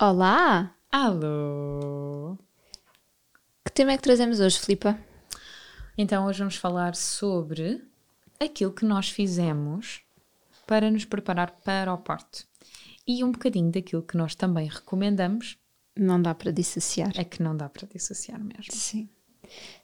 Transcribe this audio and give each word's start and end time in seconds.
Olá! 0.00 0.74
Alô! 0.90 2.36
Que 3.64 3.70
tema 3.72 3.92
é 3.92 3.96
que 3.96 4.02
trazemos 4.02 4.40
hoje, 4.40 4.58
Filipa? 4.58 4.98
Então, 5.96 6.26
hoje 6.26 6.40
vamos 6.40 6.56
falar 6.56 6.96
sobre 6.96 7.80
aquilo 8.40 8.72
que 8.72 8.84
nós 8.84 9.08
fizemos 9.08 10.02
para 10.66 10.90
nos 10.90 11.04
preparar 11.04 11.52
para 11.64 11.94
o 11.94 11.98
parto. 11.98 12.44
E 13.06 13.22
um 13.22 13.30
bocadinho 13.30 13.70
daquilo 13.70 14.02
que 14.02 14.16
nós 14.16 14.34
também 14.34 14.68
recomendamos. 14.68 15.56
Não 15.96 16.20
dá 16.20 16.34
para 16.34 16.50
dissociar. 16.50 17.12
É 17.16 17.22
que 17.22 17.40
não 17.40 17.56
dá 17.56 17.68
para 17.68 17.86
dissociar 17.86 18.42
mesmo. 18.42 18.72
Sim. 18.72 19.08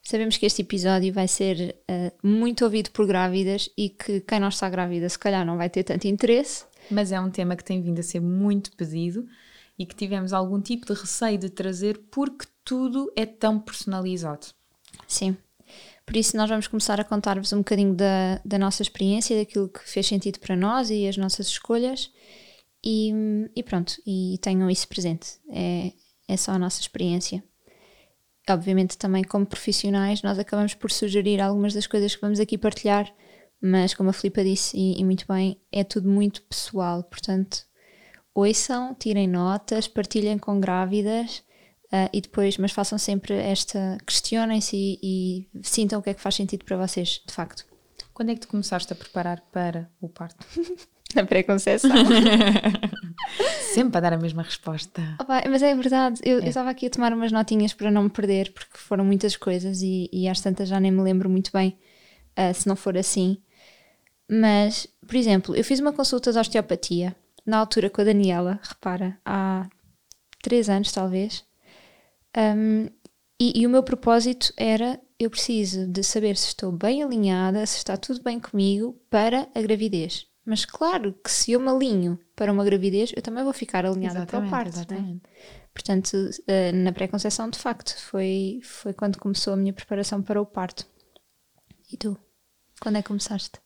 Sabemos 0.03 0.36
que 0.36 0.44
este 0.44 0.62
episódio 0.62 1.12
vai 1.12 1.28
ser 1.28 1.77
uh, 1.88 2.27
muito 2.27 2.64
ouvido 2.64 2.91
por 2.91 3.06
grávidas 3.06 3.70
e 3.78 3.91
que 3.91 4.20
quem 4.22 4.41
não 4.41 4.48
está 4.48 4.69
grávida 4.69 5.08
se 5.08 5.19
calhar 5.19 5.47
não 5.47 5.56
vai 5.56 5.70
ter 5.70 5.84
tanto 5.84 6.08
interesse. 6.08 6.64
Mas 6.91 7.12
é 7.12 7.20
um 7.20 7.31
tema 7.31 7.55
que 7.55 7.62
tem 7.62 7.81
vindo 7.81 8.00
a 8.00 8.03
ser 8.03 8.19
muito 8.19 8.72
pedido 8.72 9.28
e 9.81 9.86
que 9.86 9.97
tivemos 9.97 10.34
algum 10.34 10.61
tipo 10.61 10.84
de 10.84 10.92
receio 10.92 11.39
de 11.39 11.48
trazer 11.48 11.97
porque 12.11 12.45
tudo 12.62 13.11
é 13.17 13.25
tão 13.25 13.59
personalizado. 13.59 14.48
Sim. 15.09 15.34
Por 16.05 16.19
isso, 16.19 16.37
nós 16.37 16.50
vamos 16.50 16.69
começar 16.69 17.00
a 17.00 17.05
contar-vos 17.05 17.50
um 17.55 17.59
bocadinho 17.59 17.95
da, 17.95 18.42
da 18.45 18.59
nossa 18.59 18.83
experiência, 18.83 19.39
daquilo 19.39 19.70
que 19.70 19.81
fez 19.89 20.06
sentido 20.06 20.39
para 20.39 20.55
nós 20.55 20.91
e 20.91 21.09
as 21.09 21.17
nossas 21.17 21.47
escolhas. 21.47 22.12
E, 22.84 23.11
e 23.56 23.62
pronto, 23.62 23.95
e 24.06 24.37
tenham 24.42 24.69
isso 24.69 24.87
presente. 24.87 25.39
É, 25.48 25.94
é 26.28 26.37
só 26.37 26.53
a 26.53 26.59
nossa 26.59 26.83
experiência. 26.83 27.42
Obviamente, 28.50 28.98
também 28.98 29.25
como 29.25 29.47
profissionais, 29.47 30.20
nós 30.20 30.39
acabamos 30.39 30.75
por 30.75 30.91
sugerir 30.91 31.41
algumas 31.41 31.72
das 31.72 31.87
coisas 31.87 32.15
que 32.15 32.20
vamos 32.20 32.39
aqui 32.39 32.59
partilhar, 32.59 33.11
mas 33.62 33.94
como 33.94 34.11
a 34.11 34.12
Filipa 34.12 34.44
disse, 34.44 34.77
e, 34.77 35.00
e 35.00 35.05
muito 35.05 35.25
bem, 35.27 35.59
é 35.72 35.83
tudo 35.83 36.06
muito 36.06 36.42
pessoal. 36.42 37.03
Portanto, 37.03 37.69
ouçam, 38.34 38.95
tirem 38.95 39.28
notas, 39.28 39.89
partilhem 39.89 40.39
com 40.39 40.61
grávidas 40.61 41.42
Uh, 41.92 42.06
e 42.12 42.20
depois, 42.20 42.56
mas 42.56 42.70
façam 42.70 42.97
sempre 42.97 43.34
esta, 43.34 43.98
questionem-se 44.06 44.77
e, 44.77 44.98
e, 45.03 45.48
sintam 45.61 45.98
o 45.98 46.03
que 46.03 46.11
é 46.11 46.14
que 46.14 46.20
faz 46.20 46.37
sentido 46.37 46.64
para 46.64 46.77
vocês, 46.77 47.20
de 47.27 47.34
facto. 47.34 47.67
Quando 48.14 48.31
é 48.31 48.34
que 48.34 48.42
tu 48.42 48.48
começaste 48.48 48.92
a 48.92 48.97
preparar 48.97 49.41
para 49.50 49.91
o 50.00 50.09
parto? 50.09 50.47
Na 51.17 51.27
pré-conceição. 51.27 51.91
sempre 53.75 53.98
a 53.98 54.00
dar 54.00 54.12
a 54.12 54.19
mesma 54.19 54.44
resposta. 54.44 55.03
Opa, 55.20 55.42
mas 55.48 55.65
é 55.65 55.75
verdade, 55.75 56.20
eu, 56.22 56.39
é. 56.39 56.42
eu, 56.42 56.48
estava 56.48 56.70
aqui 56.70 56.87
a 56.87 56.91
tomar 56.91 57.12
umas 57.12 57.33
notinhas 57.33 57.75
para 57.75 57.91
não 57.91 58.05
me 58.05 58.11
perder, 58.11 58.53
porque 58.53 58.78
foram 58.78 59.04
muitas 59.04 59.37
coisas 59.37 59.83
e, 59.83 60.09
e 60.12 60.28
às 60.28 60.41
tantas 60.41 60.69
já 60.69 60.78
nem 60.78 60.93
me 60.93 61.03
lembro 61.03 61.28
muito 61.28 61.50
bem 61.53 61.77
uh, 62.38 62.54
se 62.54 62.69
não 62.69 62.77
for 62.77 62.97
assim. 62.97 63.43
Mas, 64.31 64.87
por 65.04 65.16
exemplo, 65.16 65.56
eu 65.56 65.65
fiz 65.65 65.81
uma 65.81 65.93
consulta 65.93 66.33
de 66.33 66.38
osteopatia, 66.38 67.16
na 67.50 67.59
altura 67.59 67.91
com 67.91 68.00
a 68.00 68.05
Daniela, 68.05 68.61
repara, 68.62 69.19
há 69.25 69.69
três 70.43 70.71
anos 70.71 70.93
talvez, 70.93 71.44
um, 72.37 72.87
e, 73.41 73.61
e, 73.61 73.66
o 73.66 73.71
meu 73.71 73.83
propósito 73.83 74.53
era: 74.56 75.00
eu 75.19 75.28
preciso 75.28 75.87
de 75.87 76.03
saber 76.03 76.37
se 76.37 76.49
estou 76.49 76.71
bem 76.71 77.03
alinhada, 77.03 77.66
se 77.66 77.78
está 77.78 77.97
tudo 77.97 78.22
bem 78.22 78.39
comigo 78.39 78.93
para 79.10 79.49
a 79.55 79.60
gravidez. 79.60 80.27
Mas 80.44 80.65
claro 80.65 81.12
que 81.25 81.31
se 81.31 81.53
eu 81.53 81.60
me 81.60 81.69
alinho 81.69 82.19
para 82.37 82.53
uma 82.53 82.65
gravidez, 82.65 83.12
eu 83.16 83.22
também 83.22 83.43
vou 83.43 83.53
ficar 83.53 83.84
alinhada 83.84 84.21
exatamente, 84.21 84.31
para 84.31 84.47
o 84.47 84.50
parto. 84.50 84.93
Né? 84.94 85.21
Portanto, 85.72 86.15
uh, 86.15 86.77
na 86.77 86.93
pré-conceição, 86.93 87.50
de 87.50 87.59
facto, 87.59 87.97
foi, 87.99 88.60
foi 88.62 88.93
quando 88.93 89.19
começou 89.19 89.53
a 89.53 89.56
minha 89.56 89.72
preparação 89.72 90.22
para 90.22 90.41
o 90.41 90.47
parto. 90.47 90.87
E 91.93 91.97
tu? 91.97 92.16
Quando 92.81 92.97
é 92.97 93.03
que 93.03 93.09
começaste? 93.09 93.59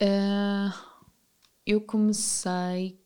Uh, 0.00 0.72
eu 1.66 1.82
comecei. 1.82 2.97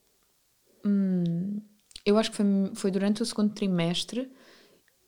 Hum, 0.85 1.61
eu 2.05 2.19
acho 2.19 2.31
que 2.31 2.37
foi, 2.37 2.47
foi 2.75 2.91
durante 2.91 3.23
o 3.23 3.27
segundo 3.27 3.53
trimestre 3.53 4.31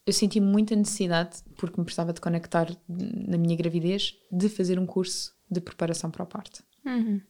eu 0.06 0.12
senti 0.12 0.38
muita 0.38 0.76
necessidade, 0.76 1.38
porque 1.56 1.80
me 1.80 1.84
precisava 1.84 2.12
de 2.12 2.20
conectar 2.20 2.68
na 2.88 3.38
minha 3.38 3.56
gravidez, 3.56 4.18
de 4.30 4.48
fazer 4.48 4.78
um 4.78 4.86
curso 4.86 5.34
de 5.50 5.60
preparação 5.60 6.10
para 6.10 6.22
o 6.22 6.26
parto. 6.26 6.62
Uhum. 6.84 7.20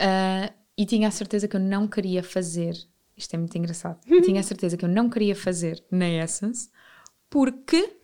Uh, 0.00 0.52
e 0.78 0.86
tinha 0.86 1.08
a 1.08 1.10
certeza 1.10 1.48
que 1.48 1.56
eu 1.56 1.60
não 1.60 1.88
queria 1.88 2.22
fazer, 2.22 2.76
isto 3.16 3.34
é 3.34 3.38
muito 3.38 3.56
engraçado, 3.58 4.00
tinha 4.24 4.40
a 4.40 4.44
certeza 4.44 4.76
que 4.76 4.84
eu 4.84 4.88
não 4.88 5.10
queria 5.10 5.34
fazer 5.34 5.82
na 5.90 6.08
Essence, 6.08 6.70
porque 7.28 7.96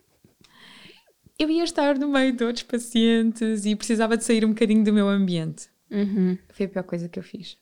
eu 1.38 1.48
ia 1.48 1.62
estar 1.62 1.96
no 1.96 2.08
meio 2.08 2.32
de 2.32 2.42
outros 2.42 2.64
pacientes 2.64 3.64
e 3.64 3.76
precisava 3.76 4.16
de 4.16 4.24
sair 4.24 4.44
um 4.44 4.48
bocadinho 4.48 4.82
do 4.82 4.92
meu 4.92 5.08
ambiente. 5.08 5.68
Uhum. 5.90 6.36
Foi 6.50 6.66
a 6.66 6.68
pior 6.68 6.82
coisa 6.82 7.08
que 7.08 7.18
eu 7.18 7.22
fiz. 7.22 7.56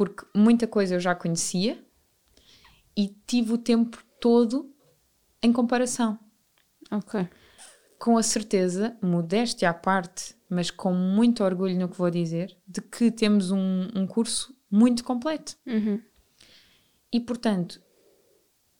Porque 0.00 0.24
muita 0.34 0.66
coisa 0.66 0.94
eu 0.94 0.98
já 0.98 1.14
conhecia, 1.14 1.78
e 2.96 3.08
tive 3.26 3.52
o 3.52 3.58
tempo 3.58 4.02
todo 4.18 4.74
em 5.42 5.52
comparação. 5.52 6.18
Ok. 6.90 7.28
Com 7.98 8.16
a 8.16 8.22
certeza, 8.22 8.96
modéstia 9.02 9.68
à 9.68 9.74
parte, 9.74 10.34
mas 10.48 10.70
com 10.70 10.94
muito 10.94 11.44
orgulho 11.44 11.78
no 11.78 11.86
que 11.86 11.98
vou 11.98 12.10
dizer, 12.10 12.56
de 12.66 12.80
que 12.80 13.10
temos 13.10 13.50
um, 13.50 13.88
um 13.94 14.06
curso 14.06 14.56
muito 14.70 15.04
completo. 15.04 15.54
Uhum. 15.66 16.00
E 17.12 17.20
portanto, 17.20 17.78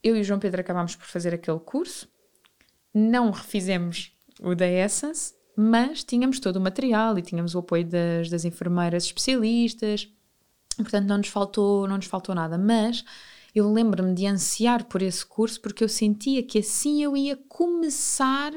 eu 0.02 0.16
e 0.16 0.22
o 0.22 0.24
João 0.24 0.40
Pedro 0.40 0.62
acabámos 0.62 0.96
por 0.96 1.04
fazer 1.04 1.34
aquele 1.34 1.60
curso, 1.60 2.08
não 2.94 3.30
refizemos 3.30 4.10
o 4.40 4.54
da 4.54 4.66
Essence, 4.66 5.34
mas 5.54 6.02
tínhamos 6.02 6.40
todo 6.40 6.56
o 6.56 6.60
material 6.62 7.18
e 7.18 7.22
tínhamos 7.22 7.54
o 7.54 7.58
apoio 7.58 7.84
das, 7.86 8.30
das 8.30 8.46
enfermeiras 8.46 9.04
especialistas, 9.04 10.10
portanto 10.82 11.06
não 11.06 11.18
nos 11.18 11.28
faltou, 11.28 11.86
não 11.86 11.96
nos 11.96 12.06
faltou 12.06 12.34
nada, 12.34 12.58
mas 12.58 13.04
eu 13.54 13.72
lembro-me 13.72 14.14
de 14.14 14.26
ansiar 14.26 14.84
por 14.84 15.02
esse 15.02 15.24
curso 15.24 15.60
porque 15.60 15.82
eu 15.82 15.88
sentia 15.88 16.42
que 16.42 16.58
assim 16.58 17.02
eu 17.02 17.16
ia 17.16 17.36
começar 17.48 18.52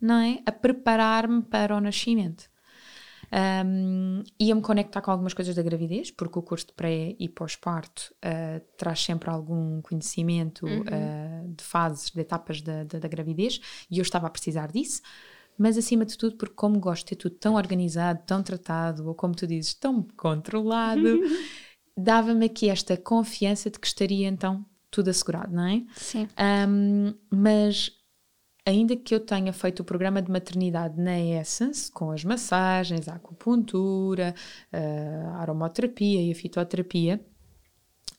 não 0.00 0.16
é, 0.16 0.42
a 0.44 0.50
preparar-me 0.50 1.42
para 1.42 1.76
o 1.76 1.80
nascimento. 1.80 2.50
Um, 3.64 4.22
Ia-me 4.38 4.60
conectar 4.60 5.00
com 5.00 5.10
algumas 5.10 5.32
coisas 5.32 5.54
da 5.54 5.62
gravidez, 5.62 6.10
porque 6.10 6.38
o 6.38 6.42
curso 6.42 6.66
de 6.66 6.74
pré 6.74 7.16
e 7.18 7.28
pós-parto 7.30 8.14
uh, 8.18 8.60
traz 8.76 9.02
sempre 9.02 9.30
algum 9.30 9.80
conhecimento 9.80 10.66
uhum. 10.66 10.80
uh, 10.80 11.54
de 11.54 11.64
fases, 11.64 12.10
de 12.10 12.20
etapas 12.20 12.60
da, 12.60 12.84
da, 12.84 12.98
da, 12.98 13.08
gravidez, 13.08 13.58
e 13.90 13.98
eu 13.98 14.02
estava 14.02 14.26
a 14.26 14.30
precisar 14.30 14.70
disso. 14.70 15.00
Mas 15.62 15.78
acima 15.78 16.04
de 16.04 16.18
tudo, 16.18 16.34
porque 16.36 16.56
como 16.56 16.80
gosto 16.80 17.04
de 17.04 17.10
ter 17.10 17.16
tudo 17.16 17.36
tão 17.36 17.54
organizado, 17.54 18.20
tão 18.26 18.42
tratado, 18.42 19.06
ou 19.06 19.14
como 19.14 19.32
tu 19.32 19.46
dizes, 19.46 19.74
tão 19.74 20.02
controlado, 20.16 21.02
dava-me 21.96 22.46
aqui 22.46 22.68
esta 22.68 22.96
confiança 22.96 23.70
de 23.70 23.78
que 23.78 23.86
estaria 23.86 24.26
então 24.26 24.66
tudo 24.90 25.08
assegurado, 25.08 25.54
não 25.54 25.64
é? 25.64 25.84
Sim. 25.94 26.28
Um, 26.68 27.14
mas 27.30 27.92
ainda 28.66 28.96
que 28.96 29.14
eu 29.14 29.20
tenha 29.20 29.52
feito 29.52 29.80
o 29.80 29.84
programa 29.84 30.20
de 30.20 30.32
maternidade 30.32 31.00
na 31.00 31.16
Essence, 31.16 31.88
com 31.92 32.10
as 32.10 32.24
massagens, 32.24 33.08
a 33.08 33.14
acupuntura, 33.14 34.34
a 34.72 35.42
aromoterapia 35.42 36.20
e 36.22 36.32
a 36.32 36.34
fitoterapia, 36.34 37.24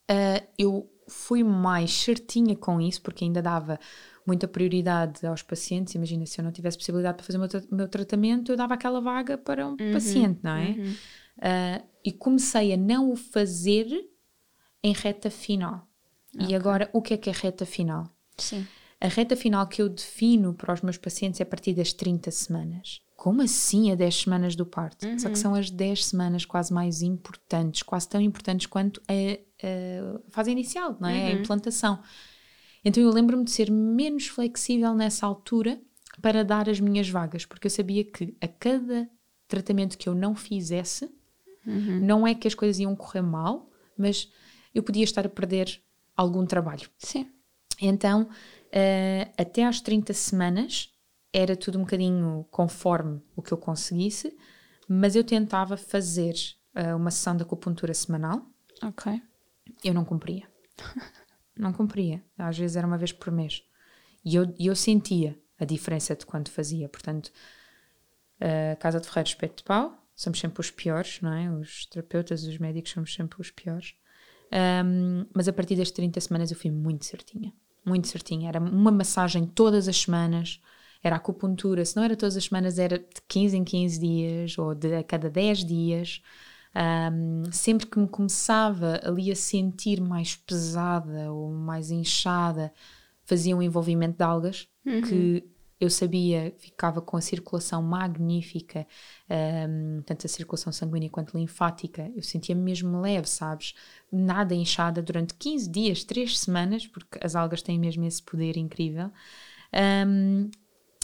uh, 0.09 0.47
eu 0.57 0.89
fui 1.09 1.43
mais 1.43 1.91
certinha 1.91 2.55
com 2.55 2.79
isso, 2.79 3.01
porque 3.01 3.25
ainda 3.25 3.41
dava 3.41 3.77
muita 4.25 4.47
prioridade 4.47 5.25
aos 5.25 5.41
pacientes. 5.41 5.95
Imagina, 5.95 6.25
se 6.25 6.39
eu 6.39 6.43
não 6.43 6.51
tivesse 6.51 6.77
possibilidade 6.77 7.17
para 7.17 7.25
fazer 7.25 7.37
o 7.37 7.41
meu, 7.41 7.49
tra 7.49 7.61
meu 7.71 7.87
tratamento, 7.87 8.51
eu 8.51 8.57
dava 8.57 8.73
aquela 8.73 9.01
vaga 9.01 9.37
para 9.37 9.67
um 9.67 9.71
uhum, 9.71 9.93
paciente, 9.93 10.39
não 10.43 10.55
é? 10.55 10.69
Uhum. 10.69 10.93
Uh, 11.37 11.87
e 12.05 12.11
comecei 12.11 12.73
a 12.73 12.77
não 12.77 13.11
o 13.11 13.15
fazer 13.15 13.87
em 14.83 14.93
reta 14.93 15.29
final. 15.29 15.87
Okay. 16.35 16.47
E 16.49 16.55
agora, 16.55 16.89
o 16.93 17.01
que 17.01 17.13
é 17.13 17.17
que 17.17 17.29
é 17.29 17.33
reta 17.33 17.65
final? 17.65 18.09
Sim. 18.37 18.65
A 18.99 19.07
reta 19.07 19.35
final 19.35 19.67
que 19.67 19.81
eu 19.81 19.89
defino 19.89 20.53
para 20.53 20.73
os 20.73 20.81
meus 20.81 20.97
pacientes 20.97 21.39
é 21.39 21.43
a 21.43 21.45
partir 21.45 21.73
das 21.73 21.91
30 21.93 22.31
semanas. 22.31 23.01
Como 23.15 23.41
assim 23.41 23.91
a 23.91 23.95
10 23.95 24.23
semanas 24.23 24.55
do 24.55 24.65
parto? 24.65 25.05
Uhum. 25.05 25.19
Só 25.19 25.29
que 25.29 25.37
são 25.37 25.55
as 25.55 25.69
10 25.69 26.05
semanas 26.05 26.45
quase 26.45 26.73
mais 26.73 27.01
importantes, 27.01 27.83
quase 27.83 28.07
tão 28.07 28.19
importantes 28.19 28.65
quanto 28.65 29.01
a, 29.07 29.65
a 29.65 30.31
fase 30.31 30.51
inicial, 30.51 30.97
não 30.99 31.09
é? 31.09 31.13
Uhum. 31.13 31.27
A 31.27 31.31
implantação. 31.31 31.99
Então 32.83 33.01
eu 33.01 33.11
lembro-me 33.11 33.45
de 33.45 33.51
ser 33.51 33.71
menos 33.71 34.27
flexível 34.27 34.93
nessa 34.93 35.25
altura 35.25 35.81
para 36.21 36.43
dar 36.43 36.69
as 36.69 36.79
minhas 36.79 37.09
vagas, 37.09 37.45
porque 37.45 37.67
eu 37.67 37.71
sabia 37.71 38.03
que 38.03 38.35
a 38.41 38.47
cada 38.47 39.09
tratamento 39.47 39.97
que 39.97 40.07
eu 40.07 40.15
não 40.15 40.35
fizesse, 40.35 41.09
uhum. 41.65 41.99
não 42.01 42.27
é 42.27 42.35
que 42.35 42.47
as 42.47 42.53
coisas 42.53 42.79
iam 42.79 42.95
correr 42.95 43.21
mal, 43.21 43.69
mas 43.97 44.31
eu 44.73 44.83
podia 44.83 45.03
estar 45.03 45.25
a 45.25 45.29
perder 45.29 45.81
algum 46.15 46.45
trabalho. 46.45 46.89
Sim. 46.97 47.29
Então, 47.81 48.23
uh, 48.23 49.31
até 49.37 49.65
às 49.65 49.81
30 49.81 50.13
semanas, 50.13 50.89
era 51.31 51.55
tudo 51.55 51.79
um 51.79 51.81
bocadinho 51.81 52.45
conforme 52.51 53.21
o 53.35 53.41
que 53.41 53.51
eu 53.51 53.57
conseguisse, 53.57 54.37
mas 54.87 55.15
eu 55.15 55.23
tentava 55.23 55.77
fazer 55.77 56.35
uh, 56.75 56.95
uma 56.95 57.09
sessão 57.09 57.35
de 57.35 57.43
acupuntura 57.43 57.93
semanal. 57.93 58.45
Ok. 58.83 59.21
Eu 59.83 59.93
não 59.93 60.05
cumpria. 60.05 60.47
não 61.57 61.73
cumpria. 61.73 62.23
Às 62.37 62.57
vezes 62.57 62.75
era 62.75 62.87
uma 62.87 62.97
vez 62.97 63.11
por 63.11 63.31
mês. 63.31 63.63
E 64.23 64.35
eu, 64.35 64.53
eu 64.59 64.75
sentia 64.75 65.37
a 65.59 65.65
diferença 65.65 66.15
de 66.15 66.25
quando 66.25 66.49
fazia. 66.49 66.89
Portanto, 66.89 67.31
a 68.39 68.75
Casa 68.77 68.99
de 68.99 69.07
Ferreiros 69.07 69.31
Espeto 69.31 69.57
de 69.57 69.63
Pau, 69.63 69.97
somos 70.15 70.39
sempre 70.39 70.59
os 70.59 70.71
piores, 70.71 71.19
não 71.21 71.33
é? 71.33 71.51
Os 71.51 71.85
terapeutas, 71.85 72.43
os 72.43 72.57
médicos 72.57 72.91
somos 72.91 73.13
sempre 73.13 73.39
os 73.39 73.51
piores. 73.51 73.95
Um, 74.85 75.25
mas 75.33 75.47
a 75.47 75.53
partir 75.53 75.75
das 75.75 75.91
30 75.91 76.19
semanas 76.21 76.51
eu 76.51 76.57
fui 76.57 76.71
muito 76.71 77.05
certinha. 77.05 77.53
Muito 77.85 78.07
certinha. 78.07 78.49
Era 78.49 78.59
uma 78.59 78.91
massagem 78.91 79.45
todas 79.45 79.87
as 79.87 79.97
semanas 79.97 80.61
era 81.03 81.17
acupuntura, 81.17 81.83
se 81.83 81.97
não 81.97 82.03
era 82.03 82.15
todas 82.15 82.37
as 82.37 82.45
semanas, 82.45 82.79
era 82.79 82.97
de 82.97 83.21
15 83.27 83.57
em 83.57 83.63
15 83.63 83.99
dias 83.99 84.57
ou 84.57 84.73
de 84.73 84.95
a 84.95 85.03
cada 85.03 85.29
10 85.29 85.65
dias. 85.65 86.21
Um, 86.75 87.51
sempre 87.51 87.85
que 87.85 87.99
me 87.99 88.07
começava 88.07 88.99
ali 89.03 89.31
a 89.31 89.35
sentir 89.35 90.01
mais 90.01 90.35
pesada 90.35 91.31
ou 91.31 91.51
mais 91.51 91.91
inchada, 91.91 92.73
fazia 93.23 93.55
um 93.55 93.61
envolvimento 93.61 94.17
de 94.17 94.23
algas 94.23 94.67
uhum. 94.85 95.01
que 95.01 95.53
eu 95.83 95.89
sabia 95.89 96.53
ficava 96.57 97.01
com 97.01 97.17
a 97.17 97.21
circulação 97.21 97.81
magnífica, 97.83 98.87
um, 99.69 100.01
tanto 100.03 100.25
a 100.25 100.29
circulação 100.29 100.71
sanguínea 100.71 101.09
quanto 101.09 101.37
linfática. 101.37 102.09
Eu 102.15 102.23
sentia-me 102.23 102.61
mesmo 102.61 103.01
leve, 103.01 103.27
sabes? 103.27 103.73
Nada 104.11 104.55
inchada 104.55 105.01
durante 105.01 105.33
15 105.33 105.69
dias, 105.69 106.03
3 106.03 106.39
semanas, 106.39 106.87
porque 106.87 107.19
as 107.21 107.35
algas 107.35 107.61
têm 107.61 107.77
mesmo 107.77 108.05
esse 108.05 108.23
poder 108.23 108.55
incrível. 108.55 109.11
Um, 110.07 110.49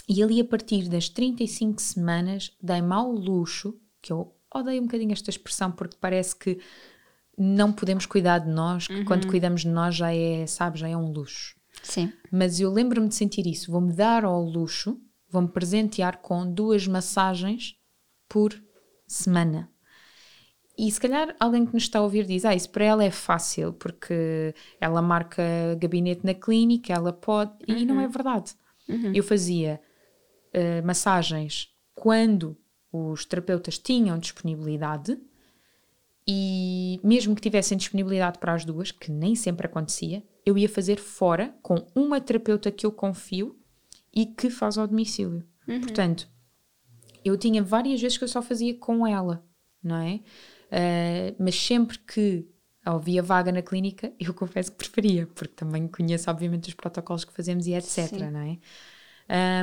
e 0.08 0.22
ali, 0.22 0.40
a 0.40 0.44
partir 0.44 0.88
das 0.88 1.08
35 1.08 1.80
semanas, 1.80 2.50
dei-me 2.60 2.92
ao 2.92 3.12
luxo, 3.12 3.78
que 4.00 4.12
eu 4.12 4.34
odeio 4.54 4.80
um 4.80 4.86
bocadinho 4.86 5.12
esta 5.12 5.30
expressão 5.30 5.70
porque 5.70 5.96
parece 6.00 6.34
que 6.36 6.58
não 7.36 7.72
podemos 7.72 8.04
cuidar 8.04 8.38
de 8.38 8.50
nós, 8.50 8.86
que 8.86 8.94
uhum. 8.94 9.04
quando 9.04 9.26
cuidamos 9.26 9.62
de 9.62 9.68
nós 9.68 9.94
já 9.94 10.14
é, 10.14 10.46
sabe, 10.46 10.78
já 10.78 10.88
é 10.88 10.96
um 10.96 11.10
luxo. 11.10 11.56
Sim. 11.82 12.12
Mas 12.30 12.60
eu 12.60 12.70
lembro-me 12.70 13.08
de 13.08 13.14
sentir 13.14 13.46
isso. 13.46 13.72
Vou-me 13.72 13.92
dar 13.94 14.24
ao 14.24 14.42
luxo, 14.42 15.00
vou-me 15.28 15.48
presentear 15.48 16.18
com 16.18 16.50
duas 16.52 16.86
massagens 16.86 17.76
por 18.28 18.54
semana. 19.06 19.70
E 20.76 20.90
se 20.90 21.00
calhar 21.00 21.34
alguém 21.38 21.66
que 21.66 21.74
nos 21.74 21.82
está 21.82 21.98
a 21.98 22.02
ouvir 22.02 22.26
diz: 22.26 22.44
Ah, 22.44 22.54
isso 22.54 22.70
para 22.70 22.84
ela 22.84 23.04
é 23.04 23.10
fácil, 23.10 23.72
porque 23.72 24.54
ela 24.80 25.02
marca 25.02 25.42
gabinete 25.78 26.24
na 26.24 26.34
clínica, 26.34 26.92
ela 26.92 27.12
pode. 27.12 27.52
Uhum. 27.68 27.76
E 27.76 27.84
não 27.84 27.96
uhum. 27.96 28.00
é 28.02 28.08
verdade. 28.08 28.52
Uhum. 28.88 29.12
Eu 29.14 29.22
fazia 29.22 29.80
uh, 30.54 30.86
massagens 30.86 31.68
quando 31.94 32.56
os 32.92 33.24
terapeutas 33.24 33.78
tinham 33.78 34.18
disponibilidade 34.18 35.18
e 36.26 37.00
mesmo 37.02 37.34
que 37.34 37.40
tivessem 37.40 37.76
disponibilidade 37.76 38.38
para 38.38 38.52
as 38.52 38.64
duas, 38.64 38.90
que 38.90 39.10
nem 39.10 39.34
sempre 39.34 39.66
acontecia, 39.66 40.22
eu 40.44 40.56
ia 40.56 40.68
fazer 40.68 40.98
fora 40.98 41.54
com 41.62 41.86
uma 41.94 42.20
terapeuta 42.20 42.70
que 42.70 42.86
eu 42.86 42.92
confio 42.92 43.58
e 44.14 44.26
que 44.26 44.50
faz 44.50 44.78
ao 44.78 44.86
domicílio. 44.86 45.44
Uhum. 45.66 45.80
Portanto, 45.80 46.28
eu 47.24 47.36
tinha 47.36 47.62
várias 47.62 48.00
vezes 48.00 48.18
que 48.18 48.24
eu 48.24 48.28
só 48.28 48.42
fazia 48.42 48.74
com 48.74 49.06
ela, 49.06 49.44
não 49.82 49.96
é? 49.96 50.20
Uh, 50.70 51.36
mas 51.38 51.54
sempre 51.54 51.98
que 51.98 52.46
havia 52.84 53.22
vaga 53.22 53.52
na 53.52 53.62
clínica, 53.62 54.12
eu 54.18 54.32
confesso 54.34 54.72
que 54.72 54.78
preferia, 54.78 55.26
porque 55.34 55.54
também 55.54 55.86
conheço, 55.88 56.30
obviamente, 56.30 56.68
os 56.68 56.74
protocolos 56.74 57.24
que 57.24 57.32
fazemos 57.32 57.66
e 57.66 57.74
etc, 57.74 58.08
Sim. 58.08 58.30
não 58.30 58.40
é? 58.40 58.58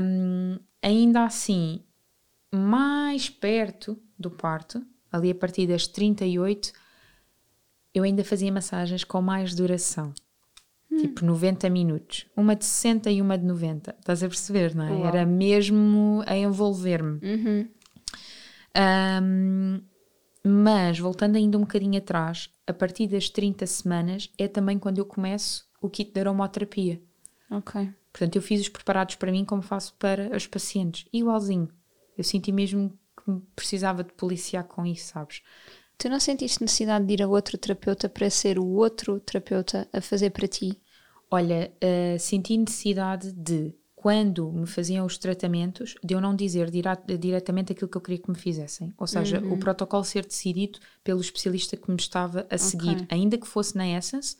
Um, 0.01 0.59
ainda 0.81 1.25
assim, 1.25 1.83
mais 2.51 3.29
perto 3.29 3.97
do 4.17 4.31
parto, 4.31 4.85
ali 5.11 5.31
a 5.31 5.35
partir 5.35 5.67
das 5.67 5.87
38, 5.87 6.71
eu 7.93 8.03
ainda 8.03 8.23
fazia 8.23 8.51
massagens 8.51 9.03
com 9.03 9.21
mais 9.21 9.53
duração. 9.55 10.13
Hum. 10.91 10.97
Tipo 10.97 11.25
90 11.25 11.69
minutos. 11.69 12.25
Uma 12.35 12.55
de 12.55 12.65
60 12.65 13.11
e 13.11 13.21
uma 13.21 13.37
de 13.37 13.45
90. 13.45 13.95
Estás 13.99 14.23
a 14.23 14.27
perceber, 14.27 14.75
não 14.75 14.85
é? 14.85 14.91
Uau. 14.91 15.05
Era 15.05 15.25
mesmo 15.25 16.23
a 16.25 16.35
envolver-me. 16.35 17.19
Uhum. 17.21 17.67
Um, 19.23 19.81
mas, 20.43 20.99
voltando 20.99 21.35
ainda 21.35 21.57
um 21.57 21.61
bocadinho 21.61 21.97
atrás, 21.97 22.49
a 22.65 22.73
partir 22.73 23.07
das 23.07 23.29
30 23.29 23.65
semanas 23.65 24.31
é 24.37 24.47
também 24.47 24.79
quando 24.79 24.99
eu 24.99 25.05
começo 25.05 25.67
o 25.81 25.89
kit 25.89 26.11
de 26.11 26.19
aromaterapia. 26.19 27.01
Ok. 27.49 27.89
Portanto, 28.11 28.35
eu 28.35 28.41
fiz 28.41 28.61
os 28.61 28.69
preparados 28.69 29.15
para 29.15 29.31
mim 29.31 29.43
como 29.43 29.61
faço 29.61 29.93
para 29.95 30.35
os 30.35 30.47
pacientes. 30.47 31.05
Igualzinho. 31.11 31.69
Eu 32.17 32.23
senti 32.23 32.51
mesmo 32.51 32.89
que 33.17 33.31
precisava 33.55 34.03
de 34.03 34.11
policiar 34.13 34.63
com 34.63 34.85
isso, 34.85 35.13
sabes? 35.13 35.41
Tu 35.97 36.09
não 36.09 36.19
sentiste 36.19 36.61
necessidade 36.61 37.05
de 37.05 37.13
ir 37.13 37.23
a 37.23 37.27
outro 37.27 37.57
terapeuta 37.57 38.07
para 38.07 38.29
ser 38.29 38.59
o 38.59 38.65
outro 38.65 39.19
terapeuta 39.19 39.87
a 39.91 39.99
fazer 39.99 40.29
para 40.29 40.47
ti? 40.47 40.79
Olha, 41.29 41.71
uh, 41.83 42.19
senti 42.19 42.55
necessidade 42.55 43.31
de, 43.31 43.73
quando 43.95 44.51
me 44.51 44.67
faziam 44.67 45.05
os 45.05 45.17
tratamentos, 45.17 45.95
de 46.03 46.13
eu 46.13 46.21
não 46.21 46.35
dizer 46.35 46.69
diretamente 46.69 47.71
aquilo 47.71 47.89
que 47.89 47.97
eu 47.97 48.01
queria 48.01 48.19
que 48.19 48.29
me 48.29 48.37
fizessem. 48.37 48.93
Ou 48.97 49.07
seja, 49.07 49.41
uhum. 49.41 49.53
o 49.53 49.57
protocolo 49.57 50.03
ser 50.03 50.25
decidido 50.25 50.79
pelo 51.03 51.19
especialista 51.19 51.75
que 51.75 51.89
me 51.89 51.97
estava 51.97 52.45
a 52.49 52.57
seguir, 52.57 53.01
okay. 53.01 53.07
ainda 53.09 53.37
que 53.37 53.47
fosse 53.47 53.75
na 53.75 53.87
Essence 53.87 54.37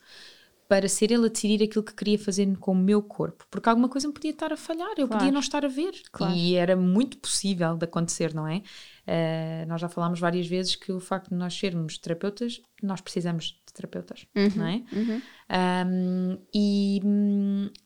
para 0.68 0.86
ser 0.86 1.10
ele 1.10 1.24
a 1.24 1.28
decidir 1.30 1.64
aquilo 1.64 1.82
que 1.82 1.94
queria 1.94 2.18
fazer 2.18 2.46
com 2.58 2.72
o 2.72 2.76
meu 2.76 3.02
corpo, 3.02 3.46
porque 3.50 3.68
alguma 3.70 3.88
coisa 3.88 4.06
me 4.06 4.12
podia 4.12 4.32
estar 4.32 4.52
a 4.52 4.56
falhar, 4.56 4.90
eu 4.98 5.08
claro. 5.08 5.12
podia 5.12 5.32
não 5.32 5.40
estar 5.40 5.64
a 5.64 5.68
ver, 5.68 5.92
claro. 6.12 6.34
e 6.34 6.56
era 6.56 6.76
muito 6.76 7.16
possível 7.16 7.74
de 7.74 7.84
acontecer, 7.84 8.34
não 8.34 8.46
é? 8.46 8.58
Uh, 8.58 9.66
nós 9.66 9.80
já 9.80 9.88
falámos 9.88 10.20
várias 10.20 10.46
vezes 10.46 10.76
que 10.76 10.92
o 10.92 11.00
facto 11.00 11.30
de 11.30 11.36
nós 11.36 11.54
sermos 11.54 11.96
terapeutas, 11.96 12.60
nós 12.82 13.00
precisamos 13.00 13.58
de 13.66 13.72
terapeutas, 13.72 14.26
uhum, 14.36 14.50
não 14.56 14.66
é? 14.66 14.82
Uhum. 14.92 15.22
Um, 15.50 16.38
e, 16.54 17.00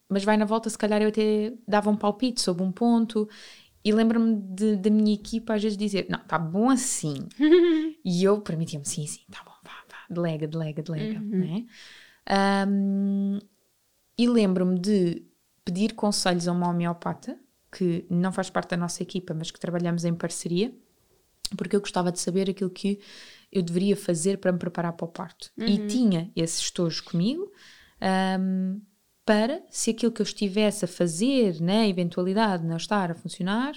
mas 0.09 0.25
vai 0.25 0.37
na 0.37 0.45
volta, 0.45 0.69
se 0.69 0.77
calhar 0.77 1.01
eu 1.01 1.09
até 1.09 1.53
dava 1.69 1.89
um 1.89 1.97
palpite 1.97 2.41
sobre 2.41 2.65
um 2.65 2.73
ponto 2.73 3.29
e 3.85 3.93
lembro-me 3.93 4.37
da 4.77 4.91
minha 4.91 5.15
equipa 5.15 5.55
às 5.55 5.62
vezes 5.62 5.79
dizer: 5.79 6.07
Não, 6.09 6.21
está 6.21 6.39
bom 6.39 6.71
assim. 6.71 7.15
e 8.05 8.25
eu 8.25 8.41
permitia-me: 8.41 8.85
Sim, 8.85 9.07
sim, 9.07 9.21
está 9.29 9.43
bom, 9.45 9.53
vá, 9.62 9.73
vá, 9.89 10.12
delega, 10.12 10.47
delega, 10.47 10.83
delega. 10.83 11.21
Uhum. 11.21 11.39
Não 11.39 11.57
é? 11.57 11.65
Um, 12.69 13.38
e 14.17 14.29
lembro-me 14.29 14.79
de 14.79 15.25
pedir 15.64 15.95
conselhos 15.95 16.47
a 16.49 16.52
uma 16.52 16.69
homeopata, 16.69 17.38
que 17.71 18.05
não 18.11 18.33
faz 18.33 18.50
parte 18.50 18.71
da 18.71 18.76
nossa 18.76 19.02
equipa, 19.02 19.33
mas 19.33 19.50
que 19.50 19.59
trabalhamos 19.59 20.05
em 20.05 20.14
parceria, 20.14 20.75
porque 21.57 21.75
eu 21.75 21.81
gostava 21.81 22.12
de 22.12 22.21
saber 22.21 22.50
aquilo 22.50 22.71
que 22.71 23.00
eu 23.50 23.62
deveria 23.62 23.97
fazer 23.97 24.38
para 24.38 24.52
me 24.52 24.59
preparar 24.59 24.93
para 24.93 25.05
o 25.05 25.09
parto. 25.09 25.50
Uhum. 25.59 25.67
E 25.67 25.87
tinha 25.87 26.31
esse 26.35 26.61
estojo 26.61 27.05
comigo 27.05 27.50
um, 28.41 28.81
para, 29.25 29.62
se 29.71 29.91
aquilo 29.91 30.12
que 30.12 30.21
eu 30.21 30.25
estivesse 30.25 30.85
a 30.85 30.88
fazer, 30.88 31.61
na 31.61 31.67
né, 31.67 31.88
eventualidade 31.88 32.62
de 32.62 32.69
não 32.69 32.76
estar 32.76 33.11
a 33.11 33.14
funcionar, 33.14 33.75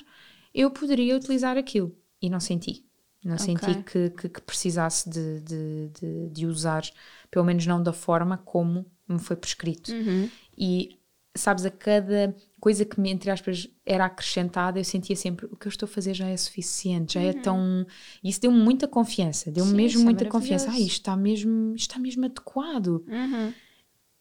eu 0.53 0.71
poderia 0.71 1.15
utilizar 1.15 1.57
aquilo. 1.57 1.95
E 2.21 2.29
não 2.29 2.39
senti. 2.39 2.85
Não 3.25 3.33
okay. 3.33 3.45
senti 3.57 3.83
que, 3.83 4.11
que, 4.11 4.29
que 4.29 4.41
precisasse 4.41 5.09
de, 5.09 5.41
de, 5.41 5.89
de, 5.99 6.29
de 6.29 6.45
usar 6.45 6.83
pelo 7.31 7.43
menos 7.43 7.65
não 7.65 7.81
da 7.81 7.91
forma 7.91 8.37
como 8.37 8.85
me 9.07 9.17
foi 9.17 9.35
prescrito. 9.35 9.91
Uhum. 9.91 10.29
E 10.55 10.99
sabes, 11.35 11.65
a 11.65 11.71
cada 11.71 12.35
coisa 12.59 12.85
que 12.85 12.99
me, 12.99 13.09
entre 13.09 13.29
aspas, 13.29 13.67
era 13.85 14.05
acrescentada, 14.05 14.79
eu 14.79 14.83
sentia 14.83 15.15
sempre 15.15 15.47
o 15.47 15.55
que 15.55 15.67
eu 15.67 15.69
estou 15.69 15.85
a 15.85 15.89
fazer 15.89 16.13
já 16.13 16.27
é 16.27 16.37
suficiente, 16.37 17.15
já 17.15 17.21
é 17.21 17.23
uhum. 17.23 17.29
é 17.29 17.33
tão. 17.33 17.87
Isso 18.23 18.41
deu-me 18.41 18.59
muita 18.59 18.87
confiança, 18.87 19.51
deu-me 19.51 19.73
mesmo 19.73 20.01
é 20.01 20.03
muita 20.03 20.23
é 20.23 20.27
confiança. 20.27 20.69
Ah, 20.69 20.79
isto 20.79 21.01
está 21.01 21.17
mesmo, 21.17 21.75
está 21.75 21.99
mesmo 21.99 22.25
adequado. 22.25 23.03
Uhum. 23.07 23.53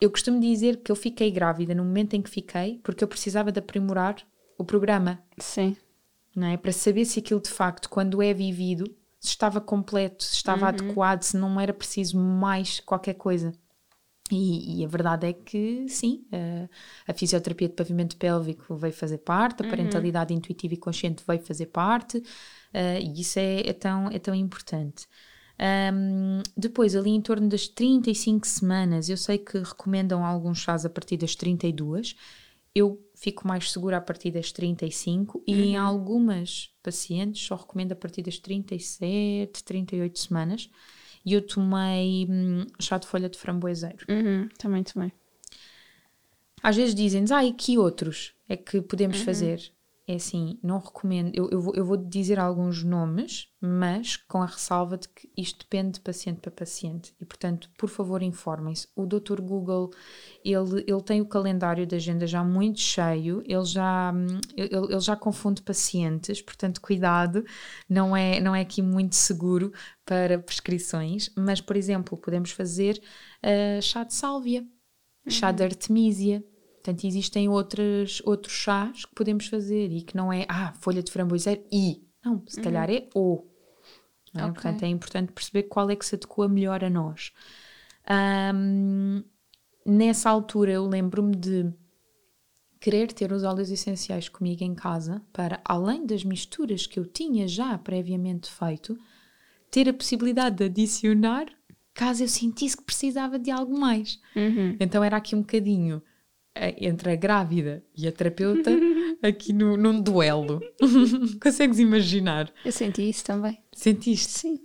Eu 0.00 0.10
costumo 0.10 0.40
dizer 0.40 0.78
que 0.78 0.90
eu 0.90 0.96
fiquei 0.96 1.30
grávida 1.30 1.74
no 1.74 1.84
momento 1.84 2.14
em 2.14 2.22
que 2.22 2.28
fiquei, 2.28 2.80
porque 2.82 3.04
eu 3.04 3.08
precisava 3.08 3.52
de 3.52 3.58
aprimorar 3.58 4.16
o 4.58 4.64
programa. 4.64 5.22
Sim. 5.38 5.76
Não 6.34 6.48
é? 6.48 6.56
Para 6.56 6.72
saber 6.72 7.04
se 7.04 7.20
aquilo 7.20 7.40
de 7.40 7.50
facto, 7.50 7.88
quando 7.88 8.22
é 8.22 8.34
vivido, 8.34 8.84
se 9.20 9.30
estava 9.30 9.60
completo, 9.60 10.22
se 10.24 10.34
estava 10.34 10.62
uhum. 10.62 10.68
adequado, 10.68 11.22
se 11.22 11.36
não 11.36 11.60
era 11.60 11.72
preciso 11.72 12.18
mais 12.18 12.80
qualquer 12.80 13.14
coisa. 13.14 13.52
E, 14.30 14.80
e 14.80 14.84
a 14.84 14.88
verdade 14.88 15.26
é 15.26 15.32
que 15.32 15.86
sim, 15.88 16.24
a, 16.32 17.12
a 17.12 17.14
fisioterapia 17.14 17.68
de 17.68 17.74
pavimento 17.74 18.16
pélvico 18.16 18.74
veio 18.74 18.92
fazer 18.92 19.18
parte, 19.18 19.62
a 19.62 19.64
uhum. 19.64 19.70
parentalidade 19.70 20.32
uhum. 20.32 20.38
intuitiva 20.38 20.74
e 20.74 20.78
consciente 20.78 21.22
veio 21.26 21.40
fazer 21.40 21.66
parte, 21.66 22.18
uh, 22.18 23.00
e 23.00 23.20
isso 23.20 23.38
é, 23.38 23.60
é, 23.60 23.72
tão, 23.72 24.08
é 24.08 24.18
tão 24.18 24.34
importante. 24.34 25.06
Um, 25.92 26.42
depois, 26.56 26.96
ali 26.96 27.10
em 27.10 27.20
torno 27.20 27.48
das 27.48 27.68
35 27.68 28.46
semanas, 28.46 29.08
eu 29.08 29.16
sei 29.16 29.38
que 29.38 29.58
recomendam 29.58 30.24
alguns 30.24 30.58
chás 30.58 30.84
a 30.84 30.90
partir 30.90 31.16
das 31.16 31.34
32. 31.36 32.16
Eu 32.74 33.00
fico 33.24 33.48
mais 33.48 33.72
segura 33.72 33.96
a 33.96 34.00
partir 34.02 34.30
das 34.30 34.52
35 34.52 35.42
e 35.46 35.54
em 35.54 35.78
uhum. 35.78 35.86
algumas 35.86 36.70
pacientes 36.82 37.42
só 37.42 37.54
recomendo 37.54 37.92
a 37.92 37.96
partir 37.96 38.20
das 38.20 38.38
37, 38.38 39.64
38 39.64 40.18
semanas. 40.18 40.68
E 41.24 41.32
eu 41.32 41.40
tomei 41.40 42.26
hum, 42.28 42.66
chá 42.78 42.98
de 42.98 43.06
folha 43.06 43.30
de 43.30 43.38
framboeseiro. 43.38 44.04
Uhum, 44.10 44.46
também 44.58 44.82
tomei. 44.82 45.10
Às 46.62 46.76
vezes 46.76 46.94
dizem-nos, 46.94 47.32
ah, 47.32 47.42
e 47.42 47.54
que 47.54 47.78
outros 47.78 48.34
é 48.46 48.58
que 48.58 48.82
podemos 48.82 49.18
uhum. 49.18 49.24
fazer? 49.24 49.72
É 50.06 50.16
assim, 50.16 50.58
não 50.62 50.78
recomendo. 50.78 51.32
Eu, 51.34 51.48
eu, 51.50 51.60
vou, 51.60 51.74
eu 51.74 51.84
vou 51.84 51.96
dizer 51.96 52.38
alguns 52.38 52.84
nomes, 52.84 53.48
mas 53.58 54.16
com 54.16 54.42
a 54.42 54.46
ressalva 54.46 54.98
de 54.98 55.08
que 55.08 55.30
isto 55.34 55.60
depende 55.60 55.92
de 55.92 56.00
paciente 56.00 56.40
para 56.40 56.50
paciente. 56.50 57.14
E, 57.18 57.24
portanto, 57.24 57.70
por 57.78 57.88
favor, 57.88 58.22
informem-se. 58.22 58.86
O 58.94 59.06
Dr. 59.06 59.40
Google, 59.40 59.90
ele, 60.44 60.84
ele 60.86 61.02
tem 61.02 61.22
o 61.22 61.26
calendário 61.26 61.86
da 61.86 61.96
agenda 61.96 62.26
já 62.26 62.44
muito 62.44 62.80
cheio, 62.80 63.42
ele 63.46 63.64
já, 63.64 64.12
ele, 64.54 64.74
ele 64.74 65.00
já 65.00 65.16
confunde 65.16 65.62
pacientes, 65.62 66.42
portanto, 66.42 66.82
cuidado, 66.82 67.42
não 67.88 68.14
é, 68.14 68.40
não 68.40 68.54
é 68.54 68.60
aqui 68.60 68.82
muito 68.82 69.14
seguro 69.16 69.72
para 70.04 70.38
prescrições. 70.38 71.30
Mas, 71.34 71.62
por 71.62 71.76
exemplo, 71.76 72.18
podemos 72.18 72.50
fazer 72.50 73.00
uh, 73.42 73.80
chá 73.80 74.04
de 74.04 74.12
sálvia, 74.12 74.66
chá 75.28 75.50
de 75.50 75.62
uhum. 75.62 75.68
artemisia 75.68 76.44
Portanto, 76.84 77.06
existem 77.06 77.48
outros, 77.48 78.20
outros 78.26 78.52
chás 78.52 79.06
que 79.06 79.14
podemos 79.14 79.46
fazer 79.46 79.90
e 79.90 80.02
que 80.02 80.14
não 80.14 80.30
é, 80.30 80.44
ah, 80.50 80.74
folha 80.74 81.02
de 81.02 81.10
framboiseiro 81.10 81.64
e. 81.72 82.06
Não, 82.22 82.42
se 82.46 82.58
uhum. 82.58 82.64
calhar 82.64 82.90
é 82.90 83.08
ou. 83.14 83.50
É? 84.36 84.44
Okay. 84.44 84.52
Portanto, 84.52 84.82
é 84.82 84.88
importante 84.88 85.32
perceber 85.32 85.62
qual 85.62 85.88
é 85.88 85.96
que 85.96 86.04
se 86.04 86.14
adequa 86.14 86.46
melhor 86.46 86.84
a 86.84 86.90
nós. 86.90 87.32
Um, 88.54 89.24
nessa 89.86 90.28
altura, 90.28 90.72
eu 90.72 90.86
lembro-me 90.86 91.34
de 91.34 91.72
querer 92.78 93.10
ter 93.14 93.32
os 93.32 93.44
óleos 93.44 93.70
essenciais 93.70 94.28
comigo 94.28 94.62
em 94.62 94.74
casa 94.74 95.22
para, 95.32 95.62
além 95.64 96.04
das 96.04 96.22
misturas 96.22 96.86
que 96.86 97.00
eu 97.00 97.06
tinha 97.06 97.48
já 97.48 97.78
previamente 97.78 98.50
feito, 98.50 98.98
ter 99.70 99.88
a 99.88 99.94
possibilidade 99.94 100.56
de 100.56 100.64
adicionar 100.64 101.46
caso 101.94 102.24
eu 102.24 102.28
sentisse 102.28 102.76
que 102.76 102.82
precisava 102.82 103.38
de 103.38 103.50
algo 103.50 103.78
mais. 103.78 104.20
Uhum. 104.36 104.76
Então 104.78 105.02
era 105.02 105.16
aqui 105.16 105.34
um 105.34 105.40
bocadinho 105.40 106.02
entre 106.78 107.12
a 107.12 107.16
grávida 107.16 107.84
e 107.96 108.06
a 108.06 108.12
terapeuta 108.12 108.70
aqui 109.22 109.52
no, 109.52 109.76
num 109.76 110.00
duelo. 110.00 110.60
Consegues 111.42 111.78
imaginar? 111.78 112.52
Eu 112.64 112.72
senti 112.72 113.08
isso 113.08 113.24
também. 113.24 113.58
Sentiste? 113.72 114.38
Sim. 114.38 114.60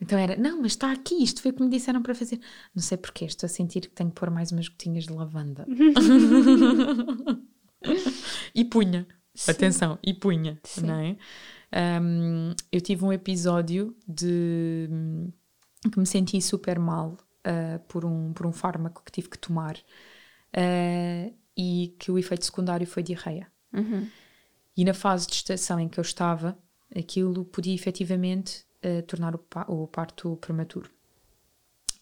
Então 0.00 0.18
era, 0.18 0.36
não, 0.36 0.60
mas 0.60 0.72
está 0.72 0.90
aqui, 0.90 1.22
isto 1.22 1.40
foi 1.40 1.52
o 1.52 1.54
que 1.54 1.62
me 1.62 1.70
disseram 1.70 2.02
para 2.02 2.14
fazer. 2.14 2.40
Não 2.74 2.82
sei 2.82 2.98
porquê, 2.98 3.24
estou 3.24 3.46
a 3.46 3.50
sentir 3.50 3.82
que 3.82 3.90
tenho 3.90 4.10
que 4.10 4.16
pôr 4.16 4.30
mais 4.30 4.50
umas 4.50 4.66
gotinhas 4.68 5.04
de 5.04 5.12
lavanda. 5.12 5.64
e 8.52 8.64
punha, 8.64 9.06
Sim. 9.32 9.50
atenção, 9.52 9.98
e 10.02 10.12
punha, 10.12 10.58
Sim. 10.64 10.86
não 10.86 10.94
é? 10.98 11.16
Um, 12.00 12.52
eu 12.70 12.80
tive 12.80 13.04
um 13.04 13.12
episódio 13.12 13.96
de 14.06 14.88
que 15.90 15.98
me 15.98 16.06
senti 16.06 16.42
super 16.42 16.80
mal 16.80 17.16
uh, 17.46 17.78
por, 17.86 18.04
um, 18.04 18.32
por 18.32 18.44
um 18.44 18.52
fármaco 18.52 19.02
que 19.04 19.12
tive 19.12 19.28
que 19.28 19.38
tomar 19.38 19.76
uh, 20.56 21.34
e 21.56 21.94
que 21.98 22.10
o 22.10 22.18
efeito 22.18 22.44
secundário 22.44 22.86
foi 22.86 23.02
diarreia. 23.02 23.50
Uhum. 23.72 24.08
E 24.76 24.84
na 24.84 24.94
fase 24.94 25.26
de 25.26 25.34
gestação 25.34 25.78
em 25.78 25.88
que 25.88 25.98
eu 25.98 26.02
estava, 26.02 26.58
aquilo 26.96 27.44
podia 27.44 27.74
efetivamente 27.74 28.64
uh, 28.84 29.02
tornar 29.02 29.34
o, 29.34 29.38
pa 29.38 29.64
o, 29.68 29.86
parto 29.86 30.36
prematuro. 30.36 30.90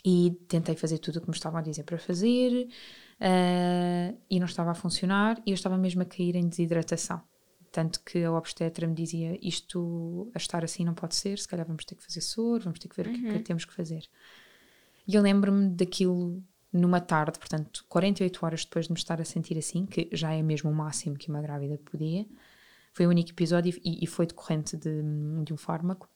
E 0.04 0.38
tentei 0.48 0.76
fazer 0.76 0.98
tudo 0.98 1.16
o 1.16 1.20
que 1.20 1.28
me 1.28 1.34
estavam 1.34 1.58
a 1.58 1.62
dizer 1.62 1.82
para 1.84 1.98
fazer 1.98 2.68
uh, 3.20 4.18
e 4.30 4.38
não 4.38 4.46
estava 4.46 4.70
a 4.70 4.74
funcionar 4.74 5.40
e 5.44 5.50
eu 5.50 5.54
estava 5.54 5.76
mesmo 5.76 6.02
a 6.02 6.06
cair 6.06 6.36
em 6.36 6.48
desidratação. 6.48 7.20
Tanto 7.70 8.00
que 8.00 8.24
a 8.24 8.32
obstetra 8.32 8.86
me 8.86 8.94
dizia: 8.94 9.38
Isto 9.46 10.30
a 10.34 10.38
estar 10.38 10.64
assim 10.64 10.84
não 10.84 10.94
pode 10.94 11.14
ser, 11.14 11.38
se 11.38 11.46
calhar 11.46 11.66
vamos 11.66 11.84
ter 11.84 11.94
que 11.94 12.02
fazer 12.02 12.20
soro, 12.20 12.64
vamos 12.64 12.78
ter 12.78 12.88
que 12.88 12.96
ver 12.96 13.06
uhum. 13.06 13.12
o 13.12 13.16
que, 13.16 13.26
é 13.26 13.30
que 13.30 13.36
uhum. 13.36 13.42
temos 13.42 13.64
que 13.64 13.74
fazer. 13.74 14.08
E 15.06 15.14
eu 15.14 15.22
lembro-me 15.22 15.68
daquilo 15.68 16.42
numa 16.72 17.00
tarde, 17.00 17.38
portanto, 17.38 17.84
48 17.88 18.46
horas 18.46 18.64
depois 18.64 18.86
de 18.86 18.92
me 18.92 18.98
estar 18.98 19.20
a 19.20 19.24
sentir 19.24 19.58
assim, 19.58 19.86
que 19.86 20.08
já 20.12 20.32
é 20.32 20.42
mesmo 20.42 20.70
o 20.70 20.74
máximo 20.74 21.16
que 21.16 21.28
uma 21.28 21.42
grávida 21.42 21.78
podia, 21.78 22.26
foi 22.92 23.06
o 23.06 23.10
único 23.10 23.30
episódio 23.30 23.78
e, 23.84 24.04
e 24.04 24.06
foi 24.06 24.26
decorrente 24.26 24.76
de, 24.76 25.02
de 25.44 25.52
um 25.52 25.56
fármaco. 25.56 26.08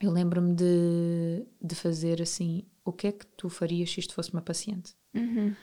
Eu 0.00 0.12
lembro-me 0.12 0.54
de, 0.54 1.44
de 1.60 1.74
fazer 1.74 2.22
assim: 2.22 2.64
o 2.84 2.92
que 2.92 3.08
é 3.08 3.12
que 3.12 3.26
tu 3.26 3.48
farias 3.48 3.90
se 3.90 4.00
isto 4.00 4.14
fosse 4.14 4.32
uma 4.32 4.42
paciente? 4.42 4.94
Uhum. 5.12 5.54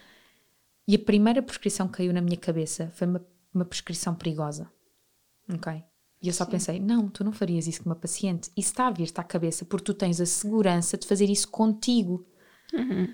E 0.87 0.95
a 0.95 0.99
primeira 0.99 1.41
prescrição 1.41 1.87
que 1.87 1.97
caiu 1.97 2.13
na 2.13 2.21
minha 2.21 2.37
cabeça 2.37 2.91
foi 2.93 3.07
uma, 3.07 3.25
uma 3.53 3.65
prescrição 3.65 4.13
perigosa. 4.13 4.69
Ok? 5.53 5.83
E 6.21 6.27
eu 6.27 6.33
só 6.33 6.43
Sim. 6.43 6.51
pensei: 6.51 6.79
não, 6.81 7.07
tu 7.07 7.23
não 7.23 7.31
farias 7.31 7.65
isso 7.65 7.81
com 7.81 7.89
uma 7.89 7.95
paciente. 7.95 8.51
Isso 8.57 8.71
está 8.71 8.87
a 8.87 8.91
vir-te 8.91 9.19
à 9.19 9.23
cabeça 9.23 9.63
porque 9.63 9.85
tu 9.85 9.93
tens 9.93 10.19
a 10.19 10.25
segurança 10.25 10.97
de 10.97 11.07
fazer 11.07 11.29
isso 11.29 11.47
contigo. 11.47 12.27
Uhum 12.73 13.07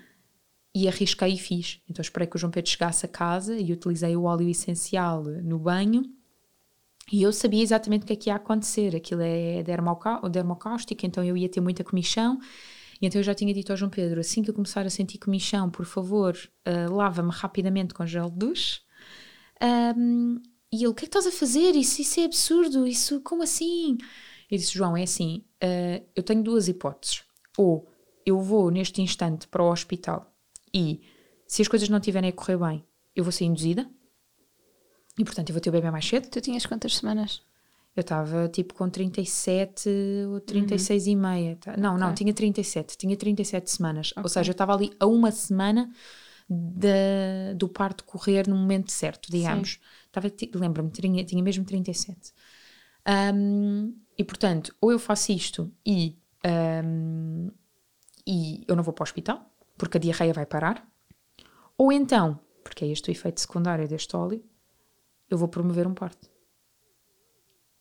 e 0.74 0.88
arrisquei 0.88 1.34
e 1.34 1.38
fiz. 1.38 1.82
Então 1.90 2.02
esperei 2.02 2.28
que 2.28 2.36
o 2.36 2.40
João 2.40 2.52
Pedro 2.52 2.70
chegasse 2.70 3.06
a 3.06 3.10
casa 3.10 3.58
e 3.58 3.72
utilizei 3.72 4.16
o 4.16 4.24
óleo 4.24 4.48
essencial 4.48 5.24
no 5.24 5.60
banho 5.60 6.04
e 7.12 7.24
eu 7.24 7.34
sabia 7.34 7.62
exatamente 7.62 8.04
o 8.04 8.06
que 8.06 8.14
é 8.14 8.16
que 8.16 8.30
ia 8.30 8.36
acontecer. 8.36 8.96
Aquilo 8.96 9.22
é 9.22 9.64
dermocáustico, 9.64 11.06
então 11.06 11.24
eu 11.24 11.36
ia 11.36 11.50
ter 11.50 11.60
muita 11.60 11.84
comichão. 11.84 12.40
E 13.02 13.06
então 13.06 13.20
eu 13.20 13.24
já 13.24 13.34
tinha 13.34 13.54
dito 13.54 13.72
ao 13.72 13.78
João 13.78 13.92
Pedro: 13.92 14.20
assim 14.22 14.42
que 14.42 14.50
eu 14.50 14.54
começar 14.54 14.86
a 14.86 14.90
sentir 14.90 15.18
comichão, 15.18 15.70
por 15.70 15.86
favor, 15.86 16.38
uh, 16.66 16.94
lava-me 16.94 17.32
rapidamente 17.32 17.94
com 17.94 18.06
gel 18.06 18.30
de 18.30 18.38
duche. 18.38 18.82
Um, 19.98 20.42
e 20.72 20.78
ele: 20.78 20.88
o 20.88 20.94
que 20.94 21.06
é 21.06 21.08
que 21.08 21.18
estás 21.18 21.28
a 21.28 21.32
fazer? 21.32 21.76
Isso, 21.76 22.02
isso 22.02 22.20
é 22.22 22.26
absurdo, 22.26 22.88
isso, 22.88 23.20
como 23.22 23.44
assim? 23.44 23.98
Eu 24.50 24.58
disse: 24.58 24.74
João, 24.74 24.96
é 24.96 25.04
assim, 25.04 25.44
uh, 25.64 26.06
eu 26.16 26.24
tenho 26.24 26.42
duas 26.42 26.68
hipóteses. 26.70 27.24
Ou 27.58 27.88
eu 28.26 28.40
vou 28.40 28.72
neste 28.72 29.02
instante 29.02 29.48
para 29.48 29.64
o 29.64 29.70
hospital 29.70 30.31
e 30.74 31.02
se 31.48 31.62
as 31.62 31.68
coisas 31.68 31.90
não 31.90 31.98
estiverem 31.98 32.30
a 32.30 32.34
correr 32.34 32.58
bem, 32.58 32.86
eu 33.16 33.24
vou 33.24 33.32
ser 33.32 33.46
induzida. 33.46 33.90
E 35.18 35.26
portanto 35.26 35.50
eu 35.50 35.54
vou 35.54 35.62
ter 35.62 35.70
o 35.70 35.74
bebê 35.74 35.92
mais 35.92 36.08
cedo. 36.08 36.30
Tu 36.30 36.40
tinhas 36.42 36.66
quantas 36.66 36.96
semanas? 36.96 37.42
Eu 37.96 38.02
estava 38.02 38.48
tipo 38.48 38.74
com 38.74 38.90
37 38.90 39.90
ou 40.30 40.40
36 40.40 41.06
uhum. 41.06 41.12
e 41.12 41.16
meia. 41.16 41.56
Tá? 41.58 41.76
Não, 41.76 41.96
okay. 41.96 42.08
não, 42.08 42.14
tinha 42.14 42.34
37. 42.34 42.98
Tinha 42.98 43.18
37 43.18 43.70
semanas. 43.70 44.12
Okay. 44.12 44.24
Ou 44.24 44.30
seja, 44.30 44.50
eu 44.50 44.54
estava 44.54 44.74
ali 44.74 44.92
a 45.00 45.06
uma 45.06 45.32
semana 45.32 45.92
de, 46.50 47.54
do 47.56 47.68
parto 47.68 48.06
correr 48.06 48.48
no 48.48 48.56
momento 48.56 48.92
certo, 48.92 49.30
digamos. 49.30 49.80
Lembro-me, 50.56 50.90
tinha, 50.90 51.24
tinha 51.26 51.44
mesmo 51.44 51.66
37. 51.66 52.34
Um, 53.34 53.94
e 54.18 54.24
portanto, 54.24 54.76
ou 54.80 54.92
eu 54.92 55.00
faço 55.00 55.32
isto 55.32 55.72
e, 55.86 56.18
um, 56.86 57.50
e 58.26 58.64
eu 58.68 58.76
não 58.76 58.84
vou 58.84 58.94
para 58.94 59.04
o 59.04 59.06
hospital, 59.06 59.51
porque 59.82 59.98
a 59.98 60.00
diarreia 60.00 60.32
vai 60.32 60.46
parar, 60.46 60.88
ou 61.76 61.92
então, 61.92 62.40
porque 62.64 62.86
é 62.86 62.88
este 62.90 63.10
o 63.10 63.12
efeito 63.12 63.42
secundário 63.42 63.88
deste 63.88 64.16
óleo, 64.16 64.44
eu 65.28 65.40
vou 65.40 65.48
promover 65.48 65.88
um 65.88 65.94
parto. 65.96 66.30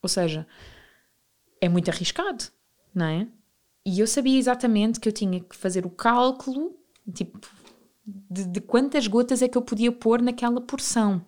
Ou 0.01 0.09
seja, 0.09 0.47
é 1.61 1.69
muito 1.69 1.91
arriscado, 1.91 2.45
não 2.91 3.05
é? 3.05 3.27
E 3.85 3.99
eu 3.99 4.07
sabia 4.07 4.39
exatamente 4.39 4.99
que 4.99 5.07
eu 5.07 5.13
tinha 5.13 5.41
que 5.41 5.55
fazer 5.55 5.85
o 5.85 5.91
cálculo, 5.91 6.75
tipo, 7.13 7.39
de, 8.03 8.47
de 8.47 8.61
quantas 8.61 9.05
gotas 9.05 9.43
é 9.43 9.47
que 9.47 9.55
eu 9.55 9.61
podia 9.61 9.91
pôr 9.91 10.23
naquela 10.23 10.59
porção. 10.59 11.23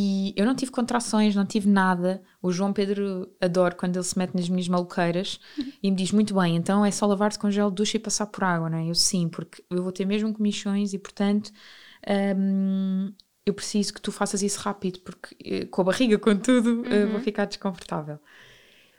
E 0.00 0.32
eu 0.36 0.46
não 0.46 0.54
tive 0.54 0.70
contrações, 0.70 1.34
não 1.34 1.44
tive 1.44 1.68
nada. 1.68 2.22
O 2.40 2.52
João 2.52 2.72
Pedro 2.72 3.28
adora 3.40 3.74
quando 3.74 3.96
ele 3.96 4.04
se 4.04 4.16
mete 4.16 4.32
nas 4.32 4.48
minhas 4.48 4.68
maluqueiras 4.68 5.40
e 5.82 5.90
me 5.90 5.96
diz: 5.96 6.12
Muito 6.12 6.32
bem, 6.34 6.54
então 6.54 6.84
é 6.84 6.90
só 6.92 7.04
lavar-se 7.04 7.36
com 7.36 7.50
gel 7.50 7.68
de 7.68 7.74
ducha 7.76 7.96
e 7.96 8.00
passar 8.00 8.26
por 8.26 8.44
água, 8.44 8.70
não 8.70 8.78
é? 8.78 8.88
Eu 8.88 8.94
sim, 8.94 9.28
porque 9.28 9.60
eu 9.68 9.82
vou 9.82 9.90
ter 9.90 10.04
mesmo 10.04 10.32
comichões 10.32 10.92
e 10.94 11.00
portanto 11.00 11.50
hum, 12.36 13.12
eu 13.44 13.52
preciso 13.52 13.92
que 13.92 14.00
tu 14.00 14.12
faças 14.12 14.40
isso 14.40 14.60
rápido, 14.60 15.00
porque 15.00 15.34
eh, 15.44 15.66
com 15.66 15.80
a 15.80 15.84
barriga, 15.84 16.16
com 16.16 16.36
tudo, 16.36 16.84
eh, 16.86 17.04
uhum. 17.04 17.10
vou 17.12 17.20
ficar 17.20 17.46
desconfortável. 17.46 18.20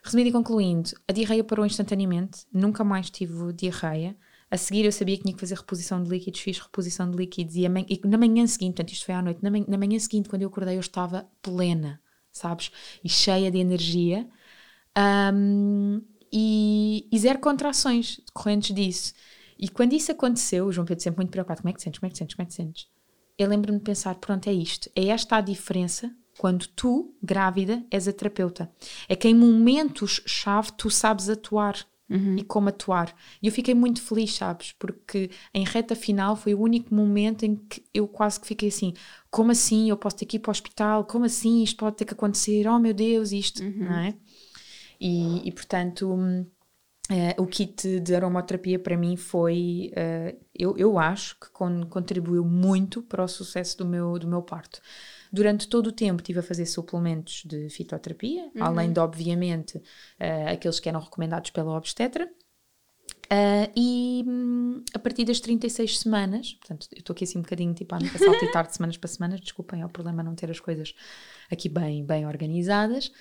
Resumindo 0.04 0.30
e 0.30 0.34
concluindo, 0.34 0.90
a 1.08 1.14
diarreia 1.14 1.46
parou 1.46 1.66
instantaneamente, 1.66 2.46
nunca 2.52 2.84
mais 2.84 3.10
tive 3.10 3.54
diarreia. 3.54 4.18
A 4.52 4.58
seguir 4.58 4.86
eu 4.86 4.92
sabia 4.92 5.16
que 5.16 5.24
tinha 5.24 5.34
que 5.34 5.40
fazer 5.40 5.56
reposição 5.56 6.02
de 6.04 6.10
líquidos, 6.10 6.40
fiz 6.40 6.60
reposição 6.60 7.10
de 7.10 7.18
líquidos 7.18 7.56
e, 7.56 7.70
manhã, 7.70 7.86
e 7.88 8.02
na 8.06 8.18
manhã 8.18 8.48
seguinte, 8.48 8.76
portanto 8.76 8.94
isto 8.94 9.06
foi 9.06 9.16
à 9.16 9.22
noite, 9.22 9.44
na 9.44 9.52
manhã, 9.52 9.66
na 9.68 9.78
manhã 9.78 10.00
seguinte 10.00 10.28
quando 10.28 10.42
eu 10.42 10.50
acordei 10.50 10.76
eu 10.76 10.80
estava 10.80 11.30
plena, 11.42 12.02
sabes? 12.32 12.72
E 13.04 13.10
cheia 13.10 13.52
de 13.52 13.60
energia 13.60 14.28
um, 15.34 16.02
e, 16.32 17.08
e, 17.12 17.20
zero 17.20 17.40
contrações 17.40 18.20
decorrentes 18.26 18.76
disso. 18.76 19.14
E 19.58 19.68
quando 19.68 19.94
isso 19.94 20.12
aconteceu, 20.12 20.66
o 20.66 20.72
João 20.72 20.86
Pedro 20.86 21.04
sempre 21.04 21.20
muito 21.20 21.32
preocupado, 21.32 21.62
como 21.62 21.70
é 21.70 21.74
que 21.74 21.80
te 21.80 21.84
sentes, 21.84 22.00
como 22.00 22.08
é 22.08 22.10
que 22.10 22.16
te 22.16 22.20
sentes, 22.20 22.36
como 22.36 22.44
é 22.44 22.46
que 22.46 22.52
te 22.52 22.56
sentes? 22.56 22.88
Eu 23.38 23.48
lembro-me 23.48 23.78
de 23.78 23.84
pensar, 23.84 24.16
pronto, 24.16 24.50
é 24.50 24.54
isto, 24.54 24.90
é 24.96 25.08
esta 25.08 25.38
a 25.38 25.42
diferença 25.42 26.14
quando 26.38 26.68
tu, 26.68 27.14
grávida, 27.22 27.84
és 27.92 28.08
a 28.08 28.14
terapeuta. 28.14 28.72
É 29.08 29.16
que 29.16 29.28
em 29.28 29.36
momentos-chave 29.36 30.72
tu 30.74 30.90
sabes 30.90 31.30
atuar 31.30 31.76
uhum. 32.10 32.38
e 32.38 32.44
como 32.44 32.70
atuar. 32.70 33.16
E 33.42 33.48
eu 33.48 33.52
fiquei 33.52 33.74
muito 33.74 34.02
feliz, 34.02 34.34
sabes? 34.34 34.74
Porque 34.74 35.30
em 35.54 35.64
reta 35.64 35.96
final 35.96 36.36
foi 36.36 36.54
o 36.54 36.62
único 36.62 36.94
momento 36.94 37.44
em 37.44 37.56
que 37.56 37.84
eu 37.94 38.08
quase 38.08 38.40
que 38.40 38.48
fiquei 38.48 38.70
assim: 38.70 38.94
como 39.30 39.52
assim 39.52 39.90
eu 39.90 39.98
posso 39.98 40.18
ter 40.18 40.26
que 40.26 40.38
ir 40.38 40.40
para 40.40 40.50
o 40.50 40.52
hospital? 40.52 41.06
Como 41.06 41.26
assim 41.26 41.62
isto 41.64 41.78
pode 41.78 41.98
ter 41.98 42.06
que 42.06 42.14
acontecer? 42.14 42.68
Oh 42.68 42.80
meu 42.80 42.94
Deus, 42.94 43.32
isto, 43.32 43.64
uhum. 43.64 43.86
não 43.86 44.00
é? 44.00 44.14
E, 45.00 45.48
e 45.48 45.52
portanto. 45.52 46.10
Uh, 47.12 47.42
o 47.42 47.48
kit 47.48 48.00
de 48.02 48.14
aromaterapia 48.14 48.78
para 48.78 48.96
mim 48.96 49.18
foi, 49.18 49.92
uh, 49.98 50.38
eu, 50.54 50.78
eu 50.78 51.00
acho 51.00 51.40
que 51.40 51.50
con 51.50 51.88
contribuiu 51.88 52.46
muito 52.46 53.02
para 53.02 53.24
o 53.24 53.28
sucesso 53.28 53.80
do 53.80 53.86
meu, 53.88 54.20
do 54.20 54.28
meu 54.28 54.44
parto. 54.44 54.80
Durante 55.32 55.68
todo 55.68 55.88
o 55.88 55.92
tempo 55.92 56.22
estive 56.22 56.40
a 56.40 56.44
fazer 56.44 56.66
suplementos 56.66 57.44
de 57.46 57.70
fitoterapia, 57.70 58.44
uhum. 58.56 58.64
além 58.64 58.92
de, 58.92 59.00
obviamente, 59.00 59.78
uh, 59.78 60.54
aqueles 60.54 60.80
que 60.80 60.90
eram 60.90 61.00
recomendados 61.00 61.52
pela 61.52 61.78
obstetra. 61.78 62.30
e 63.76 64.24
um, 64.28 64.84
a 64.94 65.00
partir 65.00 65.26
das 65.26 65.40
36 65.40 66.00
semanas, 66.00 66.54
portanto, 66.54 66.88
eu 66.92 67.00
estou 67.00 67.14
aqui 67.14 67.24
assim 67.24 67.38
um 67.38 67.44
bocadinho 67.44 67.74
tipo 67.74 67.94
a 67.94 68.00
saltitar 68.18 68.66
de 68.68 68.76
semanas 68.76 68.98
para 68.98 69.08
semanas, 69.08 69.40
desculpem, 69.40 69.82
é 69.82 69.86
o 69.86 69.90
problema 69.90 70.24
não 70.24 70.34
ter 70.34 70.50
as 70.50 70.60
coisas 70.60 70.94
aqui 71.52 71.70
bem, 71.70 72.04
bem 72.04 72.26
organizadas 72.26 73.12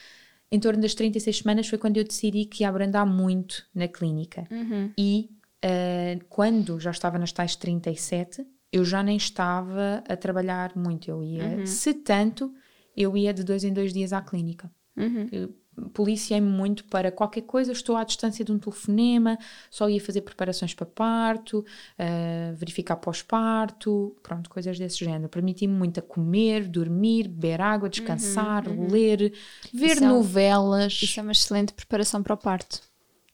em 0.50 0.58
torno 0.58 0.80
das 0.80 0.94
36 0.94 1.38
semanas 1.38 1.68
foi 1.68 1.78
quando 1.78 1.98
eu 1.98 2.04
decidi 2.04 2.44
que 2.46 2.62
ia 2.62 2.68
abrandar 2.68 3.06
muito 3.06 3.66
na 3.74 3.86
clínica. 3.86 4.46
Uhum. 4.50 4.90
E 4.96 5.30
uh, 5.64 6.24
quando 6.28 6.80
já 6.80 6.90
estava 6.90 7.18
nas 7.18 7.32
tais 7.32 7.54
37, 7.54 8.46
eu 8.72 8.84
já 8.84 9.02
nem 9.02 9.16
estava 9.16 10.02
a 10.08 10.16
trabalhar 10.16 10.76
muito. 10.76 11.10
Eu 11.10 11.22
ia, 11.22 11.44
uhum. 11.44 11.66
se 11.66 11.94
tanto, 11.94 12.52
eu 12.96 13.16
ia 13.16 13.32
de 13.32 13.42
dois 13.42 13.64
em 13.64 13.72
dois 13.72 13.92
dias 13.92 14.12
à 14.12 14.20
clínica. 14.20 14.70
Uhum 14.96 15.48
policiei-me 15.92 16.48
muito 16.48 16.84
para 16.84 17.10
qualquer 17.10 17.42
coisa, 17.42 17.72
estou 17.72 17.96
à 17.96 18.04
distância 18.04 18.44
de 18.44 18.52
um 18.52 18.58
telefonema, 18.58 19.38
só 19.70 19.88
ia 19.88 20.00
fazer 20.00 20.22
preparações 20.22 20.74
para 20.74 20.86
parto, 20.86 21.60
uh, 21.60 22.54
verificar 22.54 22.96
pós-parto, 22.96 24.16
pronto, 24.22 24.50
coisas 24.50 24.78
desse 24.78 25.04
género. 25.04 25.28
Permiti-me 25.28 25.72
muito 25.72 26.00
a 26.00 26.02
comer, 26.02 26.66
dormir, 26.68 27.28
beber 27.28 27.60
água, 27.60 27.88
descansar, 27.88 28.66
uhum, 28.66 28.84
uhum. 28.84 28.90
ler, 28.90 29.32
ver 29.72 29.92
isso 29.92 30.04
novelas. 30.04 30.98
É, 31.02 31.04
isso 31.04 31.20
é 31.20 31.22
uma 31.22 31.32
excelente 31.32 31.72
preparação 31.72 32.22
para 32.22 32.34
o 32.34 32.36
parto 32.36 32.87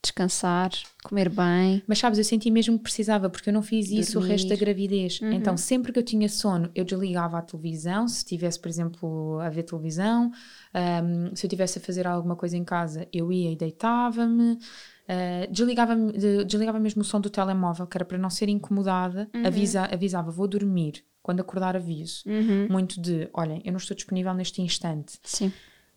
descansar, 0.04 0.70
comer 1.02 1.28
bem. 1.28 1.82
Mas 1.86 1.98
sabes, 1.98 2.18
eu 2.18 2.24
senti 2.24 2.50
mesmo 2.50 2.76
que 2.76 2.84
precisava, 2.84 3.28
porque 3.28 3.48
eu 3.48 3.54
não 3.54 3.62
fiz 3.62 3.90
isso 3.90 4.12
Dormir. 4.14 4.28
o 4.28 4.30
resto 4.30 4.48
da 4.48 4.56
gravidez. 4.56 5.20
Uhum. 5.20 5.32
Então, 5.32 5.56
sempre 5.56 5.92
que 5.92 5.98
eu 5.98 6.02
tinha 6.02 6.28
sono, 6.28 6.70
eu 6.74 6.84
desligava 6.84 7.38
a 7.38 7.42
televisão, 7.42 8.06
se 8.06 8.24
tivesse, 8.24 8.60
por 8.60 8.68
exemplo, 8.68 9.38
a 9.40 9.48
ver 9.48 9.64
televisão, 9.64 10.30
um, 10.74 11.34
se 11.34 11.46
eu 11.46 11.50
tivesse 11.50 11.78
a 11.78 11.80
fazer 11.80 12.06
alguma 12.06 12.36
coisa 12.36 12.56
em 12.56 12.64
casa, 12.64 13.08
eu 13.12 13.32
ia 13.32 13.50
e 13.50 13.56
deitava-me. 13.56 14.58
Uh, 15.04 15.52
desligava, 15.52 15.94
desligava 16.46 16.80
mesmo 16.80 17.02
o 17.02 17.04
som 17.04 17.20
do 17.20 17.28
telemóvel, 17.28 17.86
que 17.86 17.96
era 17.96 18.04
para 18.04 18.16
não 18.16 18.30
ser 18.30 18.48
incomodada, 18.48 19.28
uhum. 19.34 19.46
avisa, 19.46 19.84
avisava, 19.92 20.30
vou 20.30 20.48
dormir. 20.48 21.04
Quando 21.22 21.40
acordar, 21.40 21.74
aviso. 21.74 22.22
Uhum. 22.26 22.68
Muito 22.70 23.00
de, 23.00 23.30
olhem, 23.32 23.62
eu 23.64 23.72
não 23.72 23.78
estou 23.78 23.94
disponível 23.94 24.34
neste 24.34 24.60
instante. 24.60 25.18
Sim. 25.22 25.50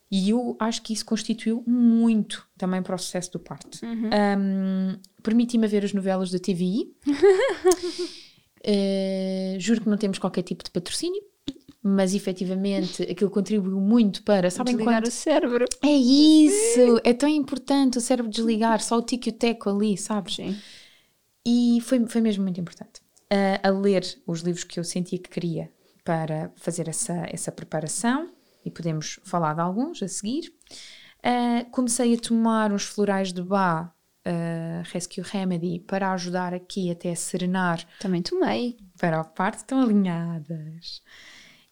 E 0.09 0.29
eu 0.29 0.55
acho 0.59 0.81
que 0.81 0.93
isso 0.93 1.05
constituiu 1.05 1.63
muito 1.67 2.47
também 2.57 2.81
para 2.81 2.95
o 2.95 2.97
sucesso 2.97 3.31
do 3.33 3.39
parto. 3.39 3.77
Uhum. 3.83 4.09
Um, 4.09 4.99
Permiti-me 5.21 5.67
ver 5.67 5.83
as 5.83 5.93
novelas 5.93 6.31
da 6.31 6.39
TVI. 6.39 6.93
uh, 7.05 7.11
eh, 8.63 9.57
juro 9.59 9.81
que 9.81 9.89
não 9.89 9.97
temos 9.97 10.17
qualquer 10.17 10.43
tipo 10.43 10.63
de 10.63 10.71
patrocínio, 10.71 11.21
mas 11.83 12.15
efetivamente 12.15 13.03
aquilo 13.03 13.29
contribuiu 13.29 13.81
muito 13.81 14.23
para. 14.23 14.49
Sabem 14.49 14.75
desligar 14.75 15.01
quanto? 15.01 15.07
o 15.07 15.11
cérebro. 15.11 15.65
É 15.83 15.91
isso! 15.91 17.01
É 17.03 17.13
tão 17.13 17.27
importante 17.27 17.97
o 17.97 18.01
cérebro 18.01 18.31
desligar, 18.31 18.81
só 18.81 18.97
o 18.97 19.01
tico 19.01 19.27
e 19.27 19.31
o 19.31 19.33
teco 19.33 19.69
ali, 19.69 19.97
sabes? 19.97 20.35
Sim. 20.35 20.57
E 21.45 21.79
foi, 21.81 22.05
foi 22.07 22.21
mesmo 22.21 22.43
muito 22.43 22.61
importante. 22.61 23.01
Uh, 23.31 23.59
a 23.61 23.69
ler 23.69 24.03
os 24.25 24.39
livros 24.39 24.63
que 24.63 24.79
eu 24.79 24.85
sentia 24.85 25.19
que 25.19 25.29
queria 25.29 25.69
para 26.05 26.49
fazer 26.55 26.87
essa, 26.87 27.25
essa 27.29 27.51
preparação 27.51 28.29
e 28.67 28.71
podemos 28.71 29.19
falar 29.23 29.53
de 29.53 29.61
alguns 29.61 30.03
a 30.03 30.07
seguir. 30.07 30.53
Uh, 31.19 31.69
comecei 31.71 32.13
a 32.13 32.19
tomar 32.19 32.71
uns 32.71 32.83
florais 32.83 33.33
de 33.33 33.41
Bá 33.41 33.93
uh, 34.27 34.83
Rescue 34.91 35.23
Remedy 35.23 35.79
para 35.79 36.11
ajudar 36.13 36.53
aqui 36.53 36.91
até 36.91 37.11
a 37.11 37.15
serenar. 37.15 37.85
Também 37.99 38.21
tomei. 38.21 38.77
Para 38.97 39.21
a 39.21 39.23
parte 39.23 39.59
estão 39.59 39.81
alinhadas. 39.81 41.01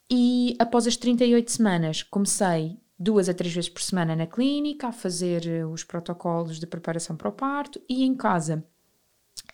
E 0.10 0.56
após 0.60 0.88
as 0.88 0.96
38 0.96 1.52
semanas 1.52 2.04
comecei 2.04 2.80
duas 2.98 3.28
a 3.28 3.34
três 3.34 3.54
vezes 3.54 3.70
por 3.70 3.82
semana 3.82 4.16
na 4.16 4.26
clínica 4.26 4.88
a 4.88 4.92
fazer 4.92 5.66
os 5.66 5.84
protocolos 5.84 6.60
de 6.60 6.68
preparação 6.68 7.16
para 7.16 7.30
o 7.30 7.34
parto 7.34 7.82
e 7.90 8.04
em 8.04 8.16
casa 8.16 8.64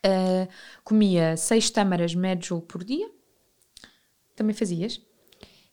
uh, 0.05 0.47
comia 0.83 1.35
seis 1.37 1.69
tâmaras 1.69 2.13
Medjool 2.13 2.61
por 2.61 2.83
dia. 2.83 3.09
Também 4.35 4.53
fazias? 4.53 5.01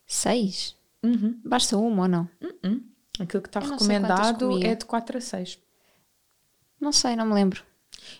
Seis? 0.07 0.78
Uhum. 1.05 1.41
Basta 1.45 1.77
uma 1.77 2.03
ou 2.03 2.09
não? 2.09 2.29
Uhum. 2.65 2.83
Aquilo 3.21 3.43
que 3.43 3.49
está 3.49 3.61
recomendado 3.61 4.63
é 4.63 4.75
de 4.75 4.85
4 4.85 5.19
a 5.19 5.21
6. 5.21 5.59
Não 6.81 6.93
sei, 6.93 7.17
não 7.17 7.27
me 7.27 7.35
lembro. 7.35 7.63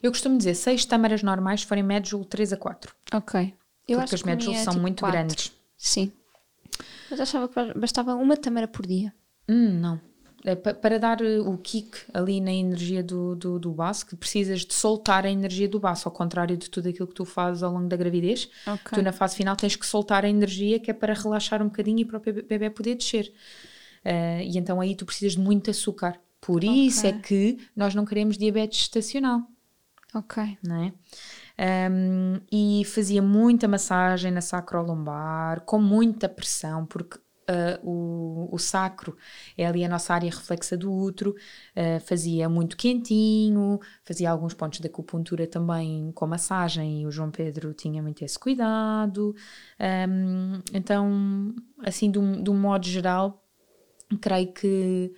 Eu 0.03 0.11
costumo 0.11 0.37
dizer 0.37 0.55
6 0.55 0.85
tâmaras 0.85 1.23
normais 1.23 1.63
forem 1.63 1.83
Medjool 1.85 2.25
3 2.25 2.53
a 2.53 2.57
4. 2.57 2.95
Ok. 3.15 3.55
Eu 3.87 3.99
porque 4.01 4.15
as 4.15 4.23
Medjool 4.23 4.55
são 4.57 4.73
tipo 4.73 4.83
muito 4.83 5.01
4. 5.01 5.19
grandes. 5.19 5.53
Sim. 5.77 6.13
Mas 7.11 7.21
achava 7.21 7.49
que 7.49 7.79
bastava 7.79 8.15
uma 8.15 8.37
tâmara 8.37 8.69
por 8.69 8.87
dia. 8.87 9.15
Hum, 9.49 9.81
não. 9.81 10.01
É 10.45 10.55
para 10.55 10.99
dar 10.99 11.21
eh, 11.21 11.41
o 11.41 11.59
kick 11.59 11.99
ali 12.15 12.41
na 12.41 12.53
energia 12.53 13.03
do, 13.03 13.35
do, 13.35 13.59
do 13.59 13.73
baço, 13.73 14.07
que 14.07 14.15
precisas 14.15 14.61
de 14.61 14.73
soltar 14.73 15.27
a 15.27 15.31
energia 15.31 15.69
do 15.69 15.81
baço, 15.81 16.09
ao 16.09 16.15
contrário 16.15 16.57
de 16.57 16.71
tudo 16.71 16.89
aquilo 16.89 17.09
que 17.09 17.15
tu 17.15 17.25
fazes 17.25 17.63
ao 17.63 17.73
longo 17.73 17.89
da 17.89 17.97
gravidez. 17.97 18.49
Okay. 18.63 18.99
Tu 18.99 19.03
na 19.03 19.13
fase 19.13 19.37
final 19.37 19.57
tens 19.57 19.75
que 19.75 19.85
soltar 19.85 20.25
a 20.25 20.29
energia 20.29 20.79
que 20.79 20.91
é 20.91 20.95
para 20.95 21.13
relaxar 21.13 21.61
um 21.61 21.67
bocadinho 21.67 22.01
e 22.01 22.05
para 22.05 22.19
o 22.19 22.21
bebê 22.21 22.71
poder 22.71 22.95
descer. 22.95 23.33
Uh, 24.05 24.43
e 24.43 24.57
então 24.57 24.81
aí 24.81 24.95
tu 24.95 25.05
precisas 25.05 25.33
de 25.33 25.41
muito 25.41 25.71
açúcar. 25.71 26.21
Por 26.41 26.59
okay. 26.59 26.87
isso 26.87 27.05
é 27.05 27.13
que 27.13 27.59
nós 27.75 27.95
não 27.95 28.05
queremos 28.05 28.39
diabetes 28.39 28.83
estacional. 28.83 29.43
Ok. 30.15 30.57
Não 30.63 30.85
é? 30.85 30.93
Um, 31.91 32.41
e 32.53 32.85
fazia 32.85 33.21
muita 33.21 33.67
massagem 33.67 34.31
na 34.31 34.41
sacrolombar, 34.41 35.63
com 35.63 35.81
muita 35.81 36.29
pressão, 36.29 36.87
porque 36.87 37.19
Uh, 37.49 37.81
o, 37.83 38.55
o, 38.55 38.59
sacro 38.59 39.17
é 39.57 39.67
ali 39.67 39.83
a 39.83 39.89
nossa 39.89 40.13
área 40.13 40.29
reflexa 40.29 40.77
do 40.77 40.93
útero, 40.93 41.31
uh, 41.31 41.99
fazia 42.01 42.47
muito 42.47 42.77
quentinho, 42.77 43.81
fazia 44.05 44.31
alguns 44.31 44.53
pontos 44.53 44.81
de 44.81 44.87
acupuntura 44.87 45.47
também 45.47 46.13
com 46.13 46.27
massagem 46.27 47.01
e 47.01 47.07
o 47.07 47.11
João 47.11 47.31
Pedro 47.31 47.73
tinha 47.73 48.03
muito 48.03 48.23
esse 48.23 48.39
cuidado. 48.39 49.35
Um, 49.81 50.61
então, 50.75 51.55
assim, 51.83 52.11
de 52.11 52.19
um, 52.19 52.43
de 52.43 52.51
um 52.51 52.55
modo 52.55 52.87
geral, 52.87 53.43
creio 54.21 54.53
que 54.53 55.15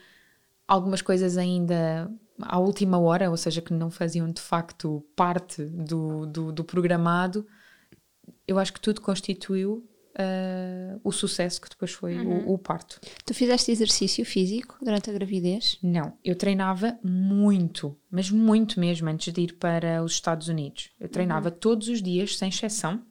algumas 0.69 1.03
coisas 1.03 1.37
ainda 1.37 2.09
à 2.43 2.59
última 2.59 2.99
hora, 2.99 3.29
ou 3.29 3.37
seja, 3.37 3.61
que 3.61 3.73
não 3.73 3.91
faziam 3.91 4.31
de 4.31 4.41
facto 4.41 5.05
parte 5.17 5.65
do, 5.65 6.27
do, 6.27 6.53
do 6.53 6.65
programado, 6.65 7.45
eu 8.47 8.59
acho 8.59 8.73
que 8.73 8.81
tudo 8.81 9.01
constituiu 9.01 9.90
uh, 10.19 11.01
o 11.05 11.13
sucesso 11.13 11.61
que 11.61 11.69
depois 11.69 11.93
foi 11.93 12.19
uhum. 12.19 12.47
o, 12.47 12.55
o, 12.55 12.59
parto. 12.59 13.01
Tu 13.25 13.35
fizeste 13.35 13.71
exercício 13.71 14.25
físico 14.25 14.77
durante 14.83 15.11
a 15.11 15.13
gravidez? 15.13 15.79
Não, 15.83 16.13
eu 16.25 16.35
treinava 16.35 16.99
muito, 17.03 17.97
mas 18.11 18.31
muito 18.31 18.81
mesmo 18.81 19.09
antes 19.09 19.33
de 19.33 19.41
ir 19.43 19.55
para 19.55 20.03
os 20.03 20.13
Estados 20.13 20.49
Unidos. 20.49 20.91
Eu 20.99 21.09
treinava 21.09 21.49
uhum. 21.49 21.57
todos 21.57 21.89
os 21.89 22.03
dias, 22.03 22.37
sem 22.37 22.49
exceção. 22.49 23.03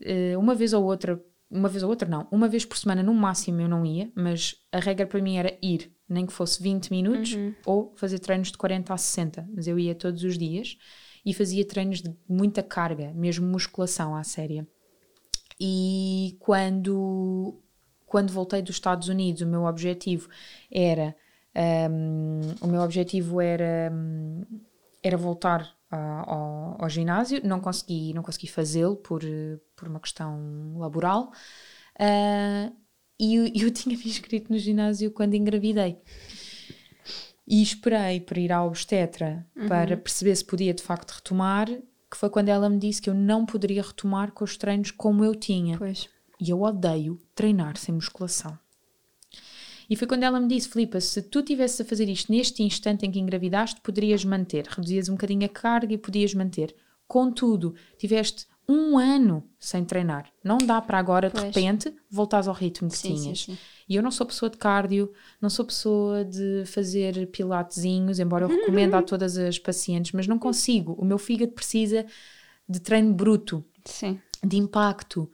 Uh, 0.00 0.38
uma 0.38 0.54
vez 0.54 0.72
ou 0.72 0.84
outra, 0.84 1.22
uma 1.50 1.68
vez 1.68 1.82
ou 1.82 1.90
outra 1.90 2.08
não, 2.08 2.26
uma 2.30 2.48
vez 2.48 2.64
por 2.64 2.78
semana 2.78 3.02
no 3.02 3.12
máximo 3.12 3.60
eu 3.60 3.68
não 3.68 3.84
ia, 3.84 4.10
mas 4.14 4.54
a 4.72 4.78
regra 4.78 5.06
para 5.06 5.20
mim 5.20 5.36
era 5.36 5.58
ir, 5.62 5.92
nem 6.08 6.24
que 6.24 6.32
fosse 6.32 6.62
20 6.62 6.90
minutos 6.90 7.34
uhum. 7.34 7.54
ou 7.66 7.92
fazer 7.96 8.18
treinos 8.18 8.50
de 8.50 8.56
40 8.56 8.94
a 8.94 8.96
60, 8.96 9.48
mas 9.54 9.66
eu 9.66 9.78
ia 9.78 9.94
todos 9.94 10.24
os 10.24 10.38
dias 10.38 10.78
e 11.24 11.34
fazia 11.34 11.66
treinos 11.66 12.00
de 12.00 12.14
muita 12.26 12.62
carga, 12.62 13.12
mesmo 13.12 13.46
musculação 13.46 14.16
à 14.16 14.24
séria. 14.24 14.66
E 15.60 16.36
quando, 16.40 17.60
quando 18.06 18.32
voltei 18.32 18.62
dos 18.62 18.76
Estados 18.76 19.08
Unidos, 19.08 19.42
o 19.42 19.46
meu 19.46 19.64
objetivo 19.64 20.28
era 20.70 21.14
um, 21.90 22.40
o 22.60 22.66
meu 22.66 22.80
objetivo 22.80 23.40
era, 23.40 23.92
um, 23.92 24.42
era 25.02 25.16
voltar 25.16 25.76
ao, 25.90 26.82
ao, 26.82 26.88
ginásio. 26.88 27.40
Não 27.44 27.60
consegui, 27.60 28.14
não 28.14 28.22
consegui 28.22 28.46
fazê-lo 28.46 28.96
por, 28.96 29.22
por 29.76 29.88
uma 29.88 30.00
questão 30.00 30.78
laboral. 30.78 31.32
Uh, 31.96 32.74
e 33.18 33.34
eu, 33.34 33.46
eu 33.66 33.70
tinha 33.70 33.96
me 33.96 34.04
inscrito 34.04 34.52
no 34.52 34.58
ginásio 34.58 35.10
quando 35.10 35.34
engravidei. 35.34 35.98
E 37.46 37.62
esperei 37.62 38.20
para 38.20 38.38
ir 38.38 38.52
à 38.52 38.64
obstetra 38.64 39.44
uhum. 39.56 39.66
para 39.66 39.96
perceber 39.96 40.36
se 40.36 40.44
podia 40.44 40.72
de 40.72 40.82
facto 40.82 41.10
retomar 41.10 41.68
que 42.10 42.16
foi 42.16 42.28
quando 42.28 42.48
ela 42.48 42.68
me 42.68 42.78
disse 42.78 43.00
que 43.00 43.08
eu 43.08 43.14
não 43.14 43.46
poderia 43.46 43.82
retomar 43.82 44.32
com 44.32 44.44
os 44.44 44.56
treinos 44.56 44.90
como 44.90 45.24
eu 45.24 45.34
tinha. 45.34 45.78
Pois. 45.78 46.08
E 46.40 46.50
eu 46.50 46.62
odeio 46.62 47.20
treinar 47.34 47.76
sem 47.76 47.94
musculação. 47.94 48.58
E 49.88 49.96
foi 49.96 50.06
quando 50.06 50.22
ela 50.22 50.40
me 50.40 50.48
disse: 50.48 50.68
Filipa, 50.68 51.00
se 51.00 51.20
tu 51.20 51.42
tivesses 51.42 51.80
a 51.80 51.84
fazer 51.84 52.08
isto 52.08 52.32
neste 52.32 52.62
instante 52.62 53.04
em 53.04 53.10
que 53.10 53.18
engravidaste, 53.18 53.80
poderias 53.80 54.24
manter. 54.24 54.66
Reduzias 54.66 55.08
um 55.08 55.12
bocadinho 55.12 55.44
a 55.44 55.48
carga 55.48 55.92
e 55.92 55.98
podias 55.98 56.32
manter. 56.32 56.74
Contudo, 57.06 57.74
tiveste 57.98 58.46
um 58.68 58.96
ano 58.96 59.44
sem 59.58 59.84
treinar. 59.84 60.30
Não 60.44 60.58
dá 60.58 60.80
para 60.80 60.98
agora, 60.98 61.28
pois. 61.28 61.42
de 61.42 61.48
repente, 61.48 61.94
voltares 62.08 62.46
ao 62.46 62.54
ritmo 62.54 62.88
que 62.88 62.96
sim, 62.96 63.14
tinhas. 63.14 63.40
Sim, 63.40 63.52
sim. 63.52 63.58
E 63.90 63.96
eu 63.96 64.02
não 64.02 64.12
sou 64.12 64.24
pessoa 64.24 64.48
de 64.48 64.56
cardio, 64.56 65.12
não 65.40 65.50
sou 65.50 65.64
pessoa 65.64 66.24
de 66.24 66.62
fazer 66.64 67.26
pilatezinhos, 67.26 68.20
embora 68.20 68.44
eu 68.44 68.48
recomendo 68.48 68.94
a 68.94 69.02
todas 69.02 69.36
as 69.36 69.58
pacientes, 69.58 70.12
mas 70.12 70.28
não 70.28 70.38
consigo. 70.38 70.92
O 70.92 71.04
meu 71.04 71.18
fígado 71.18 71.50
precisa 71.50 72.06
de 72.68 72.78
treino 72.78 73.12
bruto, 73.12 73.64
de 74.46 74.56
impacto. 74.56 75.28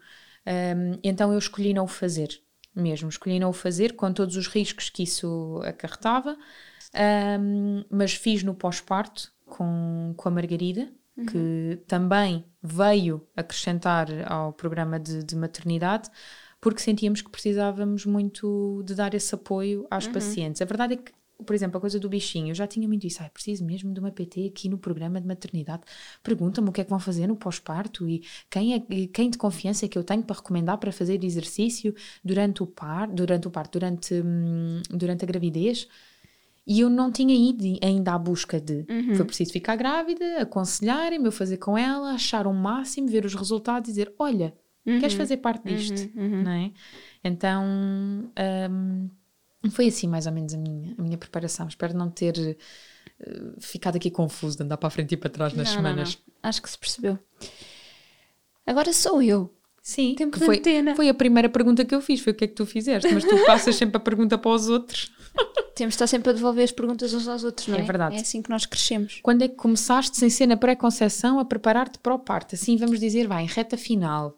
Um, 0.46 0.98
então 1.04 1.32
eu 1.32 1.38
escolhi 1.38 1.74
não 1.74 1.84
o 1.84 1.88
fazer 1.88 2.40
mesmo. 2.74 3.10
Escolhi 3.10 3.38
não 3.38 3.50
o 3.50 3.52
fazer 3.52 3.94
com 3.94 4.10
todos 4.10 4.36
os 4.36 4.46
riscos 4.48 4.88
que 4.88 5.02
isso 5.02 5.60
acarretava, 5.62 6.34
um, 7.40 7.84
mas 7.90 8.14
fiz 8.14 8.42
no 8.42 8.54
pós-parto 8.54 9.32
com, 9.44 10.14
com 10.16 10.28
a 10.28 10.32
Margarida, 10.32 10.88
uhum. 11.16 11.26
que 11.26 11.78
também 11.86 12.44
veio 12.62 13.26
acrescentar 13.36 14.08
ao 14.26 14.52
programa 14.52 14.98
de, 14.98 15.22
de, 15.22 15.36
maternidade, 15.36 16.08
porque 16.66 16.82
sentíamos 16.82 17.22
que 17.22 17.30
precisávamos 17.30 18.04
muito 18.04 18.82
de 18.84 18.92
dar 18.92 19.14
esse 19.14 19.32
apoio 19.32 19.86
às 19.88 20.06
uhum. 20.06 20.12
pacientes. 20.12 20.60
A 20.60 20.64
verdade 20.64 20.94
é 20.94 20.96
que 20.96 21.12
por 21.44 21.54
exemplo, 21.54 21.78
a 21.78 21.80
coisa 21.80 22.00
do 22.00 22.08
bichinho, 22.08 22.48
eu 22.48 22.54
já 22.56 22.66
tinha 22.66 22.88
muito 22.88 23.06
isso, 23.06 23.22
preciso 23.32 23.64
mesmo 23.64 23.94
de 23.94 24.00
uma 24.00 24.10
PT 24.10 24.46
aqui 24.46 24.68
no 24.68 24.76
programa 24.76 25.20
de 25.20 25.28
maternidade. 25.28 25.84
Pergunta-me 26.24 26.68
o 26.68 26.72
que 26.72 26.80
é 26.80 26.84
que 26.84 26.90
vão 26.90 26.98
fazer 26.98 27.28
no 27.28 27.36
pós-parto 27.36 28.08
e 28.08 28.24
quem 28.50 28.74
é 28.74 28.80
quem 29.06 29.30
de 29.30 29.38
confiança 29.38 29.84
é 29.84 29.88
que 29.88 29.96
eu 29.96 30.02
tenho 30.02 30.24
para 30.24 30.34
recomendar 30.34 30.76
para 30.78 30.90
fazer 30.90 31.22
exercício 31.22 31.94
durante 32.24 32.64
o 32.64 32.66
par, 32.66 33.06
durante 33.06 33.46
o 33.46 33.50
parto, 33.50 33.78
durante, 33.78 34.14
hum, 34.14 34.82
durante 34.90 35.24
a 35.24 35.26
gravidez. 35.28 35.86
E 36.66 36.80
eu 36.80 36.90
não 36.90 37.12
tinha 37.12 37.32
ido 37.32 37.78
ainda 37.80 38.12
à 38.12 38.18
busca 38.18 38.60
de. 38.60 38.84
Uhum. 38.90 39.14
Foi 39.14 39.24
preciso 39.24 39.52
ficar 39.52 39.76
grávida, 39.76 40.38
aconselharem-me, 40.40 41.26
eu 41.26 41.32
fazer 41.32 41.58
com 41.58 41.78
ela, 41.78 42.10
achar 42.10 42.44
o 42.44 42.50
um 42.50 42.54
máximo, 42.54 43.06
ver 43.06 43.24
os 43.24 43.36
resultados 43.36 43.88
e 43.88 43.92
dizer: 43.92 44.12
Olha, 44.18 44.52
uhum. 44.86 45.00
queres 45.00 45.14
fazer 45.14 45.38
parte 45.38 45.64
disto? 45.64 46.10
Uhum. 46.16 46.22
uhum. 46.22 46.42
Não 46.42 46.50
é? 46.50 46.70
Então. 47.24 47.64
Um, 48.70 49.10
foi 49.70 49.88
assim 49.88 50.06
mais 50.06 50.26
ou 50.26 50.32
menos 50.32 50.54
a 50.54 50.56
minha, 50.56 50.94
a 50.96 51.02
minha 51.02 51.18
preparação. 51.18 51.66
Espero 51.66 51.96
não 51.96 52.10
ter 52.10 52.36
uh, 52.38 53.60
ficado 53.60 53.96
aqui 53.96 54.10
confuso 54.10 54.56
de 54.56 54.62
andar 54.62 54.76
para 54.76 54.86
a 54.86 54.90
frente 54.90 55.12
e 55.12 55.16
para 55.16 55.30
trás 55.30 55.52
nas 55.52 55.68
não, 55.68 55.74
semanas. 55.74 56.14
Não, 56.16 56.34
não. 56.42 56.48
Acho 56.48 56.62
que 56.62 56.70
se 56.70 56.78
percebeu. 56.78 57.18
Agora 58.66 58.92
sou 58.92 59.22
eu. 59.22 59.52
Sim, 59.82 60.16
Tempo 60.16 60.36
foi, 60.36 60.60
foi 60.96 61.08
a 61.08 61.14
primeira 61.14 61.48
pergunta 61.48 61.84
que 61.84 61.94
eu 61.94 62.00
fiz, 62.00 62.20
foi 62.20 62.32
o 62.32 62.36
que 62.36 62.42
é 62.42 62.48
que 62.48 62.54
tu 62.54 62.66
fizeste, 62.66 63.08
mas 63.14 63.22
tu 63.22 63.36
passas 63.46 63.76
sempre 63.76 63.96
a 63.98 64.00
pergunta 64.00 64.36
para 64.36 64.50
os 64.50 64.68
outros. 64.68 65.12
Temos 65.76 65.92
de 65.92 65.94
estar 65.94 66.08
sempre 66.08 66.30
a 66.30 66.32
devolver 66.32 66.64
as 66.64 66.72
perguntas 66.72 67.14
uns 67.14 67.28
aos 67.28 67.44
outros, 67.44 67.68
não 67.68 67.76
é? 67.76 67.82
É 67.82 67.84
verdade. 67.84 68.16
É 68.16 68.20
assim 68.20 68.42
que 68.42 68.50
nós 68.50 68.66
crescemos. 68.66 69.20
Quando 69.22 69.42
é 69.42 69.48
que 69.48 69.54
começaste, 69.54 70.16
sem 70.16 70.28
ser 70.28 70.48
na 70.48 70.56
pré-conceição, 70.56 71.38
a 71.38 71.44
preparar-te 71.44 72.00
para 72.00 72.12
o 72.12 72.18
parto? 72.18 72.56
Assim, 72.56 72.76
vamos 72.76 72.98
dizer, 72.98 73.28
vai, 73.28 73.44
em 73.44 73.46
reta 73.46 73.76
final. 73.76 74.36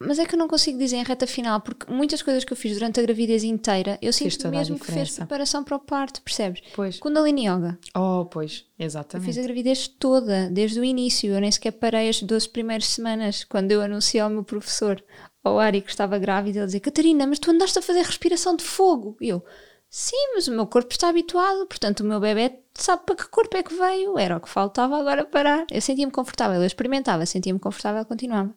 Mas 0.00 0.18
é 0.20 0.26
que 0.26 0.34
eu 0.34 0.38
não 0.38 0.46
consigo 0.46 0.78
dizer 0.78 0.96
em 0.96 1.02
reta 1.02 1.26
final, 1.26 1.60
porque 1.60 1.92
muitas 1.92 2.22
coisas 2.22 2.44
que 2.44 2.52
eu 2.52 2.56
fiz 2.56 2.74
durante 2.74 3.00
a 3.00 3.02
gravidez 3.02 3.42
inteira, 3.42 3.98
eu 4.00 4.12
sinto 4.12 4.48
mesmo 4.48 4.78
que 4.78 4.92
fez 4.92 5.16
preparação 5.16 5.64
para 5.64 5.76
o 5.76 5.80
parto, 5.80 6.22
percebes? 6.22 6.62
Pois. 6.74 6.98
Kundalini 7.00 7.48
Yoga. 7.48 7.76
Oh, 7.96 8.24
pois, 8.24 8.64
exatamente. 8.78 9.28
Eu 9.28 9.34
fiz 9.34 9.42
a 9.42 9.46
gravidez 9.46 9.88
toda, 9.88 10.48
desde 10.50 10.78
o 10.78 10.84
início. 10.84 11.32
Eu 11.32 11.40
nem 11.40 11.50
sequer 11.50 11.72
parei 11.72 12.08
as 12.08 12.22
12 12.22 12.48
primeiras 12.48 12.86
semanas, 12.86 13.42
quando 13.42 13.72
eu 13.72 13.82
anunciei 13.82 14.20
ao 14.20 14.30
meu 14.30 14.44
professor, 14.44 15.02
ao 15.42 15.58
Ari, 15.58 15.80
que 15.80 15.90
estava 15.90 16.16
grávida, 16.16 16.60
ele 16.60 16.66
dizia: 16.66 16.80
Catarina, 16.80 17.26
mas 17.26 17.40
tu 17.40 17.50
andaste 17.50 17.78
a 17.78 17.82
fazer 17.82 18.02
respiração 18.02 18.54
de 18.54 18.62
fogo. 18.62 19.16
E 19.20 19.28
eu, 19.28 19.44
sim, 19.90 20.34
mas 20.34 20.48
o 20.48 20.52
meu 20.52 20.66
corpo 20.66 20.92
está 20.92 21.08
habituado, 21.08 21.66
portanto 21.66 22.00
o 22.00 22.04
meu 22.04 22.20
bebê 22.20 22.58
sabe 22.74 23.02
para 23.04 23.16
que 23.16 23.28
corpo 23.28 23.56
é 23.56 23.62
que 23.62 23.74
veio, 23.74 24.18
era 24.18 24.36
o 24.36 24.40
que 24.40 24.48
faltava 24.48 24.98
agora 24.98 25.24
parar. 25.24 25.66
Eu 25.70 25.80
sentia-me 25.80 26.12
confortável, 26.12 26.60
eu 26.60 26.66
experimentava, 26.66 27.26
sentia-me 27.26 27.58
confortável, 27.58 28.04
continuava. 28.04 28.54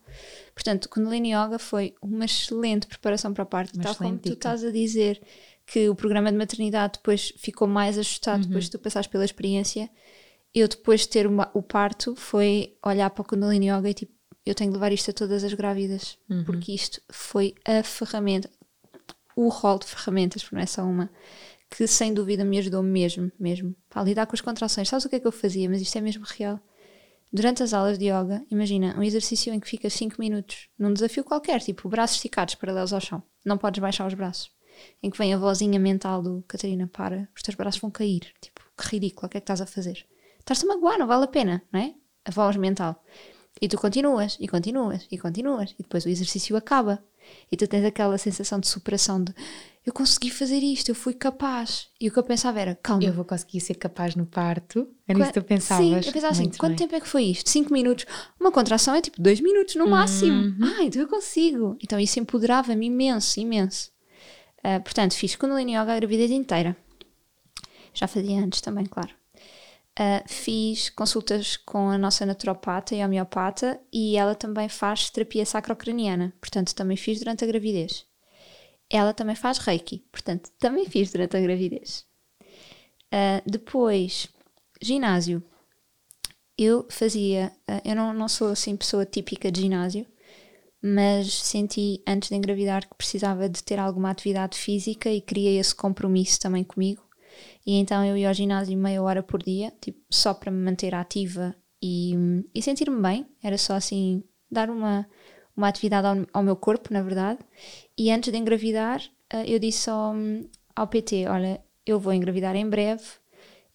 Portanto, 0.54 0.90
Kundalini 0.90 1.34
Yoga 1.34 1.58
foi 1.58 1.96
uma 2.02 2.26
excelente 2.26 2.88
preparação 2.88 3.34
para 3.34 3.44
a 3.44 3.48
parte, 3.48 3.74
uma 3.76 3.84
tal 3.84 3.96
como 3.96 4.12
dica. 4.12 4.30
tu 4.30 4.34
estás 4.34 4.64
a 4.64 4.72
dizer 4.72 5.22
que 5.66 5.90
o 5.90 5.96
programa 5.96 6.32
de 6.32 6.38
maternidade 6.38 6.94
depois 6.98 7.34
ficou 7.38 7.68
mais 7.68 7.98
ajustado 7.98 8.44
uhum. 8.44 8.48
depois 8.48 8.66
de 8.66 8.72
tu 8.72 8.80
passares 8.80 9.08
pela 9.08 9.26
experiência. 9.26 9.90
Eu 10.54 10.68
depois 10.68 11.02
de 11.02 11.10
ter 11.10 11.26
uma, 11.26 11.50
o 11.54 11.64
parto 11.64 12.16
foi 12.16 12.76
olhar 12.86 13.10
para 13.10 13.22
o 13.22 13.26
Kundalini 13.26 13.70
Yoga 13.70 13.90
e 13.90 13.94
tipo, 13.94 14.14
eu 14.46 14.54
tenho 14.54 14.72
de 14.72 14.76
levar 14.76 14.92
isto 14.92 15.10
a 15.12 15.14
todas 15.14 15.44
as 15.44 15.54
grávidas, 15.54 16.18
uhum. 16.30 16.44
porque 16.44 16.74
isto 16.74 17.02
foi 17.10 17.56
a 17.66 17.84
ferramenta, 17.84 18.50
o 19.36 19.48
rol 19.50 19.80
de 19.80 19.86
ferramentas, 19.86 20.44
porque 20.44 20.56
não 20.56 20.64
é 20.64 20.66
só 20.66 20.84
uma, 20.84 21.10
que 21.70 21.88
sem 21.88 22.14
dúvida 22.14 22.44
me 22.44 22.58
ajudou 22.58 22.84
mesmo, 22.84 23.32
mesmo, 23.40 23.76
para 23.90 24.04
lidar 24.04 24.26
com 24.26 24.36
as 24.36 24.42
contrações. 24.42 24.90
Sabes 24.90 25.06
o 25.06 25.10
que 25.10 25.16
é 25.16 25.20
que 25.20 25.28
eu 25.28 25.32
fazia? 25.32 25.70
Mas 25.70 25.82
isto 25.82 25.98
é 25.98 26.02
mesmo 26.02 26.26
real 26.26 26.60
Durante 27.34 27.64
as 27.64 27.74
aulas 27.74 27.98
de 27.98 28.08
yoga, 28.08 28.46
imagina 28.52 28.94
um 28.98 29.04
exercício 29.04 29.54
em 29.54 29.60
que 29.60 29.70
ficas 29.70 29.94
5 29.94 30.18
minutos 30.20 30.68
num 30.78 30.92
desafio 30.92 31.24
qualquer, 31.24 31.62
tipo 31.62 31.88
braços 31.88 32.18
esticados 32.18 32.56
paralelos 32.56 32.92
ao 32.92 33.00
chão. 33.00 33.24
Não 33.46 33.58
podes 33.58 33.80
baixar 33.80 34.06
os 34.06 34.14
braços. 34.14 34.52
Em 35.02 35.10
que 35.10 35.18
vem 35.18 35.34
a 35.34 35.38
vozinha 35.38 35.80
mental 35.80 36.22
do 36.22 36.44
Catarina, 36.46 36.88
para, 36.88 37.30
os 37.34 37.42
teus 37.42 37.56
braços 37.56 37.80
vão 37.80 37.90
cair. 37.90 38.34
Tipo, 38.42 38.62
que 38.78 38.88
ridículo, 38.90 39.28
o 39.28 39.30
que 39.30 39.38
é 39.38 39.40
que 39.40 39.46
estás 39.46 39.62
a 39.62 39.66
fazer? 39.66 40.06
Estás-te 40.40 40.66
a 40.66 40.68
magoar, 40.68 41.00
não 41.00 41.08
vale 41.08 41.24
a 41.24 41.28
pena, 41.28 41.64
não 41.72 41.80
é? 41.80 41.96
A 42.26 42.32
voz 42.32 42.58
mental. 42.58 43.02
E 43.62 43.70
tu 43.70 43.78
continuas, 43.78 44.38
e 44.38 44.48
continuas, 44.48 45.08
e 45.10 45.18
continuas, 45.18 45.72
e 45.80 45.84
depois 45.84 46.06
o 46.06 46.10
exercício 46.10 46.58
acaba. 46.58 47.02
E 47.52 47.58
tu 47.58 47.68
tens 47.68 47.86
aquela 47.86 48.18
sensação 48.18 48.60
de 48.60 48.68
superação 48.68 49.24
de 49.24 49.34
eu 49.84 49.92
consegui 49.92 50.30
fazer 50.30 50.60
isto, 50.60 50.90
eu 50.90 50.96
fui 50.96 51.14
capaz. 51.14 51.88
E 52.00 52.08
o 52.08 52.12
que 52.12 52.20
eu 52.20 52.24
pensava 52.24 52.60
era, 52.60 52.76
calma. 52.76 53.04
Eu 53.04 53.12
vou 53.12 53.26
conseguir 53.26 53.60
ser 53.60 53.74
capaz 53.74 54.16
no 54.16 54.28
parto. 54.28 54.88
Era 55.08 55.18
Qu 55.18 55.24
isso 55.24 55.34
que 55.34 55.42
tu 55.42 55.46
pensavas. 55.46 55.86
Sim, 55.86 55.96
eu 55.96 56.14
pensava 56.14 56.32
assim, 56.34 56.44
Muito 56.44 56.58
quanto 56.60 56.70
bem. 56.70 56.78
tempo 56.78 56.96
é 56.96 57.02
que 57.02 57.08
foi 57.08 57.24
isto? 57.24 57.50
Cinco 57.50 57.74
minutos? 57.74 58.06
Uma 58.40 58.52
contração 58.52 58.94
é 58.94 59.02
tipo 59.02 59.20
dois 59.20 59.40
minutos 59.42 59.74
no 59.76 59.88
máximo. 59.88 60.40
Uhum. 60.40 60.58
Ah, 60.62 60.84
então 60.84 61.02
eu 61.02 61.08
consigo. 61.08 61.78
Então 61.84 62.00
isso 62.00 62.20
empoderava-me 62.20 62.86
imenso, 62.86 63.40
imenso. 63.40 63.90
Uh, 64.60 64.80
portanto, 64.84 65.16
fiz 65.16 65.36
Kundalini 65.36 65.74
Yoga 65.76 65.94
a 65.94 65.96
gravidez 65.96 66.30
inteira. 66.30 66.78
Já 67.92 68.08
fazia 68.08 68.40
antes 68.40 68.62
também, 68.62 68.86
claro. 68.86 69.10
Uh, 70.02 70.28
fiz 70.28 70.90
consultas 70.90 71.58
com 71.58 71.90
a 71.90 71.98
nossa 71.98 72.26
naturopata 72.26 72.96
e 72.96 73.06
homeopata 73.06 73.80
e 73.94 74.18
ela 74.18 74.34
também 74.34 74.68
faz 74.68 75.12
terapia 75.12 75.46
sacrocraniana. 75.46 76.34
Portanto, 76.42 76.74
também 76.74 76.98
fiz 76.98 77.20
durante 77.20 77.44
a 77.44 77.48
gravidez 77.48 78.10
ela 78.92 79.14
também 79.14 79.36
faz 79.36 79.58
reiki, 79.58 80.00
portanto, 80.12 80.52
também 80.60 80.86
fiz 80.86 81.12
durante 81.12 81.38
a 81.38 81.42
gravidez. 81.42 82.06
Uh, 83.08 83.42
depois, 83.50 84.28
ginásio. 84.82 85.42
Eu 86.58 86.86
fazia, 86.92 87.52
uh, 87.70 87.82
eu 87.86 87.96
não, 87.96 88.14
não 88.14 88.28
sou 88.28 88.50
assim 88.50 88.76
pessoa 88.76 89.06
típica 89.06 89.50
de 89.52 89.62
ginásio, 89.62 90.06
mas 90.82 91.34
senti 91.34 92.04
antes 92.06 92.30
de 92.30 92.36
engravidar 92.36 92.88
que 92.88 92.96
precisava 92.96 93.48
de 93.48 93.64
ter 93.64 93.80
alguma 93.80 94.10
atividade 94.12 94.58
física 94.58 95.10
e 95.10 95.22
queria 95.22 95.60
esse 95.60 95.74
compromisso 95.74 96.40
também 96.40 96.64
comigo. 96.64 97.02
E 97.66 97.76
então 97.76 98.04
eu 98.04 98.18
ia 98.18 98.28
ao 98.28 98.34
ginásio 98.34 98.78
meia 98.78 99.02
hora 99.02 99.22
por 99.22 99.42
dia, 99.42 99.72
tipo, 99.80 100.00
só 100.10 100.34
para 100.34 100.52
me 100.52 100.64
manter 100.64 100.96
ativa 100.96 101.56
e, 101.82 102.16
e 102.54 102.62
sentir-me 102.62 103.02
bem. 103.02 103.26
Era 103.44 103.58
só 103.58 103.74
assim, 103.74 104.24
dar 104.50 104.70
uma, 104.70 105.08
uma 105.56 105.68
atividade 105.68 106.08
ao, 106.08 106.28
ao, 106.34 106.44
meu 106.44 106.56
corpo, 106.56 106.94
na 106.94 107.02
verdade. 107.02 107.40
E 107.98 108.12
antes 108.12 108.32
de 108.32 108.38
engravidar, 108.38 109.02
uh, 109.34 109.44
eu 109.46 109.60
disse 109.60 109.90
ao, 109.90 110.14
ao 110.76 110.88
PT: 110.88 111.28
Olha, 111.28 111.62
eu 111.86 112.00
vou 112.00 112.14
engravidar 112.14 112.56
em 112.56 112.68
breve, 112.68 113.04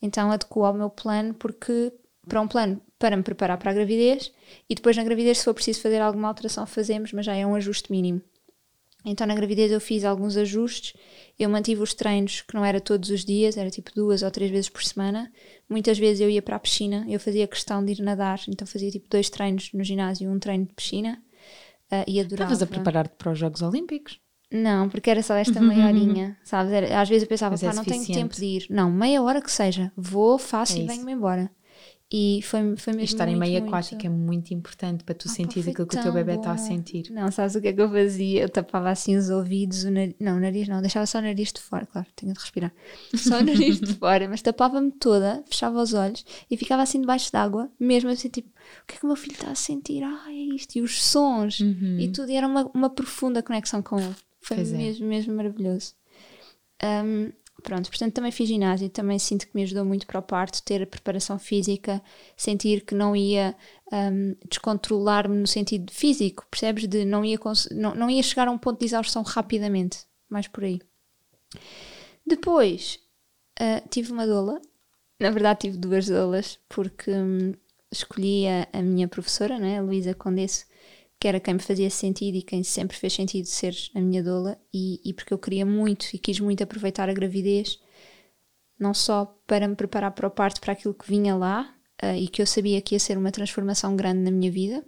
então 0.03 0.31
adequo 0.31 0.65
ao 0.65 0.75
meu 0.75 0.91
plano, 0.91 1.35
porque 1.35 1.93
para 2.27 2.41
um 2.41 2.49
plano 2.49 2.81
para 2.99 3.17
me 3.17 3.23
preparar 3.23 3.59
para 3.59 3.71
a 3.71 3.75
gravidez 3.75 4.33
e 4.69 4.75
depois 4.75 4.97
na 4.97 5.05
gravidez, 5.05 5.39
se 5.39 5.45
for 5.45 5.55
preciso 5.55 5.83
fazer 5.83 6.01
alguma 6.01 6.29
alteração, 6.29 6.67
fazemos, 6.67 7.13
mas 7.13 7.27
já 7.27 7.35
é 7.35 7.47
um 7.47 7.55
ajuste 7.55 7.93
mínimo. 7.93 8.23
Então 9.09 9.27
na 9.27 9.35
gravidez 9.35 9.71
eu 9.71 9.81
fiz 9.81 10.05
alguns 10.05 10.37
ajustes, 10.37 10.93
eu 11.39 11.49
mantive 11.49 11.81
os 11.81 11.95
treinos 11.95 12.43
que 12.43 12.55
não 12.55 12.65
era 12.65 12.81
todos 12.81 13.09
os 13.09 13.25
dias, 13.25 13.57
era 13.57 13.71
tipo 13.71 13.93
duas 13.95 14.23
ou 14.23 14.31
três 14.33 14.51
vezes 14.51 14.69
por 14.69 14.83
semana. 14.83 15.33
Muitas 15.69 15.97
vezes 15.97 16.21
eu 16.21 16.29
ia 16.29 16.43
para 16.43 16.57
a 16.57 16.59
piscina, 16.59 17.07
eu 17.09 17.21
fazia 17.21 17.47
questão 17.47 17.85
de 17.85 17.93
ir 17.93 18.03
nadar, 18.03 18.41
então 18.49 18.67
fazia 18.67 18.91
tipo 18.91 19.09
dois 19.09 19.31
treinos 19.31 19.71
no 19.73 19.85
ginásio, 19.85 20.29
um 20.29 20.39
treino 20.41 20.67
de 20.67 20.75
piscina. 20.75 21.23
Uh, 21.87 22.03
e 22.09 22.19
adorava. 22.19 22.53
Estavas 22.53 22.63
a 22.63 22.67
preparar-te 22.67 23.15
para 23.17 23.31
os 23.31 23.39
Jogos 23.39 23.63
Olímpicos? 23.63 24.19
Não, 24.51 24.89
porque 24.89 25.11
era 25.11 25.23
só 25.23 25.35
esta 25.35 25.61
meia 25.61 25.87
horinha, 25.87 26.37
sabes? 26.45 26.73
Era, 26.73 27.01
às 27.01 27.09
vezes 27.09 27.23
eu 27.23 27.29
pensava, 27.29 27.57
pá, 27.57 27.67
é 27.67 27.73
não 27.73 27.85
tenho 27.85 28.07
tempo 28.07 28.35
de 28.35 28.45
ir. 28.45 28.67
Não, 28.71 28.91
meia 28.91 29.23
hora 29.23 29.41
que 29.41 29.51
seja. 29.51 29.93
Vou, 29.97 30.39
faço 30.39 30.79
é 30.79 30.83
e 30.83 30.87
venho-me 30.87 31.13
embora. 31.13 31.51
E 32.11 32.41
foi, 32.43 32.77
foi 32.77 32.93
mesmo. 32.93 33.01
E 33.01 33.05
estar 33.05 33.27
muito, 33.27 33.37
em 33.37 33.41
meio 33.41 33.61
muito... 33.61 33.69
aquático 33.69 34.07
é 34.07 34.09
muito 34.09 34.55
importante 34.55 35.03
para 35.03 35.15
tu 35.15 35.27
ah, 35.27 35.33
sentir 35.33 35.61
aquilo 35.69 35.89
que 35.89 35.99
o 35.99 36.03
teu 36.03 36.13
bebê 36.13 36.35
está 36.35 36.53
a 36.53 36.57
sentir. 36.57 37.11
Não, 37.11 37.33
sabes 37.33 37.57
o 37.57 37.61
que 37.61 37.67
é 37.69 37.73
que 37.73 37.81
eu 37.81 37.91
fazia? 37.91 38.43
Eu 38.43 38.49
tapava 38.49 38.91
assim 38.91 39.17
os 39.17 39.29
ouvidos, 39.29 39.83
o 39.83 39.91
nariz. 39.91 40.15
Não, 40.21 40.37
o 40.37 40.41
nariz 40.41 40.69
não, 40.69 40.81
deixava 40.81 41.05
só 41.05 41.19
o 41.19 41.23
nariz 41.23 41.53
de 41.53 41.61
fora, 41.61 41.85
claro, 41.85 42.07
tenho 42.15 42.33
de 42.33 42.39
respirar. 42.39 42.73
Só 43.13 43.41
o 43.41 43.43
nariz 43.43 43.81
de 43.81 43.93
fora, 43.99 44.29
mas 44.29 44.41
tapava-me 44.41 44.93
toda, 44.93 45.43
fechava 45.49 45.83
os 45.83 45.95
olhos 45.95 46.25
e 46.49 46.57
ficava 46.57 46.83
assim 46.83 47.01
debaixo 47.01 47.33
d'água, 47.33 47.69
mesmo 47.79 48.09
assim, 48.11 48.29
tipo, 48.29 48.51
o 48.51 48.87
que 48.87 48.95
é 48.95 48.99
que 48.99 49.05
o 49.05 49.09
meu 49.09 49.17
filho 49.17 49.35
está 49.35 49.51
a 49.51 49.57
sentir? 49.57 50.05
Ah, 50.05 50.27
é 50.29 50.55
isto. 50.55 50.77
E 50.77 50.83
os 50.83 51.03
sons 51.03 51.59
uhum. 51.59 51.99
e 51.99 52.09
tudo. 52.13 52.31
E 52.31 52.37
era 52.37 52.47
uma, 52.47 52.71
uma 52.73 52.91
profunda 52.91 53.43
conexão 53.43 53.83
com 53.83 53.99
ele. 53.99 54.15
Foi 54.41 54.59
pois 54.59 54.71
mesmo, 54.71 55.07
é. 55.07 55.09
mesmo 55.09 55.35
maravilhoso. 55.35 55.95
Um, 56.85 57.33
pronto, 57.67 57.91
portanto 57.91 58.15
também 58.15 58.31
fiz 58.31 58.49
ginásio, 58.49 58.89
também 58.89 59.19
sinto 59.19 59.49
que 59.49 59.51
me 59.53 59.65
ajudou 59.65 59.85
muito 59.85 60.07
para 60.07 60.21
o 60.21 60.23
parto, 60.23 60.63
ter 60.63 60.83
a 60.83 60.87
preparação 60.87 61.37
física, 61.37 62.01
sentir 62.37 62.83
que 62.83 62.95
não 62.95 63.17
ia 63.17 63.57
um, 63.93 64.37
descontrolar-me 64.49 65.37
no 65.37 65.49
sentido 65.49 65.93
físico, 65.93 66.47
percebes? 66.49 66.87
De 66.87 67.05
não 67.05 67.25
ia, 67.25 67.37
não, 67.73 67.93
não 67.93 68.09
ia 68.09 68.23
chegar 68.23 68.47
a 68.47 68.53
um 68.53 68.57
ponto 68.57 68.79
de 68.79 68.87
exaustão 68.87 69.25
rapidamente, 69.25 70.07
mais 70.31 70.47
por 70.47 70.63
aí. 70.63 70.81
Depois 72.25 73.01
uh, 73.61 73.89
tive 73.91 74.13
uma 74.13 74.29
doula, 74.29 74.63
na 75.19 75.31
verdade 75.31 75.63
tive 75.63 75.77
duas 75.77 76.07
doulas, 76.07 76.61
porque 76.69 77.11
um, 77.11 77.53
escolhi 77.91 78.47
a, 78.47 78.69
a, 78.73 78.81
minha 78.81 79.09
professora, 79.09 79.59
né, 79.59 79.81
a 79.81 79.83
Luísa 79.83 80.15
Condesse, 80.15 80.67
que 81.19 81.27
era 81.27 81.41
quem 81.41 81.55
me 81.55 81.61
fazia 81.61 81.89
sentido 81.89 82.37
e 82.37 82.43
quem 82.43 82.63
sempre 82.63 82.97
fez 82.97 83.13
sentido 83.15 83.47
ser 83.47 83.75
a 83.95 84.01
minha 84.01 84.23
doula, 84.23 84.59
e, 84.73 85.01
e 85.05 85.13
porque 85.13 85.33
eu 85.33 85.39
queria 85.39 85.65
muito 85.65 86.07
e 86.13 86.19
quis 86.19 86.39
muito 86.41 86.63
aproveitar 86.63 87.09
a 87.09 87.15
gravidez, 87.15 87.81
não 88.79 88.93
só 88.93 89.25
para 89.47 89.67
me 89.67 89.75
preparar 89.75 90.13
para 90.13 90.29
o 90.29 90.31
parto, 90.31 90.61
para 90.61 90.73
aquilo 90.73 90.95
que 90.95 91.09
vinha 91.09 91.35
lá, 91.35 91.75
uh, 92.03 92.15
e 92.15 92.29
que 92.29 92.43
eu 92.43 92.47
sabia 92.47 92.81
que 92.83 92.95
ia 92.95 92.99
ser 92.99 93.17
uma 93.17 93.33
transformação 93.33 93.97
grande 93.97 94.21
na 94.21 94.31
minha 94.31 94.51
vida, 94.51 94.85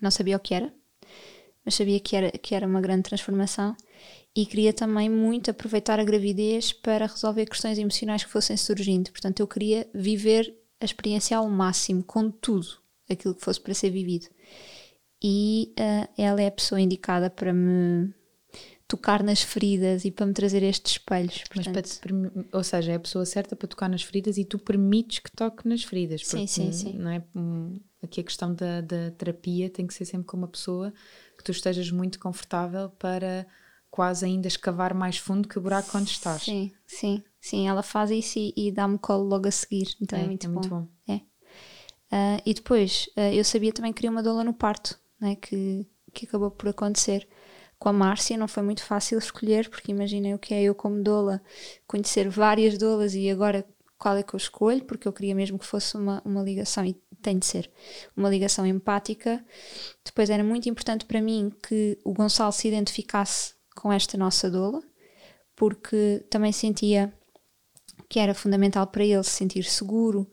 não 0.00 0.10
sabia 0.10 0.36
o 0.36 0.40
que 0.40 0.54
era, 0.54 0.72
mas 1.64 1.74
sabia 1.74 1.98
que 2.00 2.16
era, 2.16 2.30
que 2.30 2.54
era 2.54 2.66
uma 2.66 2.80
grande 2.80 3.02
transformação, 3.02 3.74
e 4.36 4.44
queria 4.46 4.72
também 4.72 5.08
muito 5.08 5.50
aproveitar 5.50 5.98
a 5.98 6.04
gravidez 6.04 6.72
para 6.72 7.06
resolver 7.06 7.46
questões 7.46 7.78
emocionais 7.78 8.22
que 8.22 8.30
fossem 8.30 8.56
surgindo. 8.56 9.10
Portanto, 9.10 9.40
eu 9.40 9.46
queria 9.46 9.88
viver 9.92 10.54
a 10.80 10.84
experiência 10.84 11.36
ao 11.36 11.48
máximo, 11.48 12.04
com 12.04 12.30
tudo 12.30 12.68
aquilo 13.08 13.34
que 13.34 13.42
fosse 13.42 13.60
para 13.60 13.74
ser 13.74 13.90
vivido 13.90 14.28
e 15.22 15.74
uh, 15.78 16.08
ela 16.16 16.40
é 16.40 16.46
a 16.46 16.52
pessoa 16.52 16.80
indicada 16.80 17.28
para 17.28 17.52
me 17.52 18.12
tocar 18.90 19.22
nas 19.22 19.40
feridas 19.40 20.04
e 20.04 20.10
para 20.10 20.26
me 20.26 20.32
trazer 20.32 20.64
estes 20.64 20.92
espelhos. 20.92 21.44
Portanto... 21.48 21.88
Ou 22.52 22.64
seja, 22.64 22.92
é 22.92 22.94
a 22.96 23.00
pessoa 23.00 23.24
certa 23.24 23.54
para 23.54 23.68
tocar 23.68 23.88
nas 23.88 24.02
feridas 24.02 24.36
e 24.36 24.44
tu 24.44 24.58
permites 24.58 25.20
que 25.20 25.30
toque 25.30 25.68
nas 25.68 25.84
feridas. 25.84 26.26
Sim, 26.26 26.46
sim, 26.46 26.72
sim. 26.72 26.94
Não 26.94 27.10
é, 27.10 27.22
hum, 27.36 27.78
aqui 28.02 28.20
a 28.20 28.24
questão 28.24 28.52
da, 28.52 28.80
da 28.80 29.12
terapia 29.12 29.70
tem 29.70 29.86
que 29.86 29.94
ser 29.94 30.04
sempre 30.04 30.26
com 30.26 30.36
uma 30.36 30.48
pessoa 30.48 30.92
que 31.38 31.44
tu 31.44 31.52
estejas 31.52 31.90
muito 31.92 32.18
confortável 32.18 32.90
para 32.90 33.46
quase 33.90 34.24
ainda 34.24 34.48
escavar 34.48 34.92
mais 34.92 35.18
fundo 35.18 35.48
que 35.48 35.58
o 35.58 35.62
buraco 35.62 35.96
onde 35.96 36.10
estás. 36.10 36.42
Sim, 36.42 36.72
sim, 36.84 37.22
sim. 37.40 37.68
Ela 37.68 37.84
faz 37.84 38.10
isso 38.10 38.40
e, 38.40 38.52
e 38.56 38.72
dá-me 38.72 38.98
colo 38.98 39.24
logo 39.24 39.46
a 39.46 39.52
seguir. 39.52 39.94
Então 40.00 40.18
é, 40.18 40.22
é 40.22 40.26
muito, 40.26 40.46
é 40.46 40.48
bom. 40.48 40.54
muito 40.54 40.68
bom. 40.68 40.88
É. 41.08 41.16
Uh, 42.12 42.42
e 42.44 42.54
depois, 42.54 43.08
uh, 43.16 43.32
eu 43.32 43.44
sabia 43.44 43.72
também 43.72 43.92
que 43.92 43.98
queria 43.98 44.10
uma 44.10 44.22
doula 44.22 44.42
no 44.42 44.52
parto 44.52 44.98
né, 45.20 45.36
que, 45.36 45.86
que 46.12 46.26
acabou 46.26 46.50
por 46.50 46.68
acontecer. 46.68 47.28
Com 47.78 47.88
a 47.88 47.92
Márcia 47.92 48.36
não 48.36 48.48
foi 48.48 48.62
muito 48.62 48.84
fácil 48.84 49.18
escolher, 49.18 49.68
porque 49.70 49.90
imaginem 49.90 50.34
o 50.34 50.38
que 50.38 50.52
é 50.52 50.62
eu 50.62 50.74
como 50.74 51.02
doula, 51.02 51.42
conhecer 51.86 52.28
várias 52.28 52.76
doulas 52.76 53.14
e 53.14 53.30
agora 53.30 53.66
qual 53.98 54.16
é 54.16 54.22
que 54.22 54.34
eu 54.34 54.38
escolho, 54.38 54.84
porque 54.84 55.06
eu 55.06 55.12
queria 55.12 55.34
mesmo 55.34 55.58
que 55.58 55.66
fosse 55.66 55.94
uma, 55.96 56.22
uma 56.24 56.42
ligação, 56.42 56.84
e 56.84 56.94
tem 57.22 57.38
de 57.38 57.44
ser, 57.44 57.70
uma 58.16 58.30
ligação 58.30 58.66
empática. 58.66 59.44
Depois 60.04 60.30
era 60.30 60.42
muito 60.42 60.68
importante 60.68 61.04
para 61.04 61.20
mim 61.20 61.52
que 61.66 61.98
o 62.02 62.14
Gonçalo 62.14 62.52
se 62.52 62.66
identificasse 62.66 63.54
com 63.76 63.92
esta 63.92 64.16
nossa 64.16 64.50
doula, 64.50 64.82
porque 65.54 66.24
também 66.30 66.52
sentia 66.52 67.12
que 68.08 68.18
era 68.18 68.34
fundamental 68.34 68.86
para 68.86 69.04
ele 69.04 69.22
se 69.22 69.30
sentir 69.30 69.64
seguro, 69.64 70.28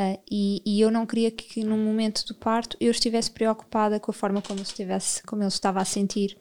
Uh, 0.00 0.18
e, 0.30 0.62
e, 0.64 0.80
eu 0.80 0.90
não 0.90 1.04
queria 1.04 1.30
que 1.30 1.62
no 1.62 1.76
momento 1.76 2.24
do 2.24 2.34
parto 2.34 2.74
eu 2.80 2.90
estivesse 2.90 3.30
preocupada 3.30 4.00
com 4.00 4.10
a 4.10 4.14
forma 4.14 4.40
como, 4.40 4.62
estivesse, 4.62 5.22
como 5.24 5.42
ele 5.42 5.48
estava 5.48 5.78
a 5.78 5.84
sentir, 5.84 6.38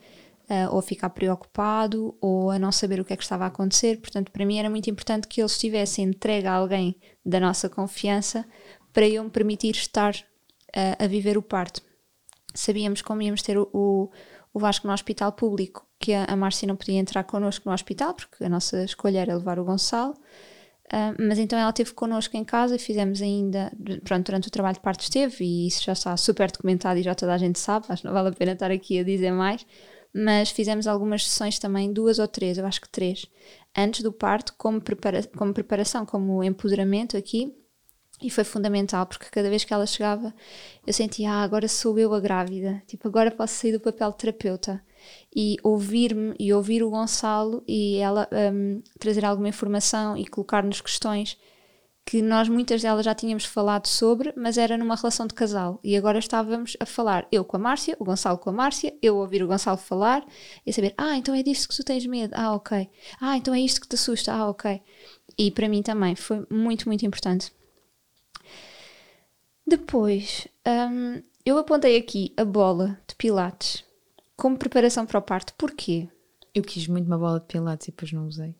uh, 0.49 0.71
ou 0.71 0.79
a 0.79 0.81
ficar 0.81 1.09
preocupado, 1.09 2.15
ou 2.21 2.51
a 2.51 2.57
não 2.57 2.71
saber 2.71 3.01
o 3.01 3.05
que 3.05 3.11
é 3.11 3.17
que 3.17 3.23
estava 3.23 3.43
a 3.43 3.47
acontecer. 3.47 3.99
Portanto, 3.99 4.31
para 4.31 4.45
mim 4.45 4.57
era 4.57 4.69
muito 4.69 4.89
importante 4.89 5.27
que 5.27 5.41
ele 5.41 5.47
estivesse 5.47 6.01
entregue 6.01 6.47
a 6.47 6.53
alguém 6.53 6.95
da 7.25 7.37
nossa 7.37 7.67
confiança 7.67 8.45
para 8.93 9.05
eu 9.05 9.21
me 9.25 9.29
permitir 9.29 9.75
estar 9.75 10.15
uh, 10.15 11.03
a 11.03 11.07
viver 11.07 11.37
o 11.37 11.41
parto. 11.41 11.81
Sabíamos 12.53 13.01
como 13.01 13.21
íamos 13.21 13.41
ter 13.41 13.57
o, 13.57 13.69
o, 13.73 14.09
o 14.53 14.59
Vasco 14.59 14.87
no 14.87 14.93
hospital 14.93 15.33
público, 15.33 15.85
que 15.99 16.13
a, 16.13 16.23
a 16.23 16.35
Márcia 16.37 16.65
não 16.65 16.77
podia 16.77 16.97
entrar 16.97 17.25
connosco 17.25 17.67
no 17.67 17.75
hospital, 17.75 18.13
porque 18.13 18.41
a 18.41 18.49
nossa 18.49 18.85
escolha 18.85 19.19
era 19.19 19.35
levar 19.35 19.59
o 19.59 19.65
Gonçalo. 19.65 20.13
Uh, 20.91 21.13
mas 21.19 21.37
então 21.37 21.57
ela 21.59 21.69
esteve 21.69 21.93
connosco 21.93 22.35
em 22.35 22.43
casa 22.43 22.75
e 22.75 22.79
fizemos 22.79 23.21
ainda, 23.21 23.71
pronto, 24.03 24.25
durante 24.25 24.47
o 24.47 24.51
trabalho 24.51 24.73
de 24.73 24.81
parte 24.81 25.03
esteve, 25.03 25.45
e 25.45 25.67
isso 25.67 25.83
já 25.83 25.93
está 25.93 26.17
super 26.17 26.51
documentado 26.51 26.99
e 26.99 27.03
já 27.03 27.13
toda 27.13 27.31
a 27.31 27.37
gente 27.37 27.59
sabe, 27.59 27.85
acho 27.89 28.01
que 28.01 28.07
não 28.07 28.13
vale 28.13 28.29
a 28.29 28.31
pena 28.31 28.53
estar 28.53 28.71
aqui 28.71 28.97
a 28.97 29.03
dizer 29.03 29.31
mais, 29.31 29.63
mas 30.11 30.49
fizemos 30.49 30.87
algumas 30.87 31.27
sessões 31.27 31.59
também, 31.59 31.93
duas 31.93 32.17
ou 32.17 32.27
três, 32.27 32.57
eu 32.57 32.65
acho 32.65 32.81
que 32.81 32.89
três, 32.89 33.27
antes 33.77 34.01
do 34.01 34.11
parto, 34.11 34.55
como, 34.57 34.81
prepara 34.81 35.21
como 35.37 35.53
preparação, 35.53 36.07
como 36.07 36.43
empoderamento 36.43 37.15
aqui, 37.15 37.55
e 38.21 38.29
foi 38.29 38.43
fundamental, 38.43 39.05
porque 39.05 39.27
cada 39.29 39.49
vez 39.49 39.63
que 39.63 39.73
ela 39.73 39.85
chegava, 39.85 40.33
eu 40.85 40.93
sentia, 40.93 41.31
ah, 41.31 41.43
agora 41.43 41.67
sou 41.67 41.97
eu 41.97 42.13
a 42.13 42.19
grávida, 42.19 42.81
tipo, 42.85 43.07
agora 43.07 43.31
posso 43.31 43.53
sair 43.53 43.71
do 43.71 43.79
papel 43.79 44.11
de 44.11 44.17
terapeuta 44.17 44.83
e 45.33 45.57
ouvir-me 45.63 46.35
e 46.39 46.53
ouvir 46.53 46.83
o 46.83 46.89
Gonçalo 46.89 47.63
e 47.67 47.97
ela 47.97 48.27
um, 48.53 48.81
trazer 48.99 49.23
alguma 49.23 49.47
informação 49.47 50.17
e 50.17 50.25
colocar-nos 50.25 50.81
questões 50.81 51.37
que 52.05 52.23
nós 52.23 52.49
muitas 52.49 52.81
delas 52.81 53.05
já 53.05 53.13
tínhamos 53.13 53.45
falado 53.45 53.85
sobre, 53.85 54.33
mas 54.35 54.57
era 54.57 54.75
numa 54.75 54.95
relação 54.95 55.27
de 55.27 55.35
casal. 55.35 55.79
E 55.83 55.95
agora 55.95 56.17
estávamos 56.17 56.75
a 56.79 56.85
falar, 56.85 57.27
eu 57.31 57.45
com 57.45 57.55
a 57.55 57.59
Márcia, 57.59 57.95
o 57.99 58.05
Gonçalo 58.05 58.39
com 58.39 58.49
a 58.49 58.53
Márcia, 58.53 58.97
eu 58.99 59.17
ouvir 59.17 59.43
o 59.43 59.47
Gonçalo 59.47 59.77
falar 59.77 60.25
e 60.65 60.73
saber, 60.73 60.95
ah, 60.97 61.15
então 61.15 61.35
é 61.35 61.43
disto 61.43 61.69
que 61.69 61.75
tu 61.75 61.83
tens 61.83 62.03
medo, 62.07 62.33
ah, 62.35 62.55
ok. 62.55 62.89
Ah, 63.21 63.37
então 63.37 63.53
é 63.53 63.59
isto 63.59 63.79
que 63.79 63.87
te 63.87 63.93
assusta, 63.93 64.33
ah, 64.33 64.49
ok. 64.49 64.81
E 65.37 65.51
para 65.51 65.69
mim 65.69 65.83
também 65.83 66.15
foi 66.15 66.47
muito, 66.49 66.87
muito 66.89 67.05
importante. 67.05 67.51
Depois, 69.69 70.47
um, 70.67 71.21
eu 71.45 71.57
apontei 71.59 71.95
aqui 71.95 72.33
a 72.35 72.43
bola 72.43 72.99
de 73.07 73.13
Pilates 73.15 73.85
como 74.35 74.57
preparação 74.57 75.05
para 75.05 75.19
o 75.19 75.21
parto. 75.21 75.53
Porquê? 75.53 76.09
Eu 76.55 76.63
quis 76.63 76.87
muito 76.87 77.05
uma 77.05 77.19
bola 77.19 77.39
de 77.39 77.45
pilates 77.45 77.87
e 77.87 77.91
depois 77.91 78.11
não 78.11 78.25
usei. 78.25 78.55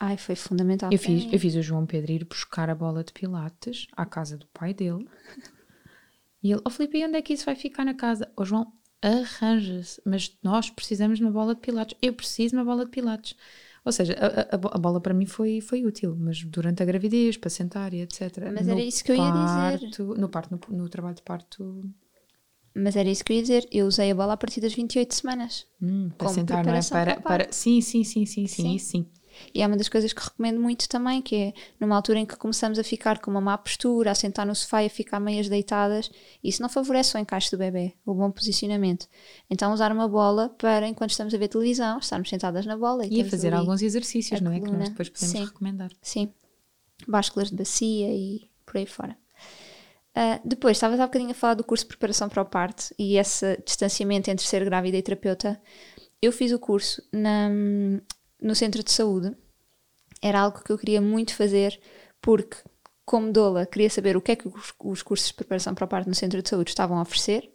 Ai, 0.00 0.16
foi 0.16 0.34
fundamental. 0.34 0.90
Eu 0.92 0.98
fiz, 0.98 1.32
eu 1.32 1.38
fiz 1.38 1.54
o 1.54 1.62
João 1.62 1.86
Pedro 1.86 2.10
ir 2.10 2.24
buscar 2.24 2.68
a 2.68 2.74
bola 2.74 3.04
de 3.04 3.12
pilates 3.12 3.86
à 3.92 4.04
casa 4.04 4.36
do 4.36 4.46
pai 4.48 4.74
dele. 4.74 5.08
E 6.40 6.52
ele, 6.52 6.60
ó 6.60 6.68
oh, 6.68 6.70
Filipe, 6.70 7.04
onde 7.04 7.16
é 7.16 7.22
que 7.22 7.32
isso 7.32 7.44
vai 7.44 7.56
ficar 7.56 7.84
na 7.84 7.94
casa? 7.94 8.30
Ó 8.36 8.42
oh, 8.42 8.44
João, 8.44 8.72
arranja-se, 9.02 10.00
mas 10.06 10.38
nós 10.40 10.70
precisamos 10.70 11.18
de 11.18 11.24
uma 11.24 11.32
bola 11.32 11.52
de 11.52 11.60
pilates. 11.60 11.98
Eu 12.00 12.14
preciso 12.14 12.50
de 12.50 12.56
uma 12.58 12.64
bola 12.64 12.84
de 12.84 12.92
pilates. 12.92 13.34
Ou 13.88 13.92
seja, 13.92 14.14
a, 14.20 14.54
a, 14.54 14.76
a, 14.76 14.78
bola 14.78 15.00
para 15.00 15.14
mim 15.14 15.24
foi, 15.24 15.62
foi 15.62 15.82
útil, 15.82 16.14
mas 16.14 16.44
durante 16.44 16.82
a 16.82 16.86
gravidez, 16.86 17.38
para 17.38 17.48
sentar 17.48 17.94
e 17.94 18.02
etc. 18.02 18.50
Mas 18.52 18.66
no 18.66 18.72
era 18.72 18.82
isso 18.82 19.02
que 19.02 19.12
eu 19.12 19.16
ia 19.16 19.22
parto, 19.22 20.04
dizer. 20.04 20.18
No 20.18 20.28
parto, 20.28 20.60
no, 20.70 20.76
no 20.76 20.88
trabalho 20.90 21.14
de 21.14 21.22
parto, 21.22 21.90
mas 22.74 22.96
era 22.96 23.08
isso 23.08 23.24
que 23.24 23.32
eu 23.32 23.36
ia 23.36 23.42
dizer. 23.42 23.68
Eu 23.72 23.86
usei 23.86 24.10
a 24.10 24.14
bola 24.14 24.34
a 24.34 24.36
partir 24.36 24.60
das 24.60 24.74
28 24.74 25.14
semanas. 25.14 25.66
Hum, 25.80 26.10
para 26.16 26.28
sentar, 26.28 26.64
não 26.64 26.74
é? 26.74 26.82
Para, 26.82 27.20
para, 27.20 27.48
Sim, 27.50 27.80
sim, 27.80 28.04
sim, 28.04 28.26
sim, 28.26 28.46
sim, 28.46 28.62
sim, 28.62 28.74
isso 28.76 28.90
sim. 28.90 29.06
E 29.54 29.62
é 29.62 29.66
uma 29.66 29.76
das 29.76 29.88
coisas 29.88 30.12
que 30.12 30.22
recomendo 30.22 30.60
muito 30.60 30.88
também, 30.88 31.22
que 31.22 31.36
é 31.36 31.52
numa 31.80 31.96
altura 31.96 32.18
em 32.18 32.26
que 32.26 32.36
começamos 32.36 32.78
a 32.78 32.84
ficar 32.84 33.18
com 33.18 33.30
uma 33.30 33.40
má 33.40 33.56
postura, 33.58 34.10
a 34.10 34.14
sentar 34.14 34.46
no 34.46 34.54
sofá 34.54 34.82
e 34.82 34.86
a 34.86 34.90
ficar 34.90 35.20
meias 35.20 35.48
deitadas, 35.48 36.10
isso 36.42 36.62
não 36.62 36.68
favorece 36.68 37.16
o 37.16 37.20
encaixe 37.20 37.50
do 37.50 37.58
bebê, 37.58 37.94
o 38.04 38.14
bom 38.14 38.30
posicionamento. 38.30 39.06
Então 39.50 39.72
usar 39.72 39.92
uma 39.92 40.08
bola 40.08 40.48
para, 40.50 40.86
enquanto 40.86 41.10
estamos 41.10 41.34
a 41.34 41.38
ver 41.38 41.48
televisão, 41.48 41.98
estarmos 41.98 42.28
sentadas 42.28 42.66
na 42.66 42.76
bola. 42.76 43.06
E, 43.06 43.18
e 43.18 43.22
a 43.22 43.24
fazer 43.24 43.54
alguns 43.54 43.82
exercícios, 43.82 44.40
não 44.40 44.52
é? 44.52 44.60
Que 44.60 44.70
nós 44.70 44.88
depois 44.88 45.08
podemos 45.08 45.36
sim, 45.36 45.44
recomendar. 45.44 45.90
Sim. 46.02 46.32
Básculas 47.06 47.50
de 47.50 47.56
bacia 47.56 48.08
e 48.08 48.48
por 48.64 48.76
aí 48.76 48.86
fora. 48.86 49.16
Uh, 50.18 50.40
depois, 50.44 50.76
estavas 50.76 50.98
há 50.98 51.06
bocadinho 51.06 51.30
a 51.30 51.34
falar 51.34 51.54
do 51.54 51.62
curso 51.62 51.84
de 51.84 51.88
preparação 51.90 52.28
para 52.28 52.42
o 52.42 52.44
parto 52.44 52.92
e 52.98 53.16
esse 53.16 53.56
distanciamento 53.64 54.28
entre 54.28 54.44
ser 54.44 54.64
grávida 54.64 54.96
e 54.96 55.02
terapeuta. 55.02 55.60
Eu 56.20 56.32
fiz 56.32 56.50
o 56.50 56.58
curso 56.58 57.00
na, 57.12 57.48
no 58.40 58.54
centro 58.54 58.82
de 58.82 58.90
saúde. 58.90 59.36
Era 60.22 60.40
algo 60.40 60.62
que 60.62 60.72
eu 60.72 60.78
queria 60.78 61.00
muito 61.00 61.34
fazer 61.34 61.80
porque, 62.20 62.56
como 63.04 63.32
doula, 63.32 63.66
queria 63.66 63.90
saber 63.90 64.16
o 64.16 64.20
que 64.20 64.32
é 64.32 64.36
que 64.36 64.48
os, 64.48 64.74
os 64.80 65.02
cursos 65.02 65.28
de 65.28 65.34
preparação 65.34 65.74
para 65.74 65.84
o 65.84 65.88
parto 65.88 66.08
no 66.08 66.14
centro 66.14 66.42
de 66.42 66.48
saúde 66.48 66.70
estavam 66.70 66.98
a 66.98 67.02
oferecer. 67.02 67.50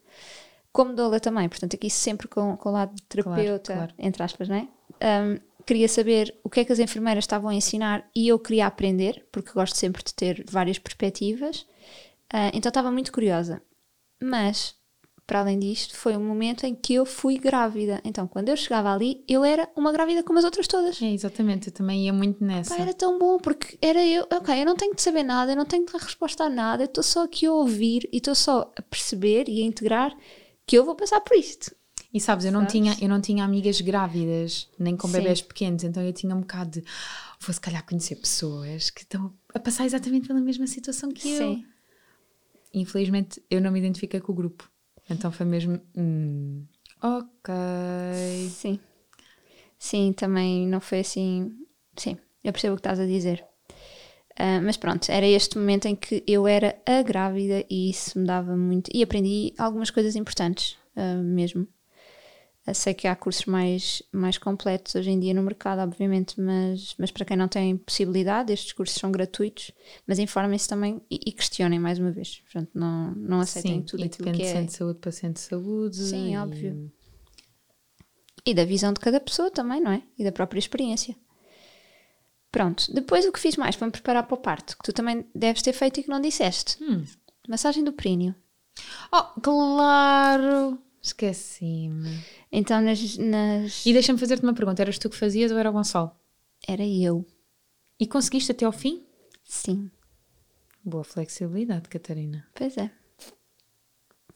Como 0.71 0.93
doula 0.93 1.19
também, 1.19 1.47
portanto, 1.47 1.75
aqui 1.75 1.89
sempre 1.89 2.27
com, 2.27 2.57
com 2.57 2.69
o 2.69 2.71
lado 2.71 2.95
de 2.95 3.03
terapeuta, 3.03 3.73
claro, 3.73 3.93
claro. 3.93 3.93
entre 3.99 4.23
aspas, 4.23 4.49
não 4.49 4.55
é? 4.55 4.67
Um, 5.03 5.39
queria 5.65 5.87
saber 5.87 6.35
o 6.43 6.49
que 6.49 6.61
é 6.61 6.65
que 6.65 6.71
as 6.71 6.79
enfermeiras 6.79 7.23
estavam 7.23 7.49
a 7.49 7.53
ensinar 7.53 8.09
e 8.15 8.27
eu 8.27 8.39
queria 8.39 8.65
aprender, 8.65 9.27
porque 9.31 9.51
gosto 9.51 9.77
sempre 9.77 10.03
de 10.03 10.13
ter 10.13 10.43
várias 10.49 10.79
perspectivas. 10.79 11.61
Uh, 12.33 12.49
então 12.53 12.69
estava 12.69 12.91
muito 12.91 13.11
curiosa. 13.11 13.61
Mas, 14.21 14.75
para 15.25 15.39
além 15.39 15.57
disto, 15.57 15.95
foi 15.95 16.17
um 16.17 16.23
momento 16.23 16.65
em 16.65 16.75
que 16.75 16.93
eu 16.93 17.05
fui 17.05 17.37
grávida. 17.37 18.01
Então, 18.03 18.27
quando 18.27 18.49
eu 18.49 18.57
chegava 18.57 18.93
ali, 18.93 19.23
eu 19.27 19.43
era 19.43 19.69
uma 19.75 19.91
grávida 19.91 20.21
como 20.23 20.39
as 20.39 20.45
outras 20.45 20.67
todas. 20.67 21.01
É, 21.01 21.11
exatamente, 21.11 21.67
eu 21.67 21.73
também 21.73 22.05
ia 22.05 22.13
muito 22.13 22.43
nessa. 22.43 22.75
Pá, 22.75 22.81
era 22.81 22.93
tão 22.93 23.17
bom, 23.17 23.37
porque 23.37 23.77
era 23.81 24.05
eu, 24.05 24.27
ok, 24.31 24.61
eu 24.61 24.65
não 24.65 24.75
tenho 24.75 24.93
de 24.93 25.01
saber 25.01 25.23
nada, 25.23 25.53
eu 25.53 25.55
não 25.55 25.65
tenho 25.65 25.85
de 25.85 25.93
dar 25.93 25.99
resposta 25.99 26.43
a 26.43 26.49
nada, 26.49 26.83
eu 26.83 26.87
estou 26.87 27.03
só 27.03 27.23
aqui 27.23 27.45
a 27.45 27.53
ouvir 27.53 28.07
e 28.11 28.17
estou 28.17 28.35
só 28.35 28.71
a 28.75 28.81
perceber 28.81 29.47
e 29.47 29.61
a 29.61 29.65
integrar 29.65 30.15
que 30.65 30.77
eu 30.77 30.83
vou 30.83 30.95
passar 30.95 31.21
por 31.21 31.37
isto. 31.37 31.73
E 32.13 32.19
sabes, 32.21 32.45
eu 32.45 32.51
não, 32.51 32.67
tinha, 32.67 32.95
eu 33.01 33.09
não 33.09 33.19
tinha 33.19 33.43
amigas 33.43 33.81
grávidas, 33.81 34.69
nem 34.77 34.95
com 34.95 35.07
Sim. 35.07 35.13
bebés 35.13 35.41
pequenos, 35.41 35.83
então 35.83 36.03
eu 36.03 36.13
tinha 36.13 36.35
um 36.35 36.41
bocado 36.41 36.79
de 36.79 36.85
vou 37.39 37.51
se 37.51 37.59
calhar 37.59 37.83
conhecer 37.83 38.15
pessoas 38.17 38.91
que 38.91 39.01
estão 39.01 39.33
a 39.53 39.59
passar 39.59 39.85
exatamente 39.85 40.27
pela 40.27 40.39
mesma 40.39 40.67
situação 40.67 41.11
que 41.11 41.23
Sim. 41.23 41.65
eu. 42.73 42.81
Infelizmente 42.81 43.41
eu 43.49 43.59
não 43.59 43.71
me 43.71 43.79
identifiquei 43.79 44.19
com 44.19 44.31
o 44.31 44.35
grupo. 44.35 44.69
Então 45.09 45.31
foi 45.31 45.45
mesmo. 45.45 45.79
Hum, 45.95 46.65
ok. 47.01 47.53
Sim. 48.49 48.79
Sim, 49.77 50.13
também 50.13 50.67
não 50.67 50.79
foi 50.79 51.01
assim. 51.01 51.51
Sim, 51.95 52.17
eu 52.43 52.51
percebo 52.53 52.73
o 52.73 52.77
que 52.77 52.81
estás 52.81 52.99
a 52.99 53.05
dizer. 53.05 53.43
Uh, 54.39 54.63
mas 54.63 54.77
pronto, 54.77 55.11
era 55.11 55.27
este 55.27 55.57
momento 55.57 55.87
em 55.87 55.95
que 55.95 56.23
eu 56.25 56.47
era 56.47 56.75
a 56.87 57.03
grávida 57.03 57.63
e 57.69 57.89
isso 57.89 58.17
me 58.17 58.25
dava 58.25 58.55
muito. 58.55 58.89
E 58.93 59.03
aprendi 59.03 59.53
algumas 59.57 59.91
coisas 59.91 60.15
importantes 60.15 60.77
uh, 60.95 61.21
mesmo. 61.21 61.67
Sei 62.71 62.93
que 62.93 63.09
há 63.09 63.15
cursos 63.15 63.45
mais, 63.45 64.01
mais 64.09 64.37
completos 64.37 64.95
hoje 64.95 65.09
em 65.09 65.19
dia 65.19 65.33
no 65.33 65.43
mercado, 65.43 65.79
obviamente, 65.79 66.39
mas, 66.39 66.95
mas 66.97 67.11
para 67.11 67.25
quem 67.25 67.35
não 67.35 67.49
tem 67.49 67.75
possibilidade, 67.75 68.53
estes 68.53 68.71
cursos 68.71 68.97
são 68.97 69.11
gratuitos, 69.11 69.71
mas 70.07 70.17
informem-se 70.17 70.69
também 70.69 71.01
e, 71.11 71.19
e, 71.25 71.31
questionem 71.33 71.77
mais 71.77 71.99
uma 71.99 72.09
vez. 72.09 72.39
Portanto, 72.39 72.69
não, 72.73 73.13
não 73.15 73.41
aceitem 73.41 73.79
Sim, 73.79 73.81
tudo 73.81 73.99
e 73.99 74.05
aquilo 74.05 74.31
depende 74.31 74.37
que 74.37 74.57
é. 74.57 74.63
de 74.63 74.71
saúde, 74.71 74.99
paciente 74.99 75.33
de 75.33 75.39
saúde. 75.41 75.97
Sim, 75.97 76.33
e... 76.33 76.37
óbvio. 76.37 76.89
E 78.45 78.53
da 78.53 78.63
visão 78.63 78.93
de 78.93 78.99
cada 79.01 79.19
pessoa 79.19 79.51
também, 79.51 79.81
não 79.81 79.91
é? 79.91 80.01
E 80.17 80.23
da 80.23 80.31
própria 80.31 80.59
experiência. 80.59 81.17
Pronto, 82.49 82.93
depois 82.93 83.25
o 83.25 83.31
que 83.33 83.39
fiz 83.39 83.57
mais 83.57 83.75
foi 83.75 83.87
me 83.87 83.91
preparar 83.91 84.23
para 84.25 84.35
o 84.35 84.37
parto, 84.37 84.77
que 84.77 84.83
tu 84.83 84.93
também 84.93 85.25
deves 85.35 85.61
ter 85.61 85.73
feito 85.73 85.99
e 85.99 86.03
que 86.03 86.09
não 86.09 86.21
disseste. 86.21 86.81
Hum. 86.81 87.03
Massagem 87.49 87.83
do 87.83 87.91
períneo. 87.91 88.33
Oh, 89.11 89.41
claro! 89.41 90.79
Esqueci-me. 91.03 92.23
Então, 92.49 92.81
nas, 92.81 93.17
nas... 93.17 93.85
E 93.85 93.91
deixa-me 93.91 94.17
fazer-te 94.17 94.43
uma 94.43 94.53
pergunta: 94.53 94.81
eras 94.81 94.97
tu 94.97 95.09
que 95.09 95.17
fazias 95.17 95.51
ou 95.51 95.57
era 95.57 95.69
o 95.69 95.73
Gonçalo? 95.73 96.11
Era 96.65 96.87
eu. 96.87 97.25
E 97.99 98.07
conseguiste 98.07 98.53
até 98.53 98.65
ao 98.65 98.71
fim? 98.71 99.05
Sim. 99.43 99.91
Boa 100.83 101.03
flexibilidade, 101.03 101.89
Catarina. 101.89 102.47
Pois 102.55 102.77
é. 102.77 102.89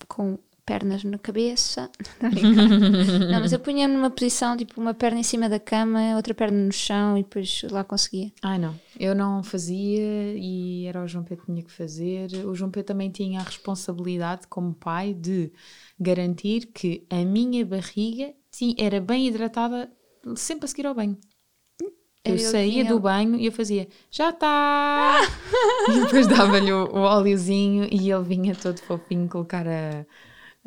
Com 0.10 0.38
pernas 0.68 1.04
na 1.06 1.18
cabeça. 1.18 1.90
Não, 3.32 3.40
mas 3.40 3.54
eu 3.54 3.60
punha-me 3.60 3.96
numa 3.96 4.12
posição, 4.12 4.58
tipo, 4.58 4.80
uma 4.80 4.94
perna 4.94 5.20
em 5.20 5.24
cima 5.24 5.48
da 5.48 5.60
cama, 5.60 6.16
outra 6.18 6.34
perna 6.34 6.66
no 6.66 6.72
chão 6.74 7.18
e 7.18 7.24
depois 7.24 7.64
lá 7.72 7.84
conseguia. 7.86 8.32
Ai 8.44 8.60
não, 8.60 8.78
eu 9.00 9.16
não 9.16 9.42
fazia 9.42 10.36
e 10.36 10.86
era 10.86 11.02
o 11.02 11.08
João 11.08 11.24
Pedro 11.24 11.46
que 11.46 11.52
tinha 11.52 11.64
que 11.64 11.72
fazer. 11.72 12.30
O 12.46 12.54
João 12.54 12.70
Pedro 12.70 12.88
também 12.88 13.10
tinha 13.10 13.40
a 13.40 13.44
responsabilidade, 13.44 14.46
como 14.48 14.74
pai, 14.74 15.14
de 15.14 15.52
garantir 15.98 16.68
que 16.68 17.08
a 17.10 17.24
minha 17.24 17.66
barriga 17.66 18.34
era 18.78 19.00
bem 19.00 19.28
hidratada 19.28 19.90
sempre 20.36 20.66
a 20.66 20.68
seguir 20.68 20.86
ao 20.86 20.94
banho. 20.94 21.18
Eu, 22.26 22.34
eu 22.34 22.40
saía 22.40 22.84
do 22.84 23.00
banho 23.00 23.36
e 23.36 23.46
eu 23.46 23.52
fazia, 23.54 23.88
já 24.12 24.32
está! 24.32 25.22
e 25.90 26.02
depois 26.02 26.28
dava-lhe 26.28 26.74
o, 26.74 26.86
o 26.88 27.00
óleozinho 27.00 27.88
e 27.90 28.12
ele 28.12 28.24
vinha 28.24 28.54
todo 28.54 28.80
fofinho 28.82 29.30
colocar 29.30 29.66
a, 29.66 30.06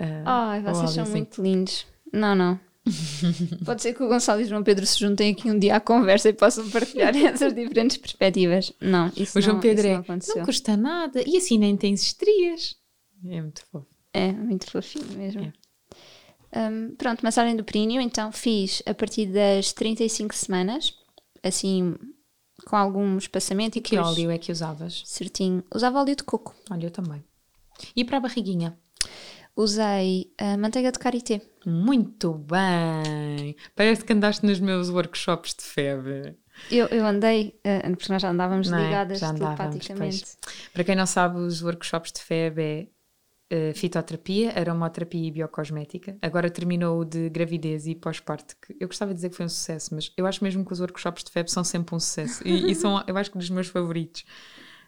Uh, 0.00 0.24
Ai, 0.24 0.62
vocês 0.62 0.90
são 0.92 1.02
assim. 1.02 1.12
muito 1.12 1.42
lindos. 1.42 1.86
Não, 2.10 2.34
não. 2.34 2.58
Pode 3.64 3.82
ser 3.82 3.92
que 3.92 4.02
o 4.02 4.08
Gonçalo 4.08 4.40
e 4.40 4.44
o 4.44 4.48
João 4.48 4.62
Pedro 4.62 4.86
se 4.86 4.98
juntem 4.98 5.32
aqui 5.32 5.50
um 5.50 5.58
dia 5.58 5.76
à 5.76 5.80
conversa 5.80 6.30
e 6.30 6.32
possam 6.32 6.68
partilhar 6.70 7.14
essas 7.16 7.54
diferentes 7.54 7.98
perspectivas. 7.98 8.72
Não, 8.80 9.12
isso 9.14 9.38
o 9.38 9.42
João 9.42 9.56
não, 9.56 9.60
Pedro 9.60 9.86
é, 9.86 9.96
não, 9.96 10.04
não, 10.08 10.44
custa 10.44 10.76
nada. 10.76 11.22
E 11.26 11.36
assim 11.36 11.58
nem 11.58 11.76
tens 11.76 12.02
estrias. 12.02 12.76
É 13.26 13.40
muito 13.42 13.62
fofo. 13.66 13.86
É, 14.12 14.32
muito 14.32 14.70
fofinho 14.70 15.06
mesmo. 15.16 15.52
É. 16.52 16.68
Um, 16.68 16.94
pronto, 16.96 17.22
massagem 17.22 17.54
do 17.54 17.62
períneo, 17.62 18.00
então 18.00 18.32
fiz 18.32 18.82
a 18.86 18.94
partir 18.94 19.26
das 19.26 19.72
35 19.72 20.34
semanas, 20.34 20.94
assim, 21.42 21.94
com 22.66 22.76
algum 22.76 23.18
espaçamento. 23.18 23.76
E 23.76 23.80
que 23.80 23.98
óleo 23.98 24.30
é 24.30 24.38
que 24.38 24.50
usavas? 24.50 25.02
Certinho. 25.04 25.62
Usava 25.72 26.00
óleo 26.00 26.16
de 26.16 26.24
coco. 26.24 26.54
Olha, 26.70 26.86
eu 26.86 26.90
também. 26.90 27.22
E 27.94 28.04
para 28.04 28.16
a 28.16 28.20
barriguinha? 28.20 28.76
Usei 29.60 30.32
a 30.38 30.56
manteiga 30.56 30.90
de 30.90 30.98
karité. 30.98 31.40
Muito 31.66 32.34
bem! 32.34 33.56
Parece 33.76 34.04
que 34.04 34.12
andaste 34.12 34.44
nos 34.44 34.60
meus 34.60 34.88
workshops 34.88 35.54
de 35.54 35.64
febre. 35.64 36.36
Eu, 36.70 36.86
eu 36.88 37.06
andei, 37.06 37.54
uh, 37.64 37.96
porque 37.96 38.12
nós 38.12 38.20
já 38.20 38.30
andávamos 38.30 38.70
é? 38.72 38.76
ligadas 38.76 39.20
já 39.20 39.32
telepaticamente. 39.32 40.36
Para 40.72 40.84
quem 40.84 40.96
não 40.96 41.06
sabe, 41.06 41.38
os 41.38 41.62
workshops 41.62 42.12
de 42.12 42.20
FEB 42.20 42.60
é 43.50 43.70
uh, 43.70 43.74
fitoterapia, 43.74 44.52
aromaterapia 44.58 45.28
e 45.28 45.30
biocosmética. 45.30 46.18
Agora 46.20 46.50
terminou 46.50 47.00
o 47.00 47.04
de 47.04 47.30
gravidez 47.30 47.86
e 47.86 47.94
pós-parto, 47.94 48.56
que 48.60 48.76
eu 48.80 48.88
gostava 48.88 49.12
de 49.12 49.16
dizer 49.16 49.30
que 49.30 49.36
foi 49.36 49.46
um 49.46 49.50
sucesso, 49.50 49.94
mas 49.94 50.12
eu 50.16 50.26
acho 50.26 50.42
mesmo 50.42 50.64
que 50.64 50.72
os 50.72 50.80
workshops 50.80 51.24
de 51.24 51.30
FEB 51.30 51.50
são 51.50 51.64
sempre 51.64 51.94
um 51.94 52.00
sucesso 52.00 52.46
e, 52.46 52.70
e 52.70 52.74
são, 52.74 53.02
eu 53.06 53.16
acho 53.16 53.30
que, 53.30 53.38
dos 53.38 53.50
meus 53.50 53.68
favoritos. 53.68 54.24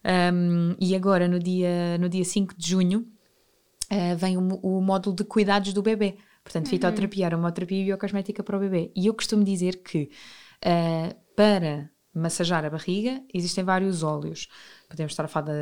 Um, 0.04 0.74
e 0.80 0.96
agora, 0.96 1.28
no 1.28 1.38
dia, 1.38 1.96
no 1.98 2.08
dia 2.08 2.24
5 2.24 2.54
de 2.56 2.70
junho, 2.70 3.06
uh, 3.92 4.16
vem 4.16 4.36
o, 4.36 4.40
o, 4.62 4.80
módulo 4.80 5.14
de 5.14 5.24
cuidados 5.24 5.72
do 5.72 5.82
bebê. 5.82 6.16
Portanto, 6.42 6.66
uhum. 6.66 6.70
fitoterapia, 6.70 7.26
aromaterapia 7.26 7.82
e 7.82 7.84
biocosmética 7.84 8.42
para 8.42 8.56
o 8.56 8.60
bebê. 8.60 8.90
E 8.96 9.06
eu 9.06 9.14
costumo 9.14 9.44
dizer 9.44 9.82
que 9.82 10.10
uh, 10.64 11.14
para 11.36 11.90
massajar 12.14 12.64
a 12.64 12.70
barriga 12.70 13.22
existem 13.32 13.64
vários 13.64 14.02
óleos. 14.02 14.48
Podemos 14.88 15.12
estar 15.12 15.24
a 15.24 15.28
falar 15.28 15.52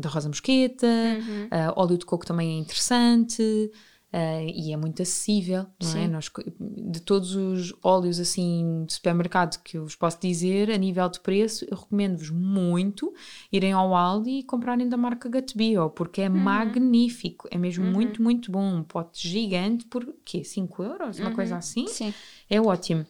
da, 0.00 0.08
rosa 0.08 0.28
mosqueta, 0.28 0.86
uhum. 0.86 1.46
uh, 1.46 1.72
óleo 1.76 1.98
de 1.98 2.06
coco 2.06 2.24
também 2.24 2.56
é 2.56 2.58
interessante. 2.58 3.70
Uh, 4.12 4.44
e 4.54 4.74
é 4.74 4.76
muito 4.76 5.00
acessível, 5.00 5.64
não 5.82 5.96
é? 5.96 6.06
Nós, 6.06 6.30
de 6.60 7.00
todos 7.00 7.34
os 7.34 7.74
óleos 7.82 8.20
assim 8.20 8.84
de 8.86 8.92
supermercado 8.92 9.62
que 9.62 9.78
eu 9.78 9.84
vos 9.84 9.96
posso 9.96 10.20
dizer, 10.20 10.70
a 10.70 10.76
nível 10.76 11.08
de 11.08 11.18
preço, 11.18 11.64
eu 11.70 11.78
recomendo-vos 11.78 12.28
muito 12.28 13.14
irem 13.50 13.72
ao 13.72 13.94
Aldi 13.94 14.40
e 14.40 14.42
comprarem 14.42 14.86
da 14.86 14.98
marca 14.98 15.30
Gut 15.30 15.56
Bio, 15.56 15.88
porque 15.88 16.20
é 16.20 16.28
uhum. 16.28 16.36
magnífico, 16.36 17.48
é 17.50 17.56
mesmo 17.56 17.86
uhum. 17.86 17.92
muito, 17.92 18.22
muito 18.22 18.52
bom. 18.52 18.62
Um 18.62 18.82
pote 18.82 19.26
gigante 19.26 19.86
por 19.86 20.06
quê? 20.22 20.44
5 20.44 20.82
euros? 20.82 21.18
Uma 21.18 21.30
uhum. 21.30 21.34
coisa 21.34 21.56
assim? 21.56 21.86
Sim. 21.88 22.12
É 22.50 22.60
ótimo. 22.60 23.06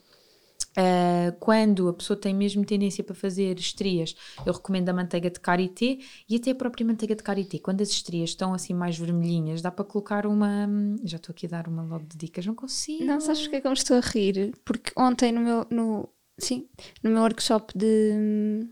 Uh, 0.73 1.37
quando 1.39 1.89
a 1.89 1.93
pessoa 1.93 2.17
tem 2.17 2.35
mesmo 2.35 2.65
tendência 2.65 3.05
para 3.05 3.15
fazer 3.15 3.59
estrias, 3.59 4.15
eu 4.47 4.53
recomendo 4.53 4.89
a 4.89 4.93
manteiga 4.93 5.31
de 5.31 5.39
karité 5.39 5.99
e 6.29 6.37
até 6.37 6.51
a 6.53 6.55
própria 6.55 6.87
manteiga 6.87 7.15
de 7.15 7.23
karité. 7.23 7.59
Quando 7.59 7.83
as 7.83 7.91
estrias 7.91 8.31
estão 8.31 8.55
assim 8.55 8.73
mais 8.73 8.99
vermelhinhas, 8.99 9.61
dá 9.61 9.71
para 9.71 9.85
colocar 9.85 10.27
uma. 10.27 10.69
Já 11.05 11.17
estou 11.17 11.33
aqui 11.33 11.47
a 11.47 11.51
dar 11.51 11.69
uma 11.69 11.83
logo 11.83 12.07
de 12.07 12.17
dicas, 12.17 12.47
não 12.47 12.55
consigo. 12.55 13.05
Não, 13.05 13.21
sabes 13.21 13.43
porque 13.43 13.57
é 13.57 13.61
que 13.61 13.67
eu 13.67 13.73
estou 13.73 13.97
a 13.99 14.01
rir? 14.01 14.55
Porque 14.65 14.93
ontem 14.97 15.31
no 15.31 15.41
meu, 15.41 15.67
no, 15.71 16.09
sim, 16.39 16.69
no 17.03 17.11
meu 17.11 17.23
workshop 17.23 17.77
de 17.77 18.67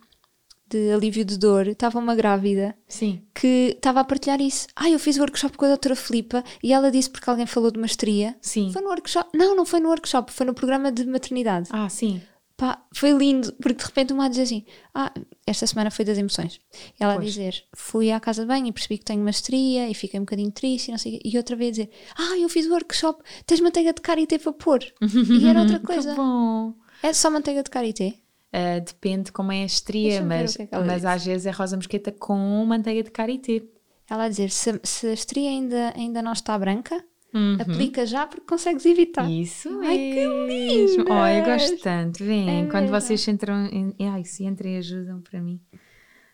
de 0.71 0.93
alívio 0.93 1.25
de 1.25 1.37
dor, 1.37 1.67
estava 1.67 1.99
uma 1.99 2.15
grávida 2.15 2.75
Sim. 2.89 3.23
que 3.35 3.75
estava 3.77 4.01
a 4.01 4.05
partilhar 4.05 4.41
isso. 4.41 4.69
Ah, 4.77 4.89
eu 4.89 4.99
fiz 4.99 5.17
o 5.17 5.21
workshop 5.21 5.59
com 5.59 5.65
a 5.65 5.69
doutora 5.69 5.97
Filipa 5.97 6.45
e 6.63 6.73
ela 6.73 6.91
disse 6.91 7.11
porque 7.11 7.29
alguém 7.29 7.47
falou 7.47 7.71
de 7.71 7.79
uma 7.79 7.87
estria. 7.87 8.37
Sim. 8.41 8.71
Foi 8.73 8.81
no 8.81 8.89
workshop? 8.89 9.37
Não, 9.37 9.57
não 9.57 9.67
foi 9.67 9.81
no 9.81 9.89
workshop, 9.89 10.33
foi 10.33 10.47
no 10.47 10.55
programa 10.55 10.93
de 10.93 11.05
maternidade. 11.05 11.69
Ah, 11.73 11.89
sim. 11.89 12.23
Pá, 12.57 12.79
foi 12.95 13.11
lindo, 13.13 13.55
porque 13.55 13.79
de 13.79 13.85
repente 13.87 14.13
uma 14.13 14.29
diz 14.29 14.39
assim: 14.41 14.67
Ah, 14.95 15.11
esta 15.47 15.67
semana 15.67 15.91
foi 15.91 16.05
das 16.05 16.19
emoções. 16.19 16.61
Ela 16.99 17.15
a 17.15 17.17
dizer: 17.17 17.65
Fui 17.75 18.13
à 18.13 18.21
casa 18.21 18.43
de 18.43 18.49
banho 18.49 18.67
e 18.67 18.73
percebi 18.73 18.99
que 18.99 19.05
tenho 19.07 19.23
uma 19.23 19.31
estria 19.31 19.89
e 19.89 19.95
fiquei 19.95 20.21
um 20.21 20.25
bocadinho 20.25 20.53
triste 20.53 20.89
e 20.89 20.91
não 20.91 20.99
sei 20.99 21.21
E 21.25 21.39
outra 21.39 21.57
vez 21.57 21.71
dizer: 21.71 21.91
Ah, 22.19 22.37
eu 22.39 22.51
fiz 22.51 22.67
o 22.67 22.73
workshop, 22.73 23.25
tens 23.47 23.61
manteiga 23.61 23.95
de 23.95 24.03
karité 24.03 24.39
para 24.39 24.53
pôr. 24.53 24.81
e 25.01 25.47
era 25.47 25.61
outra 25.61 25.81
coisa. 25.81 26.11
que 26.11 26.17
bom. 26.17 26.75
É 27.03 27.15
só 27.15 27.31
manteiga 27.31 27.63
de 27.63 27.71
karité? 27.71 28.15
Uh, 28.53 28.85
depende 28.85 29.31
como 29.31 29.53
é 29.53 29.63
a 29.63 29.67
estria, 29.67 30.21
mas, 30.23 30.59
é 30.59 30.69
mas 30.85 31.05
às 31.05 31.25
vezes 31.25 31.47
é 31.47 31.51
rosa 31.51 31.77
mosqueta 31.77 32.11
com 32.11 32.65
manteiga 32.67 33.05
de 33.05 33.11
karité. 33.11 33.63
Ela 34.09 34.25
a 34.25 34.29
dizer, 34.29 34.51
se, 34.51 34.81
se 34.83 35.07
a 35.07 35.13
estria 35.13 35.49
ainda, 35.49 35.93
ainda 35.97 36.21
não 36.21 36.33
está 36.33 36.59
branca, 36.59 36.97
uhum. 37.33 37.59
aplica 37.61 38.05
já 38.05 38.27
porque 38.27 38.45
consegues 38.45 38.85
evitar. 38.85 39.31
Isso 39.31 39.69
Ai, 39.85 39.97
mesmo. 39.97 40.47
que 40.47 40.97
lindo! 40.97 41.05
Oh, 41.09 41.27
eu 41.27 41.45
gosto 41.45 41.79
tanto. 41.79 42.25
Vem, 42.25 42.63
é 42.63 42.67
quando 42.67 42.91
mesmo. 42.91 43.01
vocês 43.01 43.29
entram, 43.29 43.67
em, 43.67 43.95
ai, 44.09 44.25
se 44.25 44.45
entrem 44.45 44.75
e 44.75 44.79
ajudam 44.79 45.21
para 45.21 45.41
mim. 45.41 45.61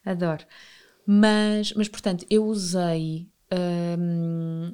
Adoro. 0.03 0.47
Mas, 1.07 1.75
mas 1.75 1.87
portanto, 1.87 2.25
eu 2.31 2.47
usei... 2.47 3.29
Um, 3.53 4.73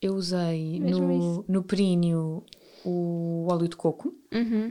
eu 0.00 0.14
usei 0.14 0.78
no, 0.78 1.44
no 1.48 1.64
períneo 1.64 2.44
o 2.84 3.48
óleo 3.50 3.66
de 3.66 3.74
coco. 3.74 4.14
Uhum 4.32 4.70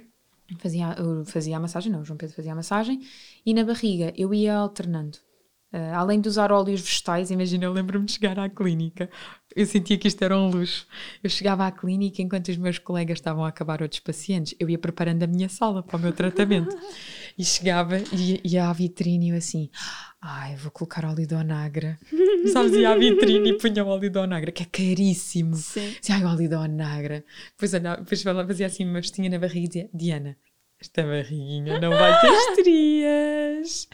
Fazia, 0.60 0.96
eu 0.98 1.26
fazia 1.26 1.58
a 1.58 1.60
massagem, 1.60 1.92
não, 1.92 2.02
o 2.02 2.06
João 2.06 2.18
Pedro 2.18 2.36
fazia 2.36 2.54
a 2.54 2.56
massagem, 2.56 3.02
e 3.46 3.54
na 3.54 3.64
barriga 3.64 4.14
eu 4.16 4.34
ia 4.34 4.56
alternando. 4.56 5.18
Uh, 5.74 5.94
além 5.94 6.22
de 6.22 6.30
usar 6.30 6.50
óleos 6.50 6.80
vegetais, 6.80 7.30
imagina, 7.30 7.66
eu 7.66 7.74
lembro-me 7.74 8.06
de 8.06 8.14
chegar 8.14 8.40
à 8.40 8.48
clínica, 8.48 9.10
eu 9.54 9.66
sentia 9.66 9.98
que 9.98 10.08
isto 10.08 10.22
era 10.22 10.38
um 10.38 10.50
luxo. 10.50 10.88
Eu 11.22 11.30
chegava 11.30 11.68
à 11.68 11.72
clínica 11.72 12.22
enquanto 12.22 12.48
os 12.48 12.58
meus 12.58 12.78
colegas 12.80 13.18
estavam 13.18 13.44
a 13.44 13.50
acabar 13.50 13.82
outros 13.82 14.00
pacientes, 14.00 14.56
eu 14.60 14.70
ia 14.70 14.78
preparando 14.78 15.24
a 15.24 15.28
minha 15.28 15.50
sala 15.50 15.84
para 15.84 15.98
o 15.98 16.00
meu 16.00 16.14
tratamento. 16.14 16.74
E 17.38 17.46
chegava 17.46 18.00
e 18.12 18.42
ia 18.44 18.68
à 18.68 18.74
vitrine 18.74 19.28
e 19.28 19.30
eu 19.30 19.38
assim, 19.38 19.70
ai, 20.20 20.56
vou 20.56 20.72
colocar 20.72 21.06
óleo 21.06 21.28
de 21.28 21.36
onagra. 21.36 22.00
Sabes, 22.52 22.74
ia 22.74 22.90
à 22.90 22.98
vitrine 22.98 23.52
e 23.52 23.58
punha 23.58 23.86
o 23.86 23.88
óleo 23.88 24.10
de 24.10 24.18
onagra, 24.18 24.52
que 24.52 24.64
é 24.64 24.66
caríssimo. 24.66 25.56
Sim. 25.56 25.94
Dizia, 26.02 26.16
ai, 26.16 26.26
óleo 26.26 26.50
de 26.50 26.56
onagra. 26.56 27.24
Depois, 27.52 27.74
olhava, 27.74 28.02
depois 28.02 28.24
fazia 28.24 28.66
assim 28.66 28.86
uma 28.86 29.00
vestinha 29.00 29.30
na 29.30 29.38
barriga 29.38 29.66
e 29.66 29.68
dizia, 29.68 29.90
Diana, 29.94 30.36
esta 30.80 31.02
barriguinha 31.02 31.80
não 31.80 31.90
vai 31.90 32.22
ter 32.22 32.28
estrias. 32.52 33.88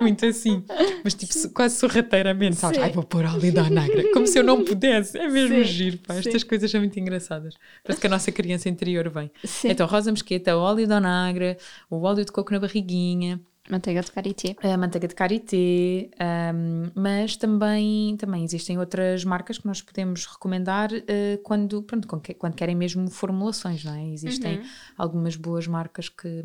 Muito 0.00 0.26
assim. 0.26 0.64
Mas 1.04 1.14
tipo, 1.14 1.32
Sim. 1.32 1.48
quase 1.50 1.76
sorrateiramente, 1.76 2.56
sabes? 2.56 2.78
Ai, 2.78 2.90
vou 2.90 3.04
pôr 3.04 3.24
óleo 3.24 3.52
da 3.52 3.70
nagra. 3.70 4.02
Como 4.12 4.26
se 4.26 4.38
eu 4.38 4.42
não 4.42 4.64
pudesse. 4.64 5.16
É 5.16 5.28
mesmo 5.28 5.56
Sim. 5.58 5.64
giro, 5.64 5.98
pá. 5.98 6.14
Estas 6.14 6.42
Sim. 6.42 6.48
coisas 6.48 6.70
são 6.70 6.80
muito 6.80 6.98
engraçadas. 6.98 7.54
Parece 7.84 8.00
que 8.00 8.06
a 8.06 8.10
nossa 8.10 8.32
criança 8.32 8.68
interior 8.68 9.08
vem. 9.08 9.30
Então, 9.64 9.86
rosa 9.86 10.10
mosqueta, 10.10 10.56
óleo 10.56 10.88
da 10.88 10.98
nagra, 11.00 11.56
o 11.88 12.02
óleo 12.02 12.24
de 12.24 12.32
coco 12.32 12.52
na 12.52 12.58
barriguinha. 12.58 13.40
Manteiga 13.70 14.02
de 14.02 14.12
karité. 14.12 14.56
A 14.62 14.76
manteiga 14.76 15.08
de 15.08 15.14
karité, 15.14 16.10
um, 16.54 16.90
mas 16.94 17.34
também, 17.34 18.14
também 18.18 18.44
existem 18.44 18.78
outras 18.78 19.24
marcas 19.24 19.56
que 19.56 19.66
nós 19.66 19.80
podemos 19.80 20.26
recomendar 20.26 20.92
uh, 20.92 21.38
quando, 21.42 21.82
pronto, 21.82 22.06
quando 22.06 22.54
querem 22.54 22.74
mesmo 22.74 23.08
formulações, 23.10 23.82
não 23.82 23.94
é? 23.94 24.06
Existem 24.10 24.58
uhum. 24.58 24.64
algumas 24.98 25.36
boas 25.36 25.66
marcas 25.66 26.10
que, 26.10 26.42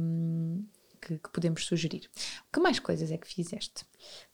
que, 1.01 1.17
que, 1.17 1.30
podemos 1.34 1.65
sugerir. 1.65 2.09
Que 2.53 2.59
mais 2.61 2.80
coisas 2.80 3.11
é 3.11 3.17
que 3.17 3.28
fizeste? 3.28 3.86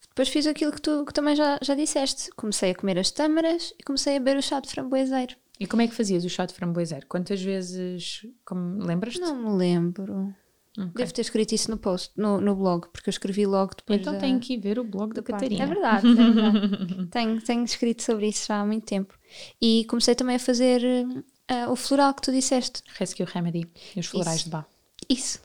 Depois 0.07 0.29
fiz 0.29 0.45
aquilo 0.45 0.71
que 0.71 0.81
tu 0.81 1.03
que 1.05 1.13
também 1.13 1.35
já, 1.35 1.57
já 1.63 1.73
disseste. 1.73 2.29
Comecei 2.35 2.69
a 2.69 2.75
comer 2.75 2.99
as 2.99 3.09
tâmaras 3.09 3.73
e 3.79 3.83
comecei 3.83 4.15
a 4.15 4.19
beber 4.19 4.37
o 4.37 4.43
chá 4.43 4.59
de 4.59 4.69
framboeseiro. 4.69 5.35
E 5.59 5.65
como 5.65 5.81
é 5.81 5.87
que 5.87 5.95
fazias 5.95 6.23
o 6.23 6.29
chá 6.29 6.45
de 6.45 6.53
framboeseiro? 6.53 7.07
Quantas 7.07 7.41
vezes, 7.41 8.27
como, 8.45 8.83
lembras-te? 8.83 9.21
Não 9.21 9.35
me 9.35 9.57
lembro. 9.57 10.35
Okay. 10.77 10.91
Devo 10.93 11.13
ter 11.13 11.21
escrito 11.21 11.53
isso 11.53 11.71
no 11.71 11.77
post, 11.77 12.11
no, 12.17 12.41
no 12.41 12.53
blog, 12.53 12.87
porque 12.91 13.09
eu 13.09 13.11
escrevi 13.11 13.45
logo 13.45 13.73
depois. 13.75 14.01
Então 14.01 14.13
da, 14.13 14.19
tenho 14.19 14.39
que 14.39 14.53
ir 14.53 14.57
ver 14.57 14.77
o 14.77 14.83
blog 14.83 15.13
da 15.13 15.23
Catarina. 15.23 15.63
É 15.63 15.67
verdade, 15.67 16.07
é 16.07 16.13
verdade. 16.13 17.07
tenho, 17.11 17.41
tenho 17.41 17.63
escrito 17.63 18.03
sobre 18.03 18.27
isso 18.27 18.47
já 18.47 18.59
há 18.59 18.65
muito 18.65 18.85
tempo. 18.85 19.17
E 19.61 19.85
comecei 19.85 20.15
também 20.15 20.35
a 20.35 20.39
fazer 20.39 20.81
uh, 20.83 21.71
o 21.71 21.75
floral 21.75 22.13
que 22.13 22.21
tu 22.23 22.31
disseste. 22.31 22.81
Rescue 22.97 23.25
Remedy 23.25 23.69
e 23.95 23.99
os 23.99 24.07
florais 24.07 24.37
isso. 24.37 24.45
de 24.45 24.51
Bá. 24.51 24.65
Isso. 25.09 25.39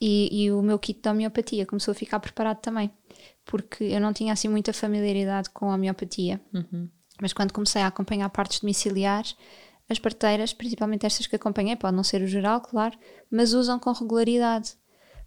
E, 0.00 0.44
e 0.44 0.50
o 0.50 0.62
meu 0.62 0.78
kit 0.78 1.00
da 1.00 1.12
homeopatia 1.12 1.64
começou 1.66 1.92
a 1.92 1.94
ficar 1.94 2.18
preparado 2.18 2.60
também, 2.60 2.90
porque 3.44 3.84
eu 3.84 4.00
não 4.00 4.12
tinha 4.12 4.32
assim 4.32 4.48
muita 4.48 4.72
familiaridade 4.72 5.50
com 5.50 5.70
a 5.70 5.74
homeopatia. 5.74 6.40
Uhum. 6.52 6.88
Mas 7.20 7.32
quando 7.32 7.52
comecei 7.52 7.82
a 7.82 7.86
acompanhar 7.86 8.28
partes 8.30 8.60
domiciliares, 8.60 9.36
as 9.90 9.98
parteiras, 9.98 10.52
principalmente 10.52 11.04
estas 11.04 11.26
que 11.26 11.34
acompanhei, 11.34 11.74
pode 11.74 11.96
não 11.96 12.04
ser 12.04 12.22
o 12.22 12.26
geral, 12.26 12.60
claro, 12.60 12.96
mas 13.28 13.52
usam 13.52 13.76
com 13.76 13.90
regularidade. 13.92 14.74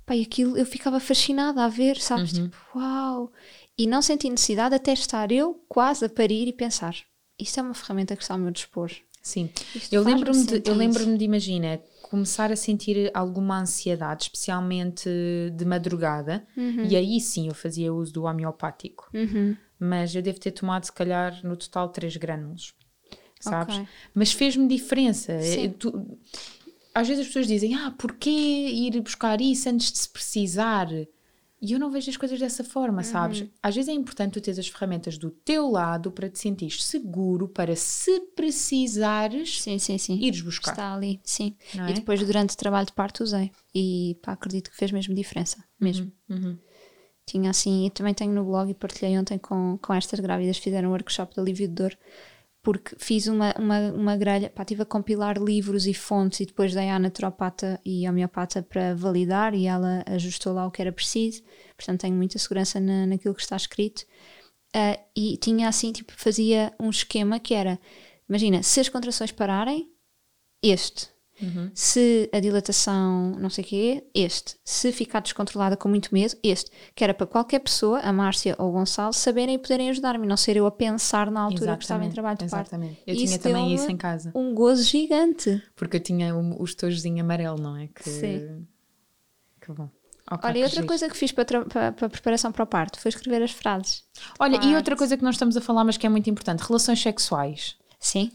Pai, 0.05 0.21
aquilo 0.21 0.57
eu 0.57 0.65
ficava 0.65 1.01
fascinada 1.01 1.63
a 1.63 1.67
ver, 1.67 1.97
sabes? 1.97 2.31
Uhum. 2.33 2.45
Tipo, 2.45 2.57
uau! 2.75 3.31
E 3.77 3.85
não 3.85 4.01
senti 4.01 4.29
necessidade 4.29 4.73
até 4.73 4.93
estar 4.93 5.31
eu 5.31 5.61
quase 5.67 6.05
a 6.05 6.09
parir 6.09 6.47
e 6.47 6.53
pensar: 6.53 6.95
isto 7.37 7.59
é 7.59 7.63
uma 7.63 7.73
ferramenta 7.73 8.15
que 8.15 8.21
está 8.21 8.35
ao 8.35 8.39
meu 8.39 8.51
dispor. 8.51 8.89
Sim, 9.21 9.49
isto 9.75 9.93
eu 9.93 10.03
lembro-me 10.03 10.45
de, 10.45 10.69
eu 10.69 10.75
lembro 10.75 11.17
de, 11.17 11.23
imagina, 11.23 11.81
começar 12.03 12.51
a 12.51 12.55
sentir 12.57 13.09
alguma 13.13 13.59
ansiedade, 13.59 14.23
especialmente 14.23 15.09
de 15.55 15.65
madrugada, 15.65 16.45
uhum. 16.57 16.85
e 16.85 16.95
aí 16.95 17.19
sim 17.21 17.47
eu 17.47 17.55
fazia 17.55 17.93
uso 17.93 18.13
do 18.13 18.23
homeopático. 18.23 19.09
Uhum. 19.13 19.55
Mas 19.79 20.13
eu 20.13 20.21
devo 20.21 20.39
ter 20.39 20.51
tomado, 20.51 20.85
se 20.85 20.91
calhar, 20.91 21.39
no 21.43 21.55
total 21.55 21.89
3 21.89 22.15
grânulos 22.17 22.73
sabes? 23.43 23.75
Okay. 23.75 23.87
Mas 24.13 24.31
fez-me 24.31 24.67
diferença. 24.67 25.31
Eh, 25.33 25.69
tu, 25.69 26.17
às 26.93 27.07
vezes 27.07 27.21
as 27.21 27.27
pessoas 27.27 27.47
dizem, 27.47 27.75
ah, 27.75 27.91
porquê 27.97 28.29
ir 28.29 28.99
buscar 29.01 29.41
isso 29.41 29.67
antes 29.69 29.91
de 29.91 29.97
se 29.97 30.09
precisar? 30.09 30.87
E 31.65 31.71
eu 31.71 31.79
não 31.79 31.89
vejo 31.89 32.09
as 32.09 32.17
coisas 32.17 32.37
dessa 32.37 32.61
forma, 32.61 32.97
uhum. 32.97 33.03
sabes? 33.05 33.45
Às 33.61 33.73
vezes 33.73 33.87
é 33.87 33.93
importante 33.93 34.33
tu 34.33 34.41
teres 34.41 34.59
as 34.59 34.67
ferramentas 34.67 35.17
do 35.17 35.29
teu 35.29 35.71
lado 35.71 36.11
para 36.11 36.29
te 36.29 36.37
sentir 36.37 36.69
seguro, 36.71 37.47
para 37.47 37.73
se 37.73 38.19
precisares, 38.35 39.61
sim, 39.61 39.79
sim, 39.79 39.97
sim. 39.97 40.19
ires 40.19 40.41
buscar. 40.41 40.71
Está 40.71 40.93
ali, 40.93 41.21
sim. 41.23 41.55
E 41.73 41.79
é? 41.79 41.93
depois, 41.93 42.19
durante 42.19 42.53
o 42.53 42.57
trabalho 42.57 42.85
de 42.85 42.91
parto, 42.91 43.23
usei. 43.23 43.49
E 43.73 44.17
pá, 44.21 44.33
acredito 44.33 44.69
que 44.69 44.75
fez 44.75 44.91
mesmo 44.91 45.15
diferença. 45.15 45.63
Mesmo. 45.79 46.11
Uhum. 46.29 46.37
Uhum. 46.37 46.57
Tinha 47.25 47.49
assim, 47.49 47.85
e 47.85 47.89
também 47.89 48.13
tenho 48.13 48.33
no 48.33 48.43
blog 48.43 48.69
e 48.69 48.73
partilhei 48.73 49.17
ontem 49.17 49.37
com, 49.37 49.79
com 49.81 49.93
estas 49.93 50.19
grávidas, 50.19 50.57
fizeram 50.57 50.89
um 50.89 50.91
workshop 50.91 51.33
de 51.33 51.39
alívio 51.39 51.69
de 51.69 51.73
dor 51.73 51.97
porque 52.63 52.95
fiz 52.97 53.27
uma, 53.27 53.53
uma, 53.59 53.91
uma 53.91 54.17
grelha, 54.17 54.49
pá, 54.49 54.63
estive 54.63 54.83
a 54.83 54.85
compilar 54.85 55.37
livros 55.37 55.85
e 55.85 55.93
fontes 55.93 56.39
e 56.39 56.45
depois 56.45 56.73
dei 56.73 56.89
à 56.89 56.97
naturopata 56.97 57.79
e 57.85 58.07
homeopata 58.09 58.63
para 58.63 58.95
validar 58.95 59.53
e 59.53 59.67
ela 59.67 60.01
ajustou 60.07 60.53
lá 60.53 60.65
o 60.65 60.71
que 60.71 60.81
era 60.81 60.91
preciso, 60.91 61.43
portanto 61.75 62.01
tenho 62.01 62.15
muita 62.15 62.39
segurança 62.39 62.79
na, 62.79 63.05
naquilo 63.05 63.35
que 63.35 63.41
está 63.41 63.57
escrito. 63.57 64.05
Uh, 64.75 64.97
e 65.15 65.37
tinha 65.37 65.67
assim, 65.67 65.91
tipo, 65.91 66.13
fazia 66.15 66.73
um 66.79 66.89
esquema 66.89 67.37
que 67.39 67.53
era, 67.53 67.77
imagina, 68.27 68.63
se 68.63 68.79
as 68.79 68.89
contrações 68.89 69.31
pararem, 69.31 69.91
este. 70.63 71.12
Uhum. 71.43 71.71
Se 71.73 72.29
a 72.31 72.39
dilatação, 72.39 73.31
não 73.31 73.49
sei 73.49 73.63
o 73.63 73.67
quê, 73.67 74.03
este. 74.13 74.55
Se 74.63 74.91
ficar 74.91 75.19
descontrolada 75.19 75.75
com 75.75 75.89
muito 75.89 76.13
medo, 76.13 76.35
este. 76.43 76.71
Que 76.95 77.03
era 77.03 77.13
para 77.13 77.27
qualquer 77.27 77.59
pessoa, 77.59 77.99
a 77.99 78.13
Márcia 78.13 78.55
ou 78.57 78.69
o 78.69 78.71
Gonçalo, 78.71 79.13
saberem 79.13 79.55
e 79.55 79.57
poderem 79.57 79.89
ajudar-me, 79.89 80.25
não 80.25 80.37
ser 80.37 80.55
eu 80.55 80.65
a 80.65 80.71
pensar 80.71 81.29
na 81.29 81.41
altura 81.41 81.73
exatamente, 81.73 81.77
que 81.77 81.83
estava 81.83 82.05
em 82.05 82.09
trabalho 82.09 82.37
de 82.37 82.45
parto. 82.45 82.67
Exatamente. 82.67 83.03
Eu 83.05 83.15
tinha 83.15 83.39
também 83.39 83.73
isso 83.73 83.91
em 83.91 83.97
casa. 83.97 84.31
Um 84.33 84.53
gozo 84.53 84.83
gigante. 84.83 85.61
Porque 85.75 85.97
eu 85.97 86.01
tinha 86.01 86.35
o, 86.35 86.61
o 86.61 86.63
estojozinho 86.63 87.23
amarelo, 87.23 87.59
não 87.59 87.75
é? 87.75 87.87
Que, 87.87 88.09
Sim. 88.09 88.67
Que 89.59 89.71
bom. 89.71 89.89
Okay, 90.31 90.49
Olha, 90.49 90.59
e 90.59 90.63
outra 90.63 90.83
coisa 90.85 91.09
que 91.09 91.17
fiz 91.17 91.31
para, 91.31 91.45
para, 91.45 91.91
para, 91.91 92.07
a 92.07 92.09
preparação 92.09 92.51
para 92.51 92.63
o 92.63 92.67
parto 92.67 92.99
foi 92.99 93.09
escrever 93.09 93.43
as 93.43 93.51
frases. 93.51 94.03
Olha, 94.39 94.57
e 94.63 94.75
outra 94.75 94.95
coisa 94.95 95.17
que 95.17 95.23
nós 95.23 95.35
estamos 95.35 95.57
a 95.57 95.61
falar, 95.61 95.83
mas 95.83 95.97
que 95.97 96.05
é 96.05 96.09
muito 96.09 96.29
importante: 96.29 96.61
relações 96.61 97.01
sexuais. 97.01 97.75
Sim. 97.99 98.31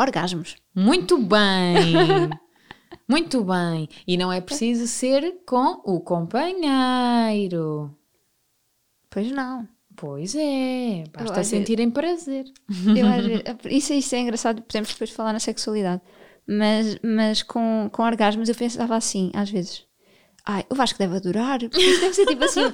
Orgasmos. 0.00 0.56
Muito 0.74 1.18
bem! 1.18 2.30
Muito 3.06 3.44
bem. 3.44 3.88
E 4.06 4.16
não 4.16 4.32
é 4.32 4.40
preciso 4.40 4.86
ser 4.86 5.42
com 5.44 5.82
o 5.84 6.00
companheiro. 6.00 7.94
Pois 9.10 9.30
não. 9.30 9.68
Pois 9.96 10.34
é, 10.34 11.04
basta 11.12 11.44
sentirem 11.44 11.90
prazer. 11.90 12.46
Eu, 12.86 13.68
isso, 13.70 13.92
isso 13.92 14.14
é 14.14 14.20
engraçado, 14.20 14.62
podemos 14.62 14.90
depois 14.90 15.10
falar 15.10 15.34
na 15.34 15.40
sexualidade. 15.40 16.00
Mas, 16.46 16.98
mas 17.02 17.42
com, 17.42 17.90
com 17.92 18.02
orgasmos 18.02 18.48
eu 18.48 18.54
pensava 18.54 18.96
assim, 18.96 19.30
às 19.34 19.50
vezes. 19.50 19.84
Ai, 20.46 20.64
o 20.70 20.74
Vasco 20.74 20.98
deve 20.98 21.16
adorar, 21.16 21.58
porque 21.58 21.78
isso 21.78 22.00
deve 22.00 22.14
ser 22.14 22.26
tipo 22.26 22.44
assim, 22.44 22.62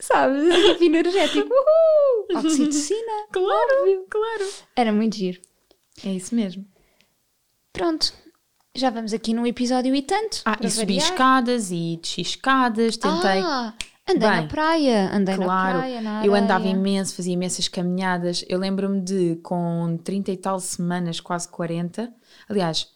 sabe? 0.00 0.40
Tipo 0.72 0.84
energético, 0.84 1.48
uhul! 1.48 2.38
Oxitocina. 2.38 3.26
Claro, 3.30 3.80
óbvio. 3.80 4.06
claro. 4.10 4.48
Era 4.74 4.92
muito 4.92 5.14
giro. 5.14 5.40
É 6.04 6.12
isso 6.12 6.34
mesmo. 6.34 6.64
Pronto. 7.72 8.12
Já 8.74 8.90
vamos 8.90 9.12
aqui 9.12 9.34
num 9.34 9.46
episódio 9.46 9.94
e 9.94 10.02
tanto. 10.02 10.42
Ah, 10.44 10.56
e 10.60 10.70
subi 10.70 10.96
escadas 10.96 11.70
e 11.70 11.98
desci 12.00 12.20
escadas, 12.20 12.96
tentei. 12.96 13.40
Ah, 13.40 13.74
andei 14.08 14.28
Bem, 14.28 14.40
na 14.42 14.46
praia, 14.46 15.10
andei 15.12 15.34
claro, 15.34 15.74
na 15.74 15.78
praia. 15.78 16.00
Na 16.00 16.26
eu 16.26 16.34
andava 16.34 16.66
imenso, 16.66 17.14
fazia 17.14 17.32
imensas 17.32 17.66
caminhadas. 17.66 18.44
Eu 18.48 18.58
lembro-me 18.58 19.00
de, 19.00 19.36
com 19.42 19.98
30 20.04 20.30
e 20.30 20.36
tal 20.36 20.60
semanas, 20.60 21.20
quase 21.20 21.48
40. 21.48 22.12
Aliás, 22.48 22.88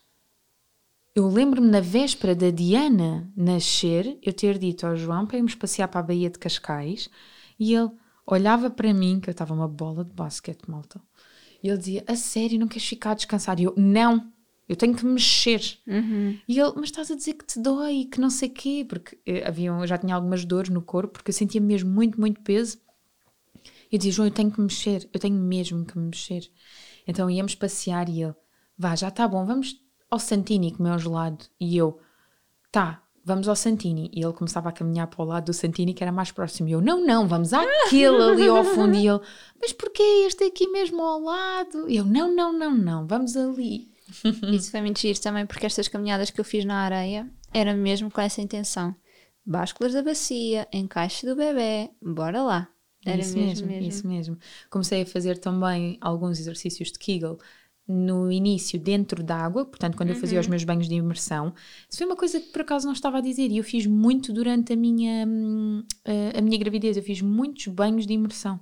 eu 1.15 1.29
lembro-me 1.29 1.69
na 1.69 1.81
véspera 1.81 2.35
da 2.35 2.51
Diana 2.51 3.31
nascer, 3.37 4.19
eu 4.23 4.33
ter 4.33 4.59
dito 4.59 4.87
ao 4.87 4.97
João 4.97 5.27
para 5.27 5.37
irmos 5.37 5.55
passear 5.55 5.89
para 5.89 6.01
a 6.01 6.05
Baía 6.05 6.31
de 6.31 6.39
Cascais 6.39 7.11
e 7.59 7.75
ele 7.75 7.91
olhava 8.27 8.71
para 8.71 8.95
mim, 8.95 9.21
que 9.21 9.29
eu 9.29 9.33
estava 9.33 9.53
uma 9.53 9.69
bola 9.69 10.05
de 10.05 10.13
basquete, 10.13 10.69
malta. 10.69 11.01
E 11.63 11.69
ele 11.69 11.79
dizia: 11.79 12.05
A 12.07 12.17
sério, 12.17 12.59
não 12.59 12.69
queres 12.69 12.87
ficar 12.87 13.15
descansado? 13.15 13.61
E 13.61 13.65
eu: 13.65 13.75
Não, 13.77 14.33
eu 14.69 14.77
tenho 14.77 14.95
que 14.95 15.05
mexer. 15.05 15.79
Uhum. 15.87 16.39
E 16.49 16.59
ele: 16.59 16.73
Mas 16.77 16.87
estás 16.87 17.11
a 17.11 17.17
dizer 17.17 17.35
que 17.35 17.47
te 17.47 17.61
dói, 17.61 18.09
que 18.11 18.21
não 18.21 18.31
sei 18.31 18.49
o 18.49 18.53
quê, 18.53 18.87
porque 18.89 19.19
eh, 19.27 19.47
havia, 19.47 19.71
eu 19.71 19.87
já 19.87 19.97
tinha 19.97 20.15
algumas 20.15 20.45
dores 20.45 20.71
no 20.71 20.83
corpo, 20.83 21.15
porque 21.15 21.31
eu 21.31 21.35
sentia 21.35 21.61
mesmo 21.61 21.91
muito, 21.91 22.21
muito 22.21 22.41
peso. 22.41 22.79
E 23.91 23.95
eu 23.95 23.99
dizia: 23.99 24.13
João, 24.13 24.29
eu 24.29 24.35
tenho 24.35 24.51
que 24.51 24.61
mexer, 24.61 25.09
eu 25.13 25.21
tenho 25.21 25.37
mesmo 25.37 25.85
que 25.85 25.99
mexer. 25.99 26.51
Então 27.07 27.31
íamos 27.31 27.55
passear 27.55 28.09
e 28.09 28.23
ele: 28.23 28.35
Vá, 28.77 28.97
já 28.97 29.09
está 29.09 29.29
bom, 29.29 29.45
vamos 29.45 29.81
ao 30.11 30.19
Santini 30.19 30.73
comer 30.73 30.93
um 30.93 30.99
gelado. 30.99 31.45
E 31.61 31.77
eu: 31.77 32.01
Tá, 32.71 33.02
vamos 33.25 33.49
ao 33.49 33.57
Santini. 33.57 34.11
E 34.13 34.23
ele 34.23 34.33
começava 34.33 34.69
a 34.69 34.73
caminhar 34.73 35.07
para 35.07 35.23
o 35.23 35.27
lado 35.27 35.47
do 35.47 35.53
Santini, 35.53 35.95
que 35.95 36.03
era 36.03 36.13
mais 36.13 36.31
próximo. 36.31 36.69
E 36.69 36.73
eu, 36.73 36.81
não, 36.81 37.05
não, 37.05 37.27
vamos 37.27 37.53
àquele 37.53 38.23
ali 38.23 38.49
ao 38.49 38.65
fundo. 38.65 38.97
E 38.97 39.07
ele, 39.07 39.21
mas 39.61 39.73
porquê 39.73 40.03
este 40.27 40.45
aqui 40.45 40.69
mesmo 40.69 41.03
ao 41.03 41.21
lado? 41.21 41.89
E 41.89 41.97
eu, 41.97 42.05
não, 42.05 42.35
não, 42.35 42.53
não, 42.53 42.77
não, 42.77 43.07
vamos 43.07 43.37
ali. 43.37 43.91
Isso 44.53 44.71
foi 44.71 44.81
muito 44.81 45.01
giro 45.01 45.21
também, 45.21 45.47
porque 45.47 45.67
estas 45.67 45.89
caminhadas 45.89 46.31
que 46.31 46.41
eu 46.41 46.45
fiz 46.45 46.65
na 46.65 46.77
areia 46.77 47.31
era 47.53 47.75
mesmo 47.75 48.11
com 48.11 48.21
essa 48.21 48.41
intenção. 48.41 48.95
Básculas 49.45 49.93
da 49.93 50.03
bacia, 50.03 50.69
encaixe 50.73 51.27
do 51.27 51.35
bebê, 51.35 51.91
bora 52.01 52.43
lá. 52.43 52.69
Era 53.05 53.21
isso 53.21 53.37
mesmo, 53.37 53.67
mesmo, 53.67 53.67
mesmo, 53.67 53.89
Isso 53.89 54.07
mesmo. 54.07 54.39
Comecei 54.71 55.03
a 55.03 55.07
fazer 55.07 55.39
também 55.39 55.99
alguns 56.01 56.39
exercícios 56.39 56.93
de 56.93 56.99
Kegel 57.01 57.37
no 57.87 58.31
início 58.31 58.79
dentro 58.79 59.23
d'água, 59.23 59.65
portanto, 59.65 59.97
quando 59.97 60.11
uhum. 60.11 60.15
eu 60.15 60.21
fazia 60.21 60.39
os 60.41 60.47
uhum. 60.47 60.51
meus 60.51 60.65
banhos 60.65 60.89
de 60.89 60.95
imersão. 60.95 61.53
Isso 61.89 61.99
foi 61.99 62.07
uma 62.07 62.17
coisa 62.17 62.41
que 62.41 62.49
por 62.49 62.63
acaso 62.63 62.87
não 62.87 62.93
estava 62.93 63.19
a 63.19 63.21
dizer 63.21 63.51
e 63.51 63.59
eu 63.59 63.65
fiz 63.65 63.87
muito 63.87 64.33
durante 64.33 64.73
a 64.73 64.77
minha, 64.77 65.27
hum, 65.27 65.83
a, 66.05 66.39
a 66.39 66.41
minha 66.41 66.59
gravidez. 66.59 66.97
Eu 66.97 67.03
fiz 67.03 67.21
muitos 67.21 67.67
banhos 67.67 68.07
de 68.07 68.13
imersão. 68.13 68.61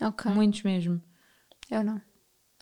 Ok. 0.00 0.30
Muitos 0.32 0.62
mesmo. 0.62 1.00
Eu 1.70 1.84
não. 1.84 2.00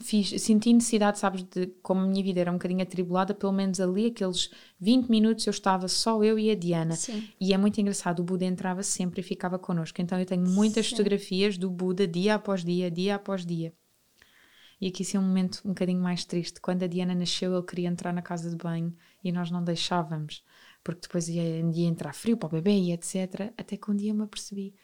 Fiz, 0.00 0.40
senti 0.40 0.72
necessidade, 0.72 1.18
sabes, 1.18 1.42
de 1.42 1.66
como 1.82 2.02
a 2.02 2.06
minha 2.06 2.22
vida 2.22 2.40
era 2.40 2.50
um 2.52 2.54
bocadinho 2.54 2.82
atribulada, 2.82 3.34
pelo 3.34 3.52
menos 3.52 3.80
ali, 3.80 4.06
aqueles 4.06 4.48
20 4.78 5.08
minutos 5.08 5.44
eu 5.44 5.50
estava 5.50 5.88
só 5.88 6.22
eu 6.22 6.38
e 6.38 6.52
a 6.52 6.54
Diana. 6.54 6.94
Sim. 6.94 7.28
E 7.40 7.52
é 7.52 7.58
muito 7.58 7.80
engraçado, 7.80 8.20
o 8.20 8.22
Buda 8.22 8.44
entrava 8.44 8.84
sempre 8.84 9.20
e 9.20 9.24
ficava 9.24 9.58
connosco. 9.58 10.00
Então 10.00 10.18
eu 10.20 10.24
tenho 10.24 10.48
muitas 10.48 10.86
Sim. 10.86 10.90
fotografias 10.92 11.58
do 11.58 11.68
Buda 11.68 12.06
dia 12.06 12.36
após 12.36 12.64
dia, 12.64 12.88
dia 12.88 13.16
após 13.16 13.44
dia. 13.44 13.74
E 14.80 14.88
aqui 14.88 15.04
sim 15.04 15.16
é 15.16 15.20
um 15.20 15.24
momento 15.24 15.60
um 15.64 15.70
bocadinho 15.70 16.00
mais 16.00 16.24
triste. 16.24 16.60
Quando 16.60 16.84
a 16.84 16.86
Diana 16.86 17.14
nasceu, 17.14 17.52
ele 17.52 17.66
queria 17.66 17.88
entrar 17.88 18.12
na 18.12 18.22
casa 18.22 18.48
de 18.48 18.56
banho 18.56 18.94
e 19.24 19.32
nós 19.32 19.50
não 19.50 19.62
deixávamos, 19.62 20.44
porque 20.84 21.02
depois 21.02 21.28
ia, 21.28 21.42
ia 21.42 21.86
entrar 21.86 22.14
frio 22.14 22.36
para 22.36 22.46
o 22.46 22.50
bebê 22.50 22.78
e 22.78 22.92
etc. 22.92 23.52
Até 23.56 23.76
que 23.76 23.90
um 23.90 23.96
dia 23.96 24.14
me 24.14 24.22
apercebi, 24.22 24.74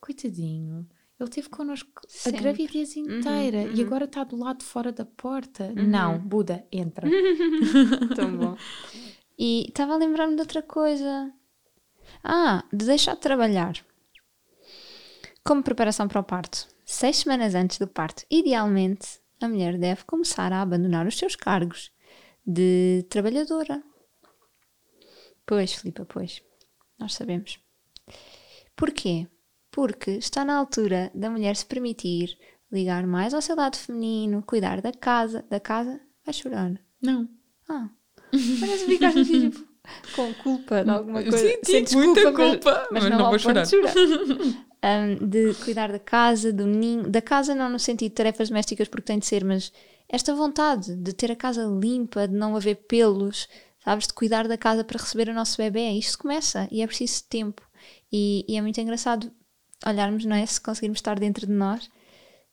coitadinho, 0.00 0.86
ele 1.18 1.30
teve 1.30 1.48
connosco 1.48 2.02
Sempre. 2.06 2.38
a 2.38 2.42
gravidez 2.42 2.94
uhum, 2.96 3.18
inteira 3.18 3.58
uhum, 3.58 3.68
uhum. 3.68 3.74
e 3.74 3.82
agora 3.82 4.04
está 4.04 4.22
do 4.22 4.36
lado 4.36 4.58
de 4.58 4.64
fora 4.64 4.92
da 4.92 5.04
porta. 5.04 5.72
Uhum. 5.76 5.86
Não, 5.86 6.18
Buda, 6.18 6.66
entra. 6.70 7.08
Tão 8.14 8.36
bom. 8.36 8.56
E 9.38 9.66
estava 9.68 9.94
a 9.94 9.96
lembrar-me 9.96 10.34
de 10.34 10.40
outra 10.40 10.62
coisa. 10.62 11.32
Ah, 12.22 12.64
de 12.72 12.84
deixar 12.84 13.14
de 13.14 13.20
trabalhar. 13.20 13.74
Como 15.42 15.62
preparação 15.62 16.06
para 16.08 16.20
o 16.20 16.24
parto. 16.24 16.68
Seis 16.84 17.18
semanas 17.18 17.54
antes 17.54 17.78
do 17.78 17.88
parto, 17.88 18.24
idealmente, 18.30 19.20
a 19.40 19.48
mulher 19.48 19.78
deve 19.78 20.04
começar 20.04 20.52
a 20.52 20.62
abandonar 20.62 21.06
os 21.06 21.18
seus 21.18 21.36
cargos 21.36 21.90
de 22.46 23.04
trabalhadora. 23.08 23.82
Pois, 25.44 25.74
Filipa, 25.74 26.04
pois. 26.04 26.42
Nós 26.98 27.14
sabemos. 27.14 27.58
Porquê? 28.74 29.28
Porque 29.70 30.12
está 30.12 30.44
na 30.44 30.56
altura 30.56 31.10
da 31.14 31.30
mulher 31.30 31.54
se 31.56 31.66
permitir 31.66 32.38
ligar 32.70 33.06
mais 33.06 33.34
ao 33.34 33.42
seu 33.42 33.54
lado 33.54 33.76
feminino, 33.76 34.42
cuidar 34.42 34.80
da 34.80 34.92
casa. 34.92 35.44
Da 35.48 35.60
casa? 35.60 36.00
Vai 36.24 36.32
chorar. 36.32 36.80
Não. 37.00 37.28
Ah. 37.68 37.90
Parece 38.60 38.86
ficar 38.86 39.12
tipo, 39.12 39.66
com 40.14 40.32
culpa 40.34 40.84
de 40.84 40.90
alguma 40.90 41.22
coisa. 41.22 41.38
Sim, 41.64 41.86
sim 41.86 41.96
muita 41.96 42.32
culpa. 42.32 42.88
Mas, 42.90 43.02
mas, 43.02 43.02
mas 43.02 43.10
não, 43.10 43.18
não 43.18 43.30
vou 43.30 43.38
chorar. 43.38 43.66
chorar. 43.66 43.94
um, 44.86 45.26
de 45.26 45.54
cuidar 45.64 45.90
da 45.90 45.98
casa, 45.98 46.52
do 46.52 46.66
ninho, 46.66 47.08
da 47.08 47.20
casa 47.20 47.54
não 47.54 47.68
no 47.68 47.78
sentido 47.78 48.10
de 48.10 48.14
tarefas 48.14 48.48
domésticas 48.48 48.88
porque 48.88 49.06
tem 49.06 49.18
de 49.18 49.26
ser, 49.26 49.44
mas 49.44 49.72
esta 50.08 50.34
vontade 50.34 50.94
de 50.96 51.12
ter 51.12 51.32
a 51.32 51.36
casa 51.36 51.64
limpa, 51.64 52.28
de 52.28 52.34
não 52.34 52.54
haver 52.54 52.76
pelos, 52.88 53.48
sabes, 53.84 54.06
de 54.06 54.12
cuidar 54.12 54.46
da 54.46 54.56
casa 54.56 54.84
para 54.84 54.98
receber 54.98 55.28
o 55.28 55.34
nosso 55.34 55.56
bebê, 55.56 55.90
isto 55.90 56.18
começa 56.18 56.68
e 56.70 56.82
é 56.82 56.86
preciso 56.86 57.24
tempo. 57.28 57.62
E, 58.12 58.44
e 58.48 58.56
é 58.56 58.62
muito 58.62 58.80
engraçado 58.80 59.30
olharmos, 59.84 60.24
não 60.24 60.36
é? 60.36 60.46
Se 60.46 60.60
conseguirmos 60.60 60.98
estar 60.98 61.18
dentro 61.18 61.46
de 61.46 61.52
nós, 61.52 61.90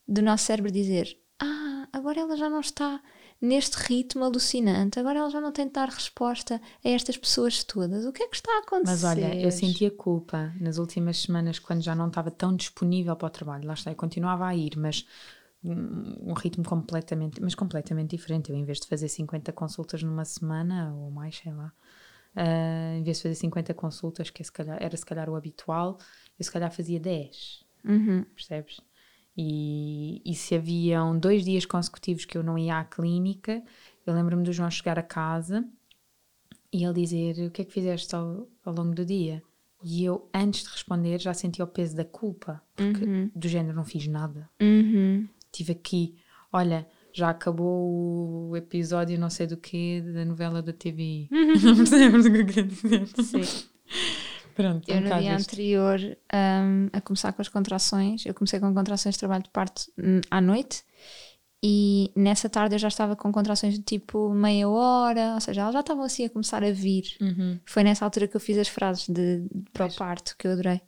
do 0.08 0.22
nosso 0.22 0.46
cérebro 0.46 0.72
dizer: 0.72 1.16
Ah, 1.40 1.88
agora 1.94 2.20
ela 2.20 2.36
já 2.36 2.50
não 2.50 2.60
está 2.60 3.02
neste 3.44 3.76
ritmo 3.76 4.24
alucinante. 4.24 4.98
Agora 4.98 5.20
ela 5.20 5.30
já 5.30 5.42
não 5.42 5.52
tem 5.52 5.68
de 5.68 5.74
dar 5.74 5.90
resposta 5.90 6.62
a 6.84 6.90
estas 6.90 7.18
pessoas 7.18 7.62
todas. 7.62 8.06
O 8.06 8.14
que 8.14 8.24
é 8.24 8.28
que 8.30 8.38
está 8.38 8.50
a 8.56 8.60
acontecer? 8.60 8.92
Mas 8.92 9.04
olha, 9.04 9.36
eu 9.36 9.52
sentia 9.52 9.92
culpa 9.92 10.54
nas 10.62 10.78
últimas 10.78 11.18
semanas 11.18 11.60
quando 11.60 11.82
já 11.82 11.94
não 11.94 12.08
estava 12.08 12.32
tão 12.32 12.56
disponível 12.56 13.14
para 13.18 13.28
o 13.28 13.30
trabalho. 13.30 13.68
Lá 13.68 13.74
está, 13.74 13.92
eu 13.92 13.98
continuava 13.98 14.48
a 14.48 14.56
ir, 14.56 14.78
mas 14.78 15.06
um 15.62 16.34
ritmo 16.34 16.64
completamente, 16.64 17.42
mas 17.42 17.54
completamente 17.54 18.12
diferente. 18.12 18.50
Eu, 18.50 18.56
em 18.56 18.64
vez 18.64 18.80
de 18.80 18.88
fazer 18.88 19.10
50 19.10 19.52
consultas 19.52 20.02
numa 20.02 20.24
semana 20.24 20.96
ou 20.96 21.12
mais, 21.12 21.36
sei 21.36 21.52
lá, 21.52 21.74
uh, 22.38 22.98
em 22.98 23.04
vez 23.04 23.18
de 23.18 23.24
fazer 23.24 23.36
50 23.36 23.74
consultas, 23.74 24.30
que 24.30 24.42
é, 24.42 24.46
se 24.46 24.54
calhar, 24.54 24.78
era 24.82 24.96
se 24.96 25.06
calhar 25.06 25.30
o 25.30 25.36
habitual, 25.36 25.98
eu 26.40 26.46
se 26.46 26.52
calhar 26.52 26.72
fazia 26.72 27.00
10. 27.00 27.66
Uhum. 27.84 28.24
Percebes? 28.34 28.80
E, 29.36 30.22
e 30.24 30.36
se 30.36 30.56
haviam 30.56 31.18
dois 31.18 31.44
dias 31.44 31.66
consecutivos 31.66 32.26
que 32.26 32.38
eu 32.38 32.44
não 32.44 32.58
ia 32.58 32.78
à 32.78 32.86
clínica, 32.86 33.64
eu 34.06 34.14
lembro-me 34.14 34.44
do 34.44 34.54
João 34.54 34.70
chegar 34.70 35.00
a 35.00 35.04
casa 35.04 35.66
e 36.72 36.84
ele 36.84 36.94
dizer: 36.94 37.48
O 37.48 37.52
que 37.52 37.64
é 37.64 37.66
que 37.66 37.74
fizeste 37.74 38.16
ao, 38.16 38.48
ao 38.64 38.74
longo 38.74 38.94
do 38.94 39.06
dia? 39.06 39.42
E 39.84 40.06
eu, 40.06 40.30
antes 40.34 40.64
de 40.64 40.70
responder, 40.70 41.20
já 41.20 41.34
sentia 41.34 41.66
o 41.66 41.68
peso 41.68 41.96
da 41.96 42.06
culpa, 42.06 42.62
porque 42.76 43.04
uhum. 43.04 43.32
do 43.36 43.48
género 43.48 43.76
não 43.76 43.84
fiz 43.84 44.08
nada. 44.08 44.50
Uhum. 44.62 45.28
Tive 45.52 45.74
aqui, 45.74 46.16
olha, 46.52 46.88
já 47.12 47.30
acabou 47.30 48.50
o 48.50 48.56
episódio 48.56 49.20
não 49.20 49.30
sei 49.30 49.46
do 49.46 49.58
que 49.58 50.02
da 50.02 50.24
novela 50.24 50.62
da 50.62 50.72
TV. 50.72 51.28
Uhum. 51.32 51.54
não 51.62 51.76
percebes 51.76 52.26
o 52.26 52.32
que 52.32 52.38
eu 52.38 52.46
quero 52.46 52.68
dizer? 52.68 53.08
Sim. 53.08 53.68
Pronto, 54.56 54.90
eu 54.90 55.02
no 55.02 55.20
dia 55.20 55.36
anterior 55.36 56.00
um, 56.34 56.90
a 56.94 57.02
começar 57.02 57.34
com 57.34 57.42
as 57.42 57.50
contrações, 57.50 58.26
eu 58.26 58.34
comecei 58.34 58.60
com 58.60 58.74
contrações 58.74 59.16
de 59.16 59.20
trabalho 59.20 59.44
de 59.44 59.50
parto 59.50 59.92
hum, 59.98 60.22
à 60.30 60.40
noite 60.40 60.84
e 61.66 62.12
nessa 62.14 62.50
tarde 62.50 62.76
eu 62.76 62.80
já 62.80 62.90
estava 62.90 63.16
com 63.16 63.32
contrações 63.32 63.76
de 63.76 63.82
tipo 63.82 64.34
meia 64.34 64.68
hora, 64.68 65.36
ou 65.36 65.40
seja, 65.40 65.62
elas 65.62 65.74
já 65.74 65.80
estavam 65.80 66.04
assim 66.04 66.26
a 66.26 66.30
começar 66.30 66.62
a 66.62 66.72
vir. 66.72 67.16
Uhum. 67.22 67.58
Foi 67.66 67.86
nessa 67.86 68.04
altura 68.04 68.28
que 68.28 68.36
eu 68.36 68.42
fiz 68.42 68.58
as 68.58 68.68
frases 68.68 69.08
de, 69.08 69.40
de 69.40 69.72
para 69.72 69.86
o 69.86 69.94
parto 69.94 70.36
que 70.38 70.46
eu 70.46 70.52
adorei. 70.52 70.82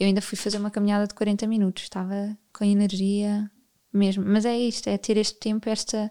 Eu 0.00 0.08
ainda 0.08 0.20
fui 0.20 0.36
fazer 0.36 0.58
uma 0.58 0.70
caminhada 0.70 1.06
de 1.06 1.14
40 1.14 1.46
minutos, 1.46 1.84
estava 1.84 2.36
com 2.52 2.64
energia 2.64 3.48
mesmo. 3.92 4.24
Mas 4.26 4.44
é 4.44 4.58
isto, 4.58 4.88
é 4.88 4.98
ter 4.98 5.16
este 5.16 5.38
tempo, 5.38 5.68
esta, 5.68 6.10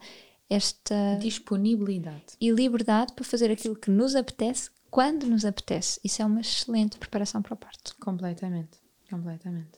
esta 0.50 1.18
disponibilidade 1.20 2.38
e 2.40 2.52
liberdade 2.52 3.12
para 3.14 3.26
fazer 3.26 3.52
aquilo 3.52 3.76
que 3.76 3.92
nos 3.92 4.16
apetece 4.16 4.70
quando 4.96 5.28
nos 5.28 5.44
apetece. 5.44 6.00
Isso 6.06 6.22
é 6.22 6.26
uma 6.26 6.40
excelente 6.40 6.98
preparação 6.98 7.42
para 7.42 7.54
o 7.54 7.58
parto. 7.58 7.94
Completamente, 8.00 8.80
completamente. 9.12 9.78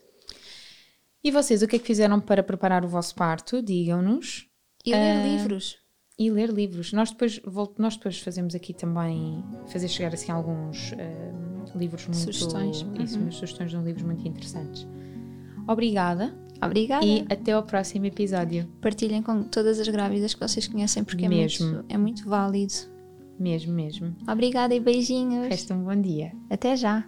E 1.24 1.32
vocês, 1.32 1.64
o 1.64 1.68
que 1.68 1.78
é 1.78 1.80
que 1.80 1.88
fizeram 1.88 2.20
para 2.20 2.44
preparar 2.44 2.86
o 2.86 2.88
vosso 2.88 3.16
parto? 3.16 3.60
Digam-nos. 3.60 4.48
E 4.86 4.92
ler 4.94 5.18
uh, 5.18 5.28
livros. 5.28 5.80
E 6.20 6.30
ler 6.30 6.52
livros. 6.52 6.94
Nós 6.94 7.10
depois, 7.10 7.42
nós 7.80 7.98
depois 7.98 8.20
fazemos 8.20 8.54
aqui 8.54 8.76
também, 8.76 9.44
fazer 9.66 9.88
chegar 9.88 10.14
assim 10.14 10.32
alguns 10.32 10.92
uh, 10.92 11.76
livros 11.76 12.06
muito... 12.06 12.20
Sugestões. 12.20 12.86
Isso, 13.00 13.18
uhum. 13.18 13.32
sugestões 13.32 13.72
de 13.72 13.78
livros 13.78 14.04
muito 14.04 14.28
interessantes. 14.28 14.88
Obrigada. 15.68 16.38
Obrigada. 16.64 17.04
E 17.04 17.26
até 17.28 17.54
ao 17.54 17.64
próximo 17.64 18.06
episódio. 18.06 18.68
Partilhem 18.80 19.24
com 19.24 19.42
todas 19.42 19.80
as 19.80 19.88
grávidas 19.88 20.36
que 20.36 20.48
vocês 20.48 20.68
conhecem, 20.68 21.04
porque 21.04 21.28
mesmo. 21.28 21.66
É, 21.66 21.72
muito, 21.72 21.86
é 21.94 21.98
muito 21.98 22.30
válido. 22.30 22.97
Mesmo, 23.40 23.74
mesmo. 23.74 24.16
Obrigada 24.28 24.74
e 24.74 24.80
beijinhos. 24.80 25.48
Resta 25.48 25.74
um 25.74 25.84
bom 25.84 26.00
dia. 26.00 26.32
Até 26.50 26.76
já. 26.76 27.08